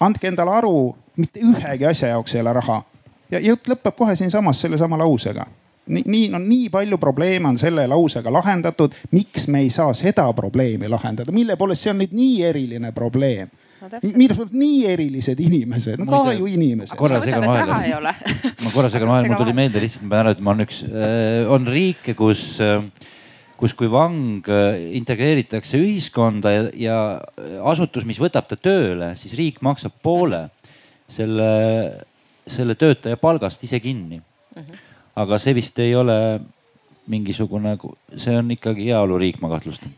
[0.00, 2.82] andke endale aru, mitte ühegi asja jaoks ei ole raha.
[3.30, 5.46] ja jutt lõpeb kohe siinsamas sellesama lausega
[5.86, 8.92] nii, nii, no nii palju probleeme on selle lausega lahendatud.
[9.10, 13.50] miks me ei saa seda probleemi lahendada, mille poolest see on nüüd nii eriline probleem
[14.02, 16.96] mille pealt nii erilised inimesed, no ka ju inimesed.
[16.98, 18.14] korra segan vahele.
[18.64, 21.52] ma korra segan vahele, mul tuli meelde lihtsalt, ma pean ära ütlema, on üks, äh,
[21.56, 22.84] on riike, kus, äh,
[23.60, 26.98] kus kui vang äh, integreeritakse ühiskonda ja, ja
[27.72, 30.46] asutus, mis võtab ta tööle, siis riik maksab poole
[31.10, 31.50] selle,
[32.46, 34.62] selle töötaja palgast ise kinni mm.
[34.62, 34.86] -hmm.
[35.24, 36.18] aga see vist ei ole
[37.10, 37.76] mingisugune,
[38.16, 39.92] see on ikkagi heaoluriik, ma kahtlustan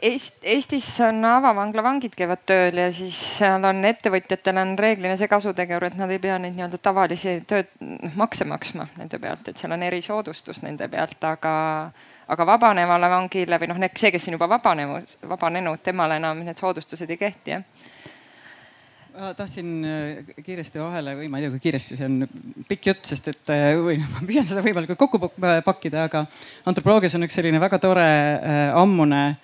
[0.00, 5.28] Eest, Eestis on avavangla vangid käivad tööl ja siis seal on ettevõtjatel on reeglina see
[5.28, 9.60] kasutegur, et nad ei pea neid nii-öelda tavalisi tööd, noh makse maksma nende pealt, et
[9.60, 11.52] seal on erisoodustus nende pealt, aga,
[12.32, 17.12] aga vabanevale vangile või noh, see, kes on juba vabanenud, vabanenud, temale enam need soodustused
[17.12, 17.68] ei kehti jah.
[19.12, 23.04] Ma tahtsin äh, kiiresti vahele või ma ei tea, kui kiiresti, see on pikk jutt,
[23.12, 25.34] sest et äh, või ma püüan seda võimalikult kokku
[25.66, 26.24] pakkida, aga
[26.64, 29.40] antropoloogias on üks selline väga tore äh, ammune äh,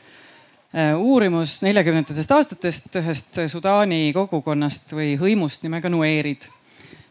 [0.76, 6.44] uurimus neljakümnendatest aastatest ühest Sudaani kogukonnast või hõimust nimega nueerid.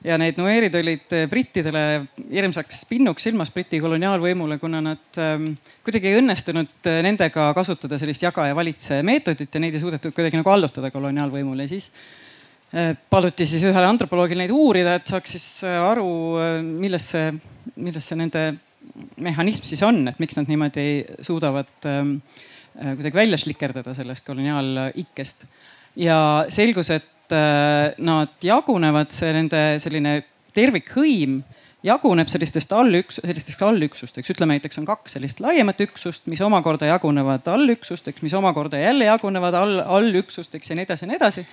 [0.04, 6.12] ja need nueerid olid äh, brittidele hirmsaks pinnuks silmas Briti koloniaalvõimule, kuna nad ähm, kuidagi
[6.12, 10.38] ei õnnestunud äh, nendega kasutada sellist jaga ja valitse meetodit ja neid ei suudetud kuidagi
[10.38, 11.92] nagu allutada koloniaalvõimule ja siis
[13.10, 16.10] paluti siis ühele antropoloogil neid uurida, et saaks siis aru,
[16.68, 17.30] milles see,
[17.80, 18.42] milles see nende
[19.24, 20.84] mehhanism siis on, et miks nad niimoodi
[21.24, 25.46] suudavad ähm, Äh, kuidagi välja slikerdada sellest koloniaalikkest.
[25.96, 30.20] ja selgus, et äh, nad jagunevad, see nende selline
[30.54, 31.42] tervikhõim
[31.86, 37.48] jaguneb sellistest allüks-, sellisteks allüksusteks, ütleme näiteks on kaks sellist laiemat üksust, mis omakorda jagunevad
[37.54, 41.46] allüksusteks, mis omakorda jälle jagunevad all, allüksusteks ja nii edasi ja nii edasi.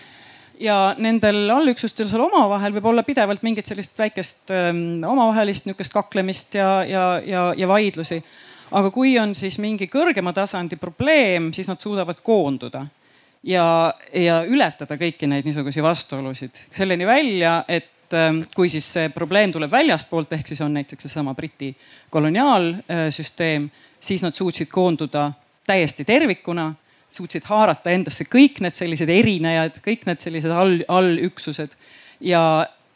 [0.60, 6.54] ja nendel allüksustel seal omavahel võib olla pidevalt mingit sellist väikest ähm, omavahelist nihukest kaklemist
[6.54, 8.22] ja, ja, ja, ja vaidlusi
[8.74, 12.84] aga kui on siis mingi kõrgema tasandi probleem, siis nad suudavad koonduda
[13.46, 13.66] ja,
[14.10, 16.64] ja ületada kõiki neid niisuguseid vastuolusid.
[16.74, 21.36] Selleni välja, et ähm, kui siis see probleem tuleb väljastpoolt, ehk siis on näiteks seesama
[21.38, 21.70] Briti
[22.10, 23.68] koloniaalsüsteem,
[24.00, 25.30] siis nad suutsid koonduda
[25.66, 26.72] täiesti tervikuna,
[27.10, 31.76] suutsid haarata endasse kõik need sellised erinejad, kõik need sellised all, allüksused
[32.24, 32.42] ja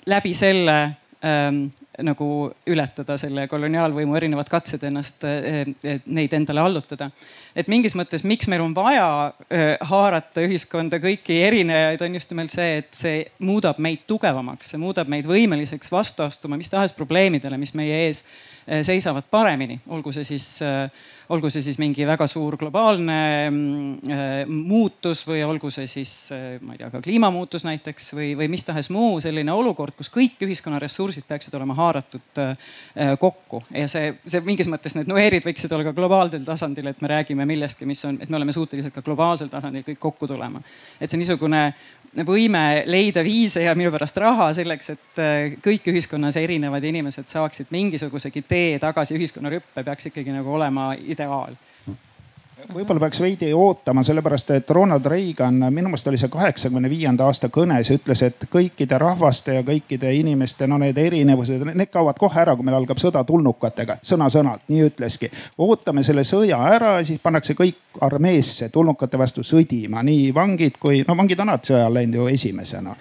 [0.09, 0.79] läbi selle
[1.23, 1.69] ähm,
[2.05, 2.29] nagu
[2.71, 7.11] ületada selle koloniaalvõimu erinevad katsed ennast, äh, neid endale allutada.
[7.57, 12.55] et mingis mõttes, miks meil on vaja äh, haarata ühiskonda kõiki erinejaid, on just nimelt
[12.55, 17.59] see, et see muudab meid tugevamaks, see muudab meid võimeliseks vastu astuma mis tahes probleemidele,
[17.59, 18.25] mis meie ees
[18.83, 20.91] seisavad paremini, olgu see siis äh,
[21.29, 23.17] olgu see siis mingi väga suur globaalne
[23.51, 26.13] mm, äh, muutus või olgu see siis,
[26.65, 30.41] ma ei tea, ka kliimamuutus näiteks või, või mis tahes muu selline olukord, kus kõik
[30.47, 32.43] ühiskonna ressursid peaksid olema haaratud
[33.21, 37.13] kokku ja see, see mingis mõttes need nueerid võiksid olla ka globaalsel tasandil, et me
[37.13, 40.63] räägime millestki, mis on, et me oleme suutelised ka globaalsel tasandil kõik kokku tulema.
[41.01, 41.63] et see niisugune
[42.17, 47.73] võime leida viise ja minu pärast raha selleks, et äh, kõik ühiskonnas erinevad inimesed saaksid
[47.75, 51.57] mingisugusegi tee tagasi ühiskonnarüppe, peaks ikkagi nagu olema ideaal.
[52.75, 57.51] Võib-olla peaks veidi ootama, sellepärast et Ronald Reagan, minu meelest oli see kaheksakümne viienda aasta
[57.55, 62.57] kõnes, ütles, et kõikide rahvaste ja kõikide inimeste, no need erinevused, need kaovad kohe ära,
[62.57, 65.31] kui meil algab sõda tulnukatega, sõna-sõnalt, nii ütleski.
[65.59, 71.05] ootame selle sõja ära ja siis pannakse kõik armeesse tulnukate vastu sõdima, nii vangid kui,
[71.09, 72.95] no vangid on alati sõjale läinud ju esimesena.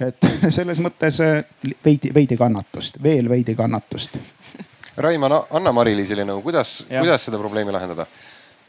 [0.00, 1.44] et selles mõttes eh,
[1.84, 4.18] veidi, veidi kannatust, veel veidi kannatust.
[5.00, 8.06] Raimar, anna Mari-Liisile nõu, kuidas, kuidas seda probleemi lahendada?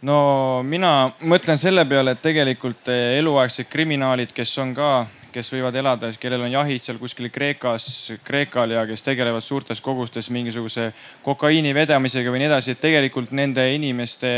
[0.08, 4.92] No mina mõtlen selle peale, et tegelikult eh, eluaegsed kriminaalid, kes on ka,
[5.32, 7.86] kes võivad elada, kellel on jahid seal kuskil Kreekas,
[8.26, 10.90] Kreekal ja kes tegelevad suurtes kogustes mingisuguse
[11.24, 14.32] kokaiini vedamisega või nii edasi, et tegelikult nende inimeste,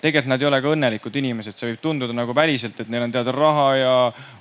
[0.00, 3.12] tegelikult nad ei ole ka õnnelikud inimesed, see võib tunduda nagu väliselt, et neil on
[3.12, 3.94] teada raha ja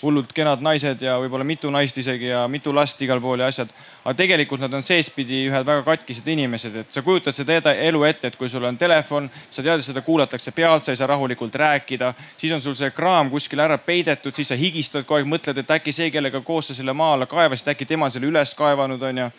[0.03, 3.73] hullult kenad naised ja võib-olla mitu naist isegi ja mitu last igal pool ja asjad
[4.10, 8.31] aga tegelikult nad on seespidi ühed väga katkised inimesed, et sa kujutad seda elu ette,
[8.31, 11.53] et kui sul on telefon, sa tead, et seda kuulatakse pealt, sa ei saa rahulikult
[11.61, 15.61] rääkida, siis on sul see kraam kuskil ära peidetud, siis sa higistad kogu aeg, mõtled,
[15.61, 18.56] et äkki see, kellega koos sa selle maa alla kaevasid, äkki tema on selle üles
[18.57, 19.30] kaevanud, onju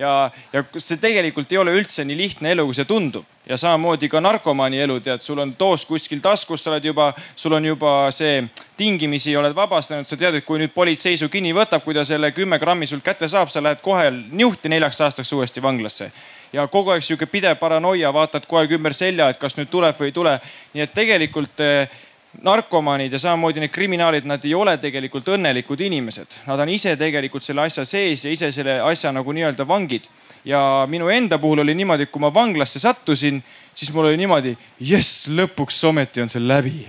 [0.00, 3.26] ja, ja see tegelikult ei ole üldse nii lihtne elu, kui see tundub.
[3.50, 7.56] Ja samamoodi ka narkomaani elu, tead, sul on doos kuskil taskus, sa oled juba, sul
[7.58, 8.44] on juba see
[8.78, 12.30] tingimisi oled vabastanud, sa tead, et kui nüüd politsei su kinni võtab, kui ta selle
[12.36, 16.12] kümme grammi sult kätte saab, sa lähed kohe niuhti neljaks aastaks uuesti vanglasse
[16.52, 19.98] ja kogu aeg sihuke pidev paranoia, vaatad kogu aeg ümber selja, et kas nüüd tuleb
[19.98, 20.38] või ei tule.
[20.74, 22.00] nii et tegelikult eh,
[22.42, 26.40] narkomaanid ja samamoodi need kriminaalid, nad ei ole tegelikult õnnelikud inimesed.
[26.46, 30.06] Nad on ise tegelikult selle asja sees ja ise selle asja nagu nii-öelda vangid.
[30.44, 33.42] Ja minu enda puhul oli niimoodi, et kui ma vanglasse sattusin,
[33.74, 36.86] siis mul oli niimoodi, jess, lõpuks ometi on see läbi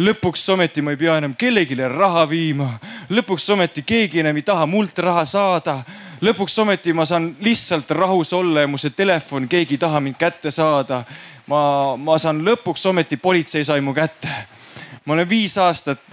[0.00, 2.78] lõpuks ometi ma ei pea enam kellelegi raha viima.
[3.10, 5.82] lõpuks ometi keegi enam ei taha mult raha saada.
[6.22, 10.16] lõpuks ometi ma saan lihtsalt rahus olla ja mu see telefon, keegi ei taha mind
[10.16, 11.04] kätte saada.
[11.46, 14.59] ma, ma saan lõpuks ometi, politsei sai mu kätte
[15.04, 16.12] ma olen viis aastat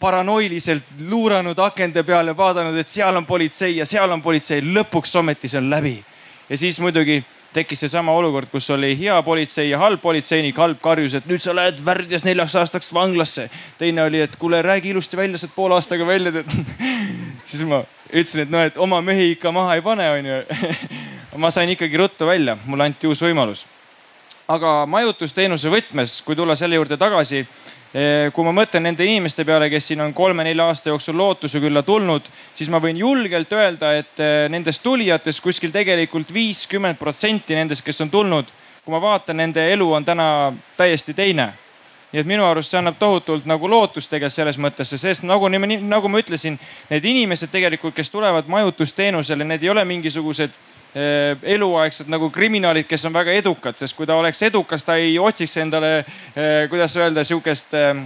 [0.00, 4.60] paranoiliselt luuranud akende peal ja vaadanud, et seal on politsei ja seal on politsei.
[4.62, 6.04] lõpuks ometi see on läbi.
[6.48, 7.24] ja siis muidugi
[7.56, 10.56] tekkis seesama olukord, kus oli hea politsei ja halb politseinik.
[10.56, 13.48] halb karjus, et nüüd sa lähed värdjas neljaks aastaks vanglasse.
[13.78, 16.32] teine oli, et kuule, räägi ilusti välja, saad poole aastaga välja
[17.50, 20.42] siis ma ütlesin, et noh, et oma mehi ikka maha ei pane, onju.
[21.42, 23.64] ma sain ikkagi ruttu välja, mulle anti uus võimalus.
[24.48, 27.46] aga majutusteenuse võtmes, kui tulla selle juurde tagasi
[28.34, 32.26] kui ma mõtlen nende inimeste peale, kes siin on kolme-nelja aasta jooksul lootuse külla tulnud,
[32.54, 38.04] siis ma võin julgelt öelda, et eh, nendest tulijatest kuskil tegelikult viiskümmend protsenti nendest, kes
[38.04, 38.50] on tulnud,
[38.84, 40.28] kui ma vaatan, nende elu on täna
[40.76, 41.52] täiesti teine.
[42.12, 46.12] Nii et minu arust see annab tohutult nagu lootust tegelikult selles mõttes, sest nagu, nagu
[46.12, 46.60] ma ütlesin,
[46.90, 50.65] need inimesed tegelikult, kes tulevad majutusteenusele, need ei ole mingisugused Eh,
[50.96, 55.56] eluaegsed nagu kriminaalid, kes on väga edukad, sest kui ta oleks edukas, ta ei otsiks
[55.60, 55.98] endale,
[56.32, 58.00] eh, kuidas öelda, sihukest eh,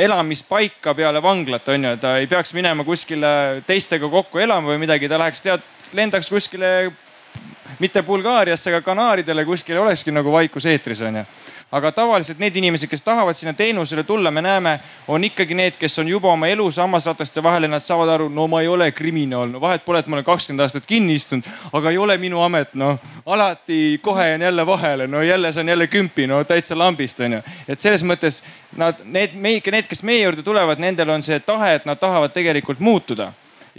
[0.00, 5.08] elamispaika peale vanglat, on ju, ta ei peaks minema kuskile teistega kokku elama või midagi,
[5.08, 6.92] ta läheks tead, lendaks kuskile
[7.78, 11.24] mitte Bulgaariasse, aga Kanaaridele kuskile olekski nagu vaikus eetris on ju
[11.72, 14.72] aga tavaliselt need inimesed, kes tahavad sinna teenusele tulla, me näeme,
[15.08, 18.46] on ikkagi need, kes on juba oma elus hammasrataste vahel ja nad saavad aru, no
[18.50, 21.92] ma ei ole kriminaal, no vahet pole, et ma olen kakskümmend aastat kinni istunud, aga
[21.94, 22.98] ei ole minu amet, noh.
[23.26, 27.42] alati kohe jään jälle vahele, no jälle saan jälle kümpi, no täitsa lambist onju.
[27.68, 28.42] et selles mõttes
[28.76, 32.80] nad, need, need, kes meie juurde tulevad, nendel on see tahe, et nad tahavad tegelikult
[32.80, 33.30] muutuda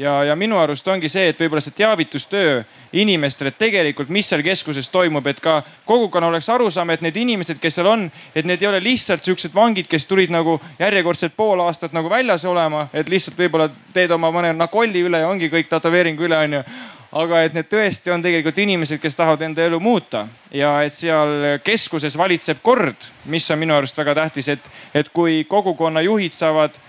[0.01, 2.61] ja, ja minu arust ongi see, et võib-olla see teavitustöö
[2.97, 7.59] inimestele, et tegelikult, mis seal keskuses toimub, et ka kogukonna oleks arusaam, et need inimesed,
[7.61, 11.61] kes seal on, et need ei ole lihtsalt siuksed vangid, kes tulid nagu järjekordselt pool
[11.67, 15.69] aastat nagu väljas olema, et lihtsalt võib-olla teed oma mõne nakolli üle ja ongi kõik
[15.71, 16.65] tätoveeringu üle onju.
[17.11, 20.21] Aga et need tõesti on tegelikult inimesed, kes tahavad enda elu muuta.
[20.55, 22.95] Ja et seal keskuses valitseb kord,
[23.27, 26.79] mis on minu arust väga tähtis, et, et kui kogukonna juhid saavad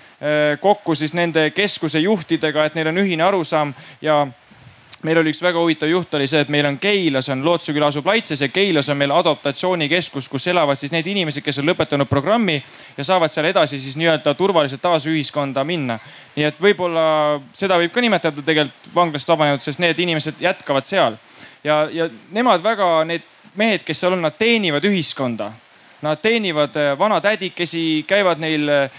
[0.61, 3.74] kokku siis nende keskuse juhtidega, et neil on ühine arusaam.
[4.03, 4.20] Ja
[5.03, 7.89] meil oli üks väga huvitav juht oli see, et meil on Keilas on, Lootsu küla
[7.90, 12.11] asub Laitses ja Keilas on meil adoptatsioonikeskus, kus elavad siis need inimesed, kes on lõpetanud
[12.11, 12.61] programmi
[12.97, 15.99] ja saavad seal edasi siis nii-öelda turvaliselt taas ühiskonda minna.
[16.36, 21.19] nii et võib-olla seda võib ka nimetada tegelikult vanglast vabanenud, sest need inimesed jätkavad seal.
[21.65, 23.27] Ja, ja nemad väga, need
[23.59, 25.51] mehed, kes seal on, nad teenivad ühiskonda
[26.03, 28.91] Nad teenivad äh, vanatädikesi, käivad neil, äh,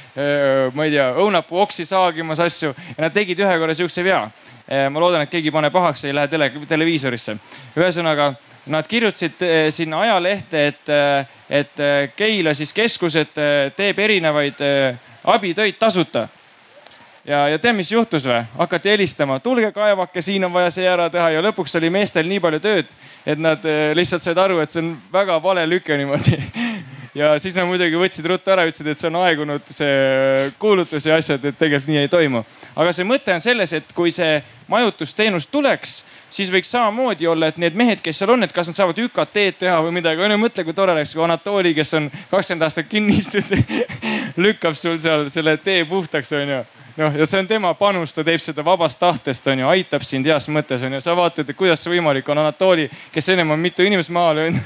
[0.73, 4.23] ma ei tea, õunapuu oksi saagimas asju ja nad tegid ühe korra sihukese vea.
[4.63, 7.35] Ma loodan, et keegi ei pane pahaks, ei lähe tele, televiisorisse.
[7.75, 8.29] ühesõnaga,
[8.71, 9.43] nad kirjutasid
[9.75, 10.91] sinna ajalehte, et,
[11.49, 11.81] et
[12.15, 13.35] Keila siis keskused
[13.75, 14.63] teeb erinevaid
[15.35, 16.29] abitöid tasuta
[17.27, 18.39] ja, ja tead, mis juhtus või?
[18.57, 22.39] hakati helistama, tulge kaevake, siin on vaja see ära teha ja lõpuks oli meestel nii
[22.39, 23.67] palju tööd, et nad
[23.99, 26.39] lihtsalt said aru, et see on väga vale lüke niimoodi
[27.15, 31.19] ja siis nad muidugi võtsid ruttu ära, ütlesid, et see on aegunud, see kuulutus ja
[31.21, 32.43] asjad, et tegelikult nii ei toimu.
[32.75, 34.41] aga see mõte on selles, et kui see
[34.71, 36.01] majutusteenus tuleks
[36.33, 39.59] siis võiks samamoodi olla, et need mehed, kes seal on, et kas nad saavad ÜKT-d
[39.59, 40.21] teha või midagi.
[40.21, 43.83] on ju, mõtle, kui tore oleks, kui Anatoli, kes on kakskümmend aastat kinni istunud
[44.45, 46.63] lükkab sul seal selle tee puhtaks, on ju
[46.97, 50.27] noh, ja see on tema panus, ta teeb seda vabast tahtest, on ju, aitab sind
[50.29, 51.01] heas mõttes, on ju.
[51.01, 54.61] sa vaatad, et kuidas see võimalik on, Anatoli, kes ennem on mitu inimest maha löönud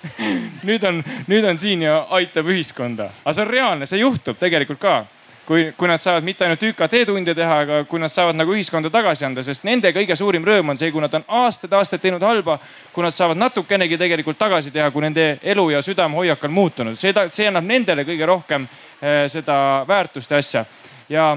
[0.68, 3.10] nüüd on, nüüd on siin ja aitab ühiskonda.
[3.24, 5.04] aga see on reaalne, see juhtub tegelikult ka
[5.46, 8.90] kui, kui nad saavad mitte ainult ÜKT tunde teha, aga kui nad saavad nagu ühiskonda
[8.90, 12.58] tagasi anda, sest nende kõige suurim rõõm on see, kui nad on aastaid-aastaid teinud halba.
[12.92, 17.14] kui nad saavad natukenegi tegelikult tagasi teha, kui nende elu ja südamehoiak on muutunud, see,
[17.30, 18.66] see annab nendele kõige rohkem
[19.00, 20.64] eh, seda väärtust ja asja.
[21.08, 21.36] ja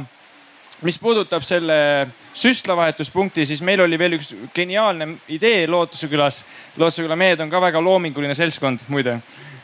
[0.81, 6.43] mis puudutab selle süstlavahetuspunkti, siis meil oli veel üks geniaalne idee Lootuse külas.
[6.77, 9.19] Lootuse küla mehed on ka väga loominguline seltskond muide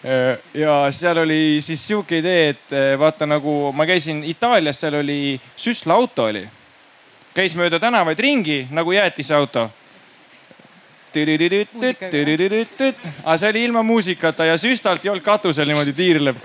[0.05, 4.99] Äh, ja seal oli siis sihuke idee, et äh, vaata nagu ma käisin Itaalias, seal
[4.99, 6.43] oli süstlaauto oli.
[7.33, 9.69] käis mööda tänavaid ringi nagu jäätisauto.
[13.23, 16.37] aga see oli ilma muusikata ja süstalt ei olnud katusel niimoodi tiirleb.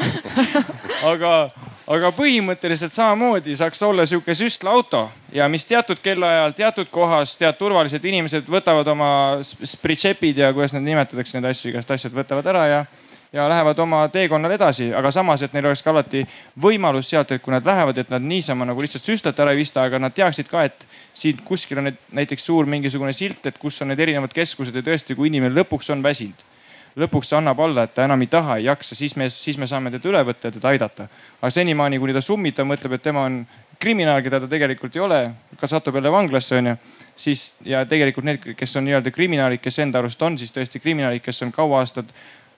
[1.12, 1.50] aga,
[1.90, 5.08] aga põhimõtteliselt samamoodi saaks olla sihuke süstlauto.
[5.34, 9.12] Ja mis teatud kellaajal, teatud kohas, tead turvalised inimesed võtavad oma
[9.42, 12.82] spritšepid ja kuidas need nimetatakse, neid asju, igast asjad võtavad ära ja
[13.30, 16.24] ja lähevad oma teekonnal edasi, aga samas, et neil oleks ka alati
[16.58, 19.84] võimalus sealt, et kui nad lähevad, et nad niisama nagu lihtsalt süstlalt ära ei vista,
[19.86, 20.82] aga nad teaksid ka, et
[21.14, 25.14] siin kuskil on näiteks suur mingisugune silt, et kus on need erinevad keskused ja tõesti,
[25.14, 26.49] kui inimene lõpuks on väsinud
[26.98, 29.92] lõpuks annab alla, et ta enam ei taha, ei jaksa, siis me, siis me saame
[29.94, 31.08] teda üle võtta ja teda aidata.
[31.40, 33.44] aga senimaani, kuni ta summib, ta mõtleb, et tema on
[33.80, 35.20] kriminaal, keda ta tegelikult ei ole,
[35.60, 36.74] ka satub jälle vanglasse onju,
[37.16, 41.22] siis ja tegelikult need, kes on nii-öelda kriminaalid, kes enda arust on siis tõesti kriminaalid,
[41.24, 42.10] kes on kaua aastat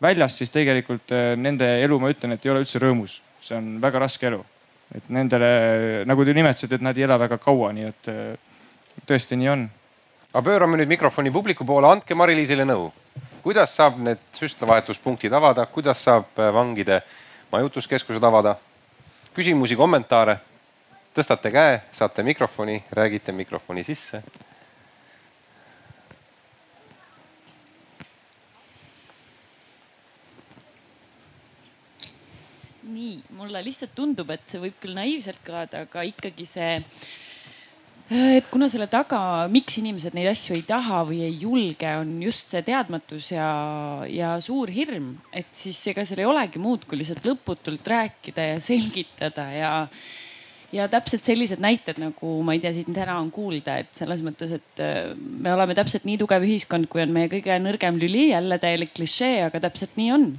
[0.03, 3.21] väljas, siis tegelikult eh, nende elu, ma ütlen, et ei ole üldse rõõmus.
[3.43, 4.45] see on väga raske elu.
[4.95, 8.35] et nendele, nagu te nimetasite, et nad ei ela väga kaua, nii et eh,
[9.07, 9.69] tõesti nii on.
[10.33, 12.91] aga pöörame nüüd mikrofoni publiku poole, andke Mari-Liisile nõu.
[13.43, 17.03] Kuidas saab need süstlavahetuspunktid avada, kuidas saab eh, vangide
[17.53, 18.57] majutuskeskused avada?
[19.35, 20.39] küsimusi, kommentaare?
[21.13, 24.23] tõstate käe, saate mikrofoni, räägite mikrofoni sisse
[32.93, 36.77] nii, mulle lihtsalt tundub, et see võib küll naiivselt kõlada, aga ikkagi see,
[38.11, 42.53] et kuna selle taga, miks inimesed neid asju ei taha või ei julge, on just
[42.53, 43.51] see teadmatus ja,
[44.11, 48.59] ja suur hirm, et siis ega seal ei olegi muud, kui lihtsalt lõputult rääkida ja
[48.65, 49.73] selgitada ja
[50.73, 54.55] ja täpselt sellised näited nagu ma ei tea, siin täna on kuulda, et selles mõttes,
[54.57, 58.57] et äh, me oleme täpselt nii tugev ühiskond, kui on meie kõige nõrgem lüli, jälle
[58.63, 60.31] täielik klišee, aga täpselt nii on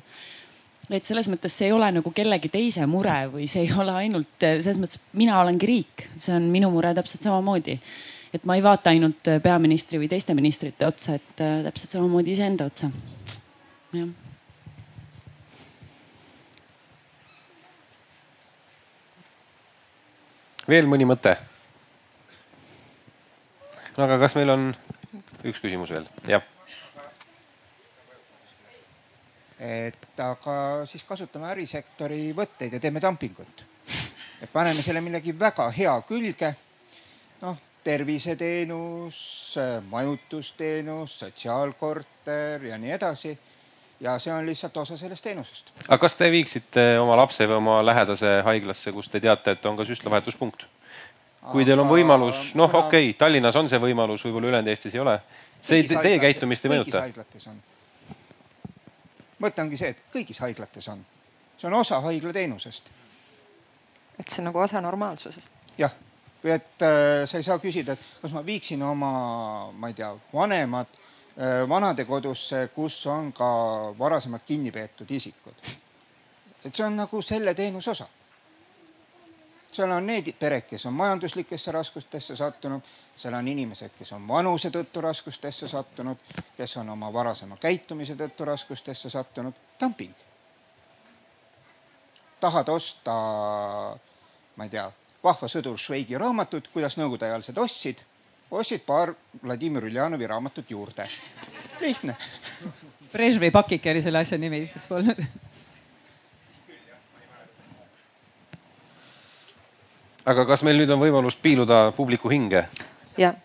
[0.91, 4.43] et selles mõttes see ei ole nagu kellegi teise mure või see ei ole ainult
[4.43, 7.79] selles mõttes, mina olengi riik, see on minu mure täpselt samamoodi.
[8.33, 12.67] et ma ei vaata ainult peaministri või teiste ministrite otsa, et äh, täpselt samamoodi iseenda
[12.67, 12.91] otsa.
[13.93, 14.07] jah.
[20.67, 21.37] veel mõni mõte?
[23.97, 24.73] no aga kas meil on
[25.47, 26.09] üks küsimus veel?
[26.27, 26.52] jah
[29.63, 30.55] et aga
[30.89, 33.63] siis kasutame ärisektori võtteid ja teeme dumpingut.
[34.41, 36.53] et paneme selle millegi väga hea külge.
[37.41, 39.55] noh, terviseteenus,
[39.89, 43.37] majutusteenus, sotsiaalkorter ja nii edasi.
[43.99, 45.73] ja see on lihtsalt osa sellest teenusest.
[45.87, 49.79] aga kas te viiksite oma lapse või oma lähedase haiglasse, kus te teate, et on
[49.79, 50.67] ka süstlavahetuspunkt?
[51.51, 55.03] kui teil on võimalus, noh, okei okay,, Tallinnas on see võimalus, võib-olla ülejäänud Eestis ei
[55.03, 55.21] ole.
[55.61, 56.97] see teie käitumist ei mõjuta?
[56.97, 57.61] kõigis haiglates on
[59.43, 61.03] mõte ongi see, et kõigis haiglates on,
[61.57, 62.89] see on osa haiglateenusest.
[64.19, 65.51] et see on nagu osa normaalsusest.
[65.77, 65.93] jah,
[66.43, 69.13] või et äh, sa ei saa küsida, et kas ma viiksin oma,
[69.71, 73.47] ma ei tea, vanemad äh, vanadekodusse, kus on ka
[73.99, 75.71] varasemalt kinni peetud isikud.
[76.65, 78.09] et see on nagu selle teenuse osa
[79.73, 82.81] seal on need pered, kes on majanduslikesse raskustesse sattunud,
[83.15, 86.17] seal on inimesed, kes on vanuse tõttu raskustesse sattunud,
[86.57, 89.53] kes on oma varasema käitumise tõttu raskustesse sattunud.
[89.79, 90.13] dumping.
[92.39, 93.13] tahad osta,
[94.55, 94.91] ma ei tea,
[95.23, 98.01] Vahva sõdur Šveigi raamatut, kuidas nõukogude ajal seda ostsid,
[98.51, 99.13] ostsid paar
[99.43, 101.07] Vladimir Uljanovi raamatut juurde.
[101.81, 102.15] lihtne.
[103.11, 105.23] Brežnevi pakike oli selle asja nimi, kas polnud?
[110.25, 112.67] aga kas meil nüüd on võimalus piiluda publiku hinge?
[113.17, 113.35] Jah.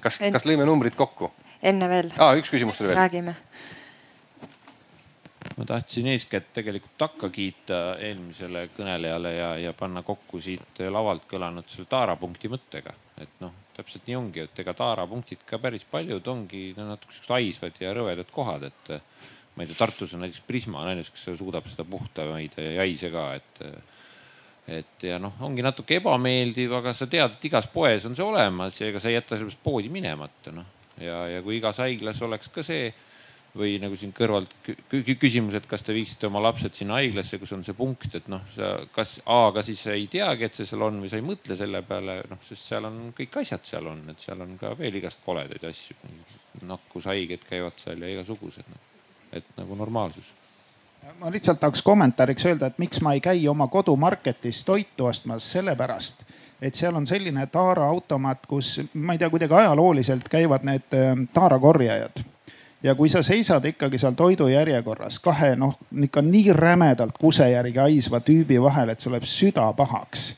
[0.00, 1.32] kas, kas lõime numbrid kokku?
[1.64, 2.34] enne veel ah,.
[2.38, 2.98] üks küsimus tuli veel.
[2.98, 3.34] räägime.
[5.56, 11.68] ma tahtsin eeskätt tegelikult takka kiita eelmisele kõnelejale ja, ja panna kokku siit lavalt kõlanud
[11.70, 12.94] selle taarapunkti mõttega.
[13.20, 17.34] et noh, täpselt nii ongi, et ega taarapunktid ka päris paljud ongi no, natuke siuksed
[17.36, 18.94] haisvad ja rõvedad kohad, et
[19.54, 22.80] ma ei tea, Tartus on näiteks Prisma on ainus, kes suudab seda puhta hoida ja
[22.82, 23.62] haise ka, et
[24.68, 28.78] et ja noh, ongi natuke ebameeldiv, aga sa tead, et igas poes on see olemas
[28.80, 30.70] ja ega sa ei jäta sellepärast poodi minemata noh.
[31.00, 32.88] ja, ja kui igas haiglas oleks ka see
[33.54, 34.50] või nagu siin kõrvalt
[35.20, 38.42] küsimus, et kas te viiksite oma lapsed sinna haiglasse, kus on see punkt, et noh,
[38.56, 41.54] sa kas A, ka siis ei teagi, et see seal on või sa ei mõtle
[41.58, 44.98] selle peale, noh, sest seal on kõik asjad seal on, et seal on ka veel
[44.98, 45.94] igast koledaid asju.
[46.66, 48.90] nakkushaiged käivad seal ja igasugused noh,
[49.38, 50.32] et nagu normaalsus
[51.20, 56.24] ma lihtsalt tahaks kommentaariks öelda, et miks ma ei käi oma kodumarketis toitu ostmas, sellepärast
[56.62, 62.24] et seal on selline taaraautomaat, kus ma ei tea, kuidagi ajalooliselt käivad need ähm, taarakorjajad
[62.84, 68.20] ja kui sa seisad ikkagi seal toidujärjekorras kahe noh, ikka nii rämedalt kuse järgi haisva
[68.20, 70.36] tüübi vahel, et sul läheb süda pahaks.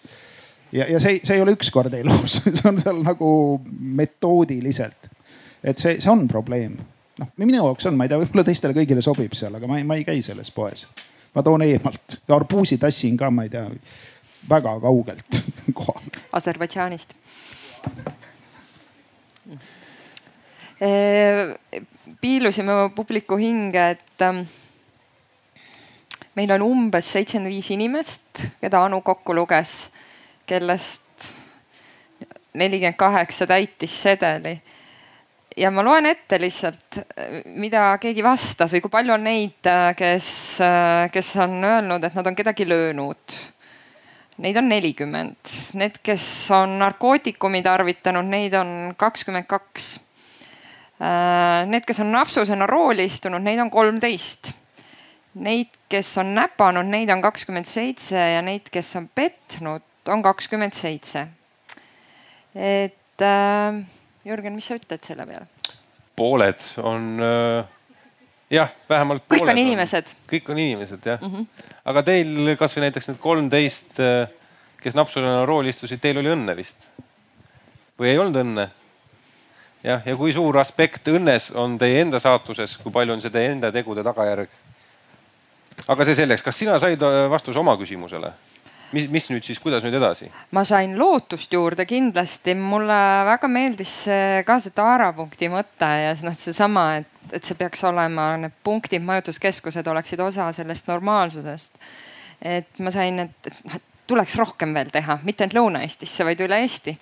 [0.73, 3.31] ja, ja see, see ei ole ükskord elus see on seal nagu
[3.81, 5.11] metoodiliselt.
[5.65, 6.79] et see, see on probleem.
[7.19, 9.87] Noh, minu jaoks on, ma ei tea, võib-olla teistele kõigile sobib seal, aga ma ei,
[9.89, 10.87] ma ei käi selles poes.
[11.35, 13.67] ma toon eemalt, arbuusi tassin ka, ma ei tea,
[14.49, 15.43] väga kaugelt
[15.79, 16.25] kohale.
[16.33, 17.17] Aserbaidžaanist
[22.21, 24.43] piilusime oma publiku hinge, et ähm,
[26.37, 29.89] meil on umbes seitsekümmend viis inimest, keda Anu kokku luges,
[30.47, 31.33] kellest
[32.57, 34.59] nelikümmend kaheksa täitis sedeli.
[35.57, 37.01] Ja ma loen ette lihtsalt,
[37.57, 40.31] mida keegi vastas või kui palju on neid, kes,
[41.13, 43.37] kes on öelnud, et nad on kedagi löönud.
[44.45, 49.95] Neid on nelikümmend, need, kes on narkootikumi tarvitanud, neid on kakskümmend kaks
[50.97, 54.55] Äh, need, kes on napsusena rooli istunud, neid on kolmteist.
[55.45, 60.73] Neid, kes on näpanud, neid on kakskümmend seitse ja neid, kes on petnud, on kakskümmend
[60.77, 61.27] seitse.
[62.57, 63.85] et äh,
[64.27, 65.47] Jürgen, mis sa ütled selle peale?
[66.17, 67.67] pooled on äh,
[68.51, 69.27] jah, vähemalt.
[69.31, 70.13] kõik on inimesed.
[70.31, 71.33] kõik on inimesed jah mm.
[71.35, 71.69] -hmm.
[71.93, 74.29] aga teil kasvõi näiteks need kolmteist, äh,
[74.83, 76.89] kes napsusena rooli istusid, teil oli õnne vist?
[77.99, 78.69] või ei olnud õnne?
[79.83, 83.53] jah, ja kui suur aspekt õnnes on teie enda saatuses, kui palju on see teie
[83.53, 84.49] enda tegude tagajärg?
[85.87, 88.33] aga see selleks, kas sina said äh, vastuse oma küsimusele?
[88.93, 90.31] Mis, mis nüüd siis, kuidas nüüd edasi?
[90.57, 93.01] ma sain lootust juurde kindlasti, mulle
[93.31, 93.97] väga meeldis
[94.47, 99.87] ka see taarapunkti mõte ja noh, seesama, et, et see peaks olema, need punktid, majutuskeskused
[99.93, 101.79] oleksid osa sellest normaalsusest.
[102.43, 106.61] et ma sain, et, noh, et tuleks rohkem veel teha, mitte ainult Lõuna-Eestisse, vaid üle
[106.63, 106.95] Eesti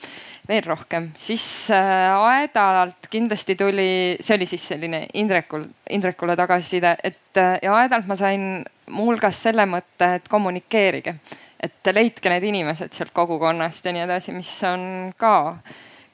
[0.49, 1.11] veel rohkem.
[1.17, 7.77] siis äh, Aedalt kindlasti tuli, see oli siis selline Indrekul, Indrekule tagasiside, et äh, ja
[7.77, 11.17] Aedalt ma sain muuhulgas selle mõtte, et kommunikeerige,
[11.63, 15.35] et leidke need inimesed sealt kogukonnast ja nii edasi, mis on ka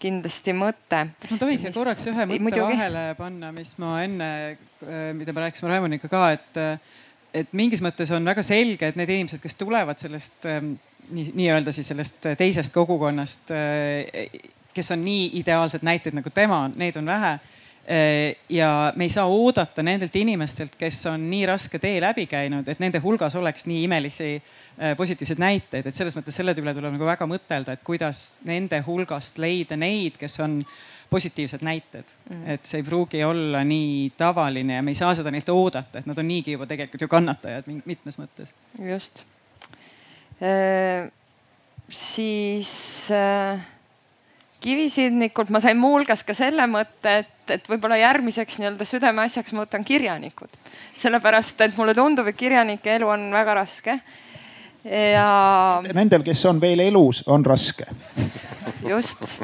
[0.00, 1.02] kindlasti mõte.
[1.20, 2.64] kas ma tohin siia korraks ühe mõtte Muidugi.
[2.72, 4.30] vahele panna, mis ma enne,
[4.84, 6.60] äh, mida me rääkisime Raimoniga ka, et
[7.34, 10.72] et mingis mõttes on väga selge, et need inimesed, kes tulevad sellest ähm,
[11.14, 14.40] nii, nii-öelda siis sellest teisest kogukonnast, äh,
[14.74, 17.36] kes on nii ideaalsed näited nagu tema, neid on vähe.
[17.90, 22.68] Äh, ja me ei saa oodata nendelt inimestelt, kes on nii raske tee läbi käinud,
[22.68, 24.50] et nende hulgas oleks nii imelisi äh,
[24.96, 29.40] positiivseid näiteid, et selles mõttes selle üle tuleb nagu väga mõtelda, et kuidas nende hulgast
[29.42, 30.60] leida neid, kes on
[31.10, 32.44] positiivsed näited mm..
[32.54, 36.08] et see ei pruugi olla nii tavaline ja me ei saa seda neilt oodata, et
[36.08, 38.54] nad on niigi juba tegelikult ju kannatajad mitmes mõttes.
[38.78, 39.24] just
[40.38, 41.10] äh,.
[41.90, 42.72] siis
[43.14, 43.60] äh,
[44.60, 49.84] kivisildnikult ma sain muuhulgas ka selle mõtte, et, et võib-olla järgmiseks nii-öelda südameasjaks ma võtan
[49.86, 50.58] kirjanikud.
[51.00, 53.98] sellepärast, et mulle tundub, et kirjanike elu on väga raske
[54.84, 55.82] ja.
[55.92, 57.88] Nendel, kes on veel elus, on raske.
[58.86, 59.40] just,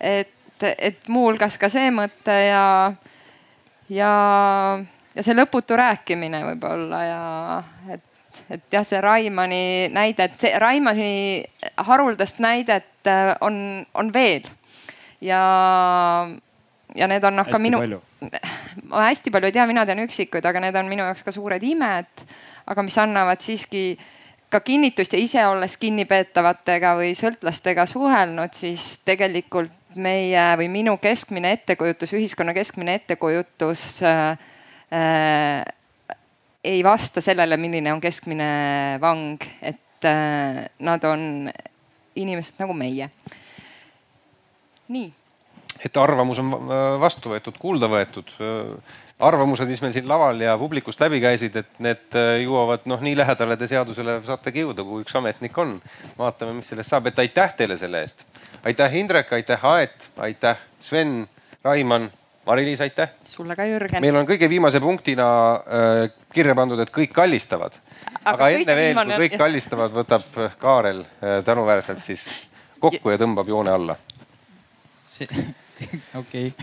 [0.00, 2.64] et et, muuhulgas ka see mõte ja,
[3.92, 4.12] ja,
[5.14, 7.22] ja see lõputu rääkimine võib-olla ja
[7.94, 9.62] et, et jah, see Raimani
[9.94, 11.12] näide, et Raimani
[11.88, 14.48] haruldast näidet äh, on, on veel
[15.24, 15.40] ja,
[16.94, 17.82] ja need on noh ka minu.
[18.90, 21.62] ma hästi palju ei tea, mina tean üksikuid, aga need on minu jaoks ka suured
[21.62, 22.24] imed,
[22.68, 23.92] aga mis annavad siiski
[24.50, 31.52] ka kinnitust ja ise olles kinnipeetavatega või sõltlastega suhelnud, siis tegelikult meie või minu keskmine
[31.58, 34.38] ettekujutus, ühiskonna keskmine ettekujutus äh,
[34.94, 36.16] äh,
[36.64, 38.48] ei vasta sellele, milline on keskmine
[39.00, 41.50] vang, et äh, nad on
[42.18, 43.10] inimesed nagu meie.
[44.88, 45.12] nii.
[45.84, 46.54] et arvamus on
[47.00, 48.32] vastu võetud, kuulda võetud.
[49.18, 53.56] Arvamused, mis meil siin laval ja publikust läbi käisid, et need jõuavad noh, nii lähedale
[53.58, 55.78] te seadusele saategi jõuda, kui üks ametnik on.
[56.18, 58.22] vaatame, mis sellest saab, et aitäh teile selle eest.
[58.64, 61.28] aitäh, Indrek, aitäh, Aet, aitäh, Sven,
[61.64, 62.10] Raimann,
[62.48, 63.10] Mari-Liis, aitäh.
[63.26, 64.00] sulle ka, Jürgen.
[64.00, 67.76] meil on kõige viimase punktina äh, kirja pandud, et kõik kallistavad.
[68.22, 72.28] aga, aga enne veel, kui kõik kallistavad, võtab Kaarel äh, tänuväärselt siis
[72.80, 73.98] kokku ja tõmbab joone alla.
[75.08, 75.28] see
[76.22, 76.54] okei.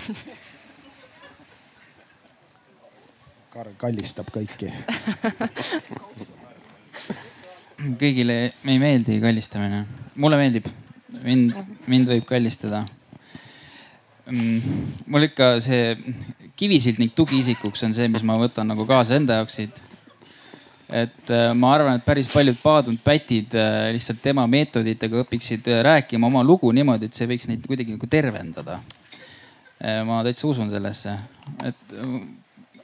[3.56, 4.68] Karl kallistab kõiki.
[8.02, 9.86] Kõigile ei meeldi kallistamine,
[10.20, 10.68] mulle meeldib,
[11.24, 11.56] mind,
[11.88, 12.84] mind võib kallistada.
[14.28, 14.60] Mm,
[15.08, 15.96] mul ikka see
[16.60, 19.76] kivisild ning tugiisikuks on see, mis ma võtan nagu kaasa enda jaoks siit.
[20.90, 25.80] et äh, ma arvan, et päris paljud paadunud pätid äh, lihtsalt tema meetoditega õpiksid äh,
[25.94, 28.82] rääkima oma lugu niimoodi, et see võiks neid kuidagi nagu tervendada.
[30.08, 31.12] Ma täitsa usun sellesse,
[31.68, 31.92] et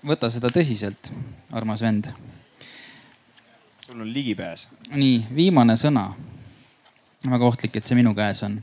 [0.08, 1.12] võta seda tõsiselt,
[1.52, 2.08] armas vend.
[3.86, 4.68] sul on ligipääs.
[4.94, 6.14] nii, viimane sõna.
[7.30, 8.62] väga ohtlik, et see minu käes on.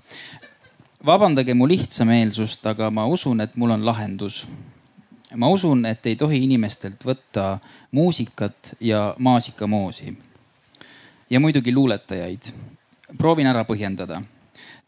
[1.06, 4.48] vabandage mu lihtsameelsust, aga ma usun, et mul on lahendus.
[5.34, 7.58] ma usun, et ei tohi inimestelt võtta
[7.90, 10.18] muusikat ja maasikamoosi.
[11.30, 12.52] ja muidugi luuletajaid.
[13.18, 14.22] proovin ära põhjendada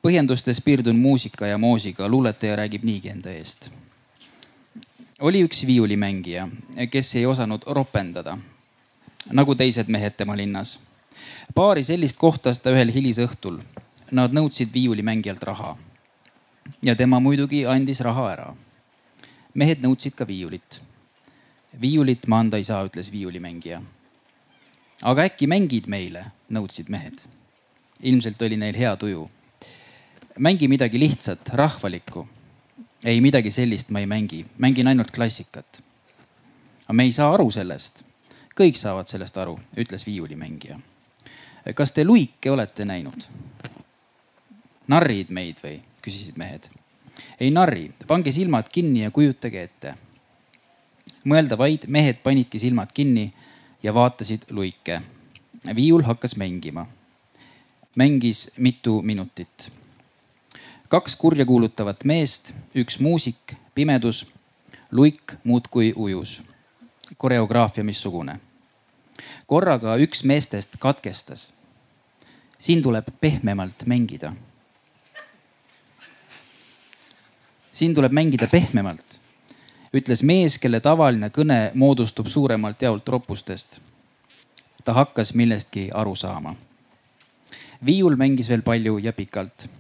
[0.03, 3.71] põhjendustes piirdun muusika ja moosiga, luuletaja räägib niigi enda eest.
[5.21, 6.49] Oli üks viiulimängija,
[6.91, 8.39] kes ei osanud ropendada
[9.29, 10.79] nagu teised mehed tema linnas.
[11.55, 13.61] paari sellist kohtas ta ühel hilisõhtul.
[14.11, 15.77] Nad nõudsid viiulimängijalt raha.
[16.83, 18.55] ja tema muidugi andis raha ära.
[19.55, 20.83] mehed nõudsid ka viiulit.
[21.81, 23.83] viiulit ma anda ei saa, ütles viiulimängija.
[25.03, 27.23] aga äkki mängid meile, nõudsid mehed.
[28.01, 29.29] ilmselt oli neil hea tuju
[30.39, 32.29] mängi midagi lihtsat, rahvalikku.
[33.05, 35.83] Ei, midagi sellist ma ei mängi, mängin ainult klassikat.
[36.85, 38.05] aga me ei saa aru sellest.
[38.61, 40.79] kõik saavad sellest aru, ütles viiulimängija.
[41.75, 43.29] kas te luike olete näinud?
[44.89, 46.69] narrid meid või, küsisid mehed.
[47.41, 49.95] ei narri, pange silmad kinni ja kujutage ette.
[51.25, 53.33] mõelda vaid, mehed panidki silmad kinni
[53.83, 55.03] ja vaatasid luike.
[55.75, 56.87] viiul hakkas mängima.
[57.97, 59.80] mängis mitu minutit
[60.91, 64.27] kaks kurjakuulutavat meest, üks muusik, pimedus,
[64.91, 66.43] luik muudkui ujus.
[67.17, 68.41] koreograafia missugune.
[69.47, 71.53] korraga üks meestest katkestas.
[72.59, 74.33] siin tuleb pehmemalt mängida.
[77.73, 79.21] siin tuleb mängida pehmemalt,
[79.95, 83.81] ütles mees, kelle tavaline kõne moodustub suuremalt jaolt ropustest.
[84.85, 86.57] ta hakkas millestki aru saama.
[87.87, 89.71] viiul mängis veel palju ja pikalt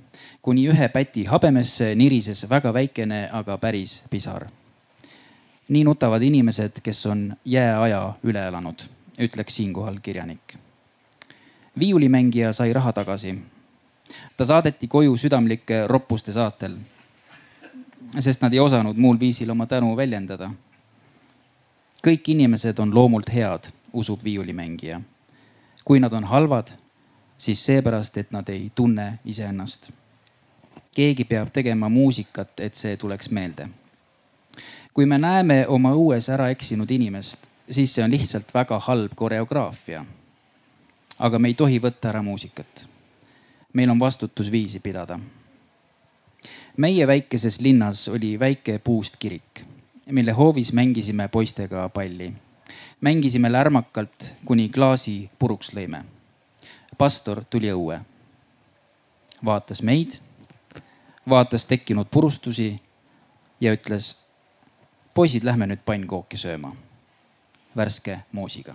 [0.42, 4.46] kuni ühe päti habemesse nirises väga väikene, aga päris pisar.
[5.68, 8.82] nii nutavad inimesed, kes on jääaja üle elanud,
[9.18, 10.56] ütleks siinkohal kirjanik.
[11.78, 13.38] viiulimängija sai raha tagasi.
[14.36, 16.76] ta saadeti koju südamlike roppuste saatel,
[18.18, 20.50] sest nad ei osanud muul viisil oma tänu väljendada.
[22.06, 25.00] kõik inimesed on loomult head, usub viiulimängija.
[25.84, 26.68] kui nad on halvad,
[27.38, 30.00] siis seepärast, et nad ei tunne iseennast
[30.94, 33.68] keegi peab tegema muusikat, et see tuleks meelde.
[34.94, 40.04] kui me näeme oma õues ära eksinud inimest, siis see on lihtsalt väga halb koreograafia.
[41.18, 42.88] aga me ei tohi võtta ära muusikat.
[43.72, 45.20] meil on vastutus viisi pidada.
[46.76, 49.64] meie väikeses linnas oli väike puust kirik,
[50.10, 52.32] mille hoovis mängisime poistega palli.
[53.00, 56.02] mängisime lärmakalt, kuni klaasi puruks lõime.
[56.98, 58.00] pastor tuli õue,
[59.44, 60.18] vaatas meid
[61.30, 62.80] vaatas tekkinud purustusi
[63.60, 64.16] ja ütles.
[65.14, 66.74] poisid, lähme nüüd pannkooki sööma
[67.76, 68.74] värske moosiga.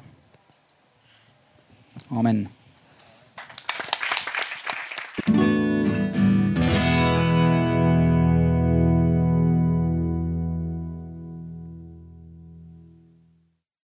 [2.11, 2.49] amen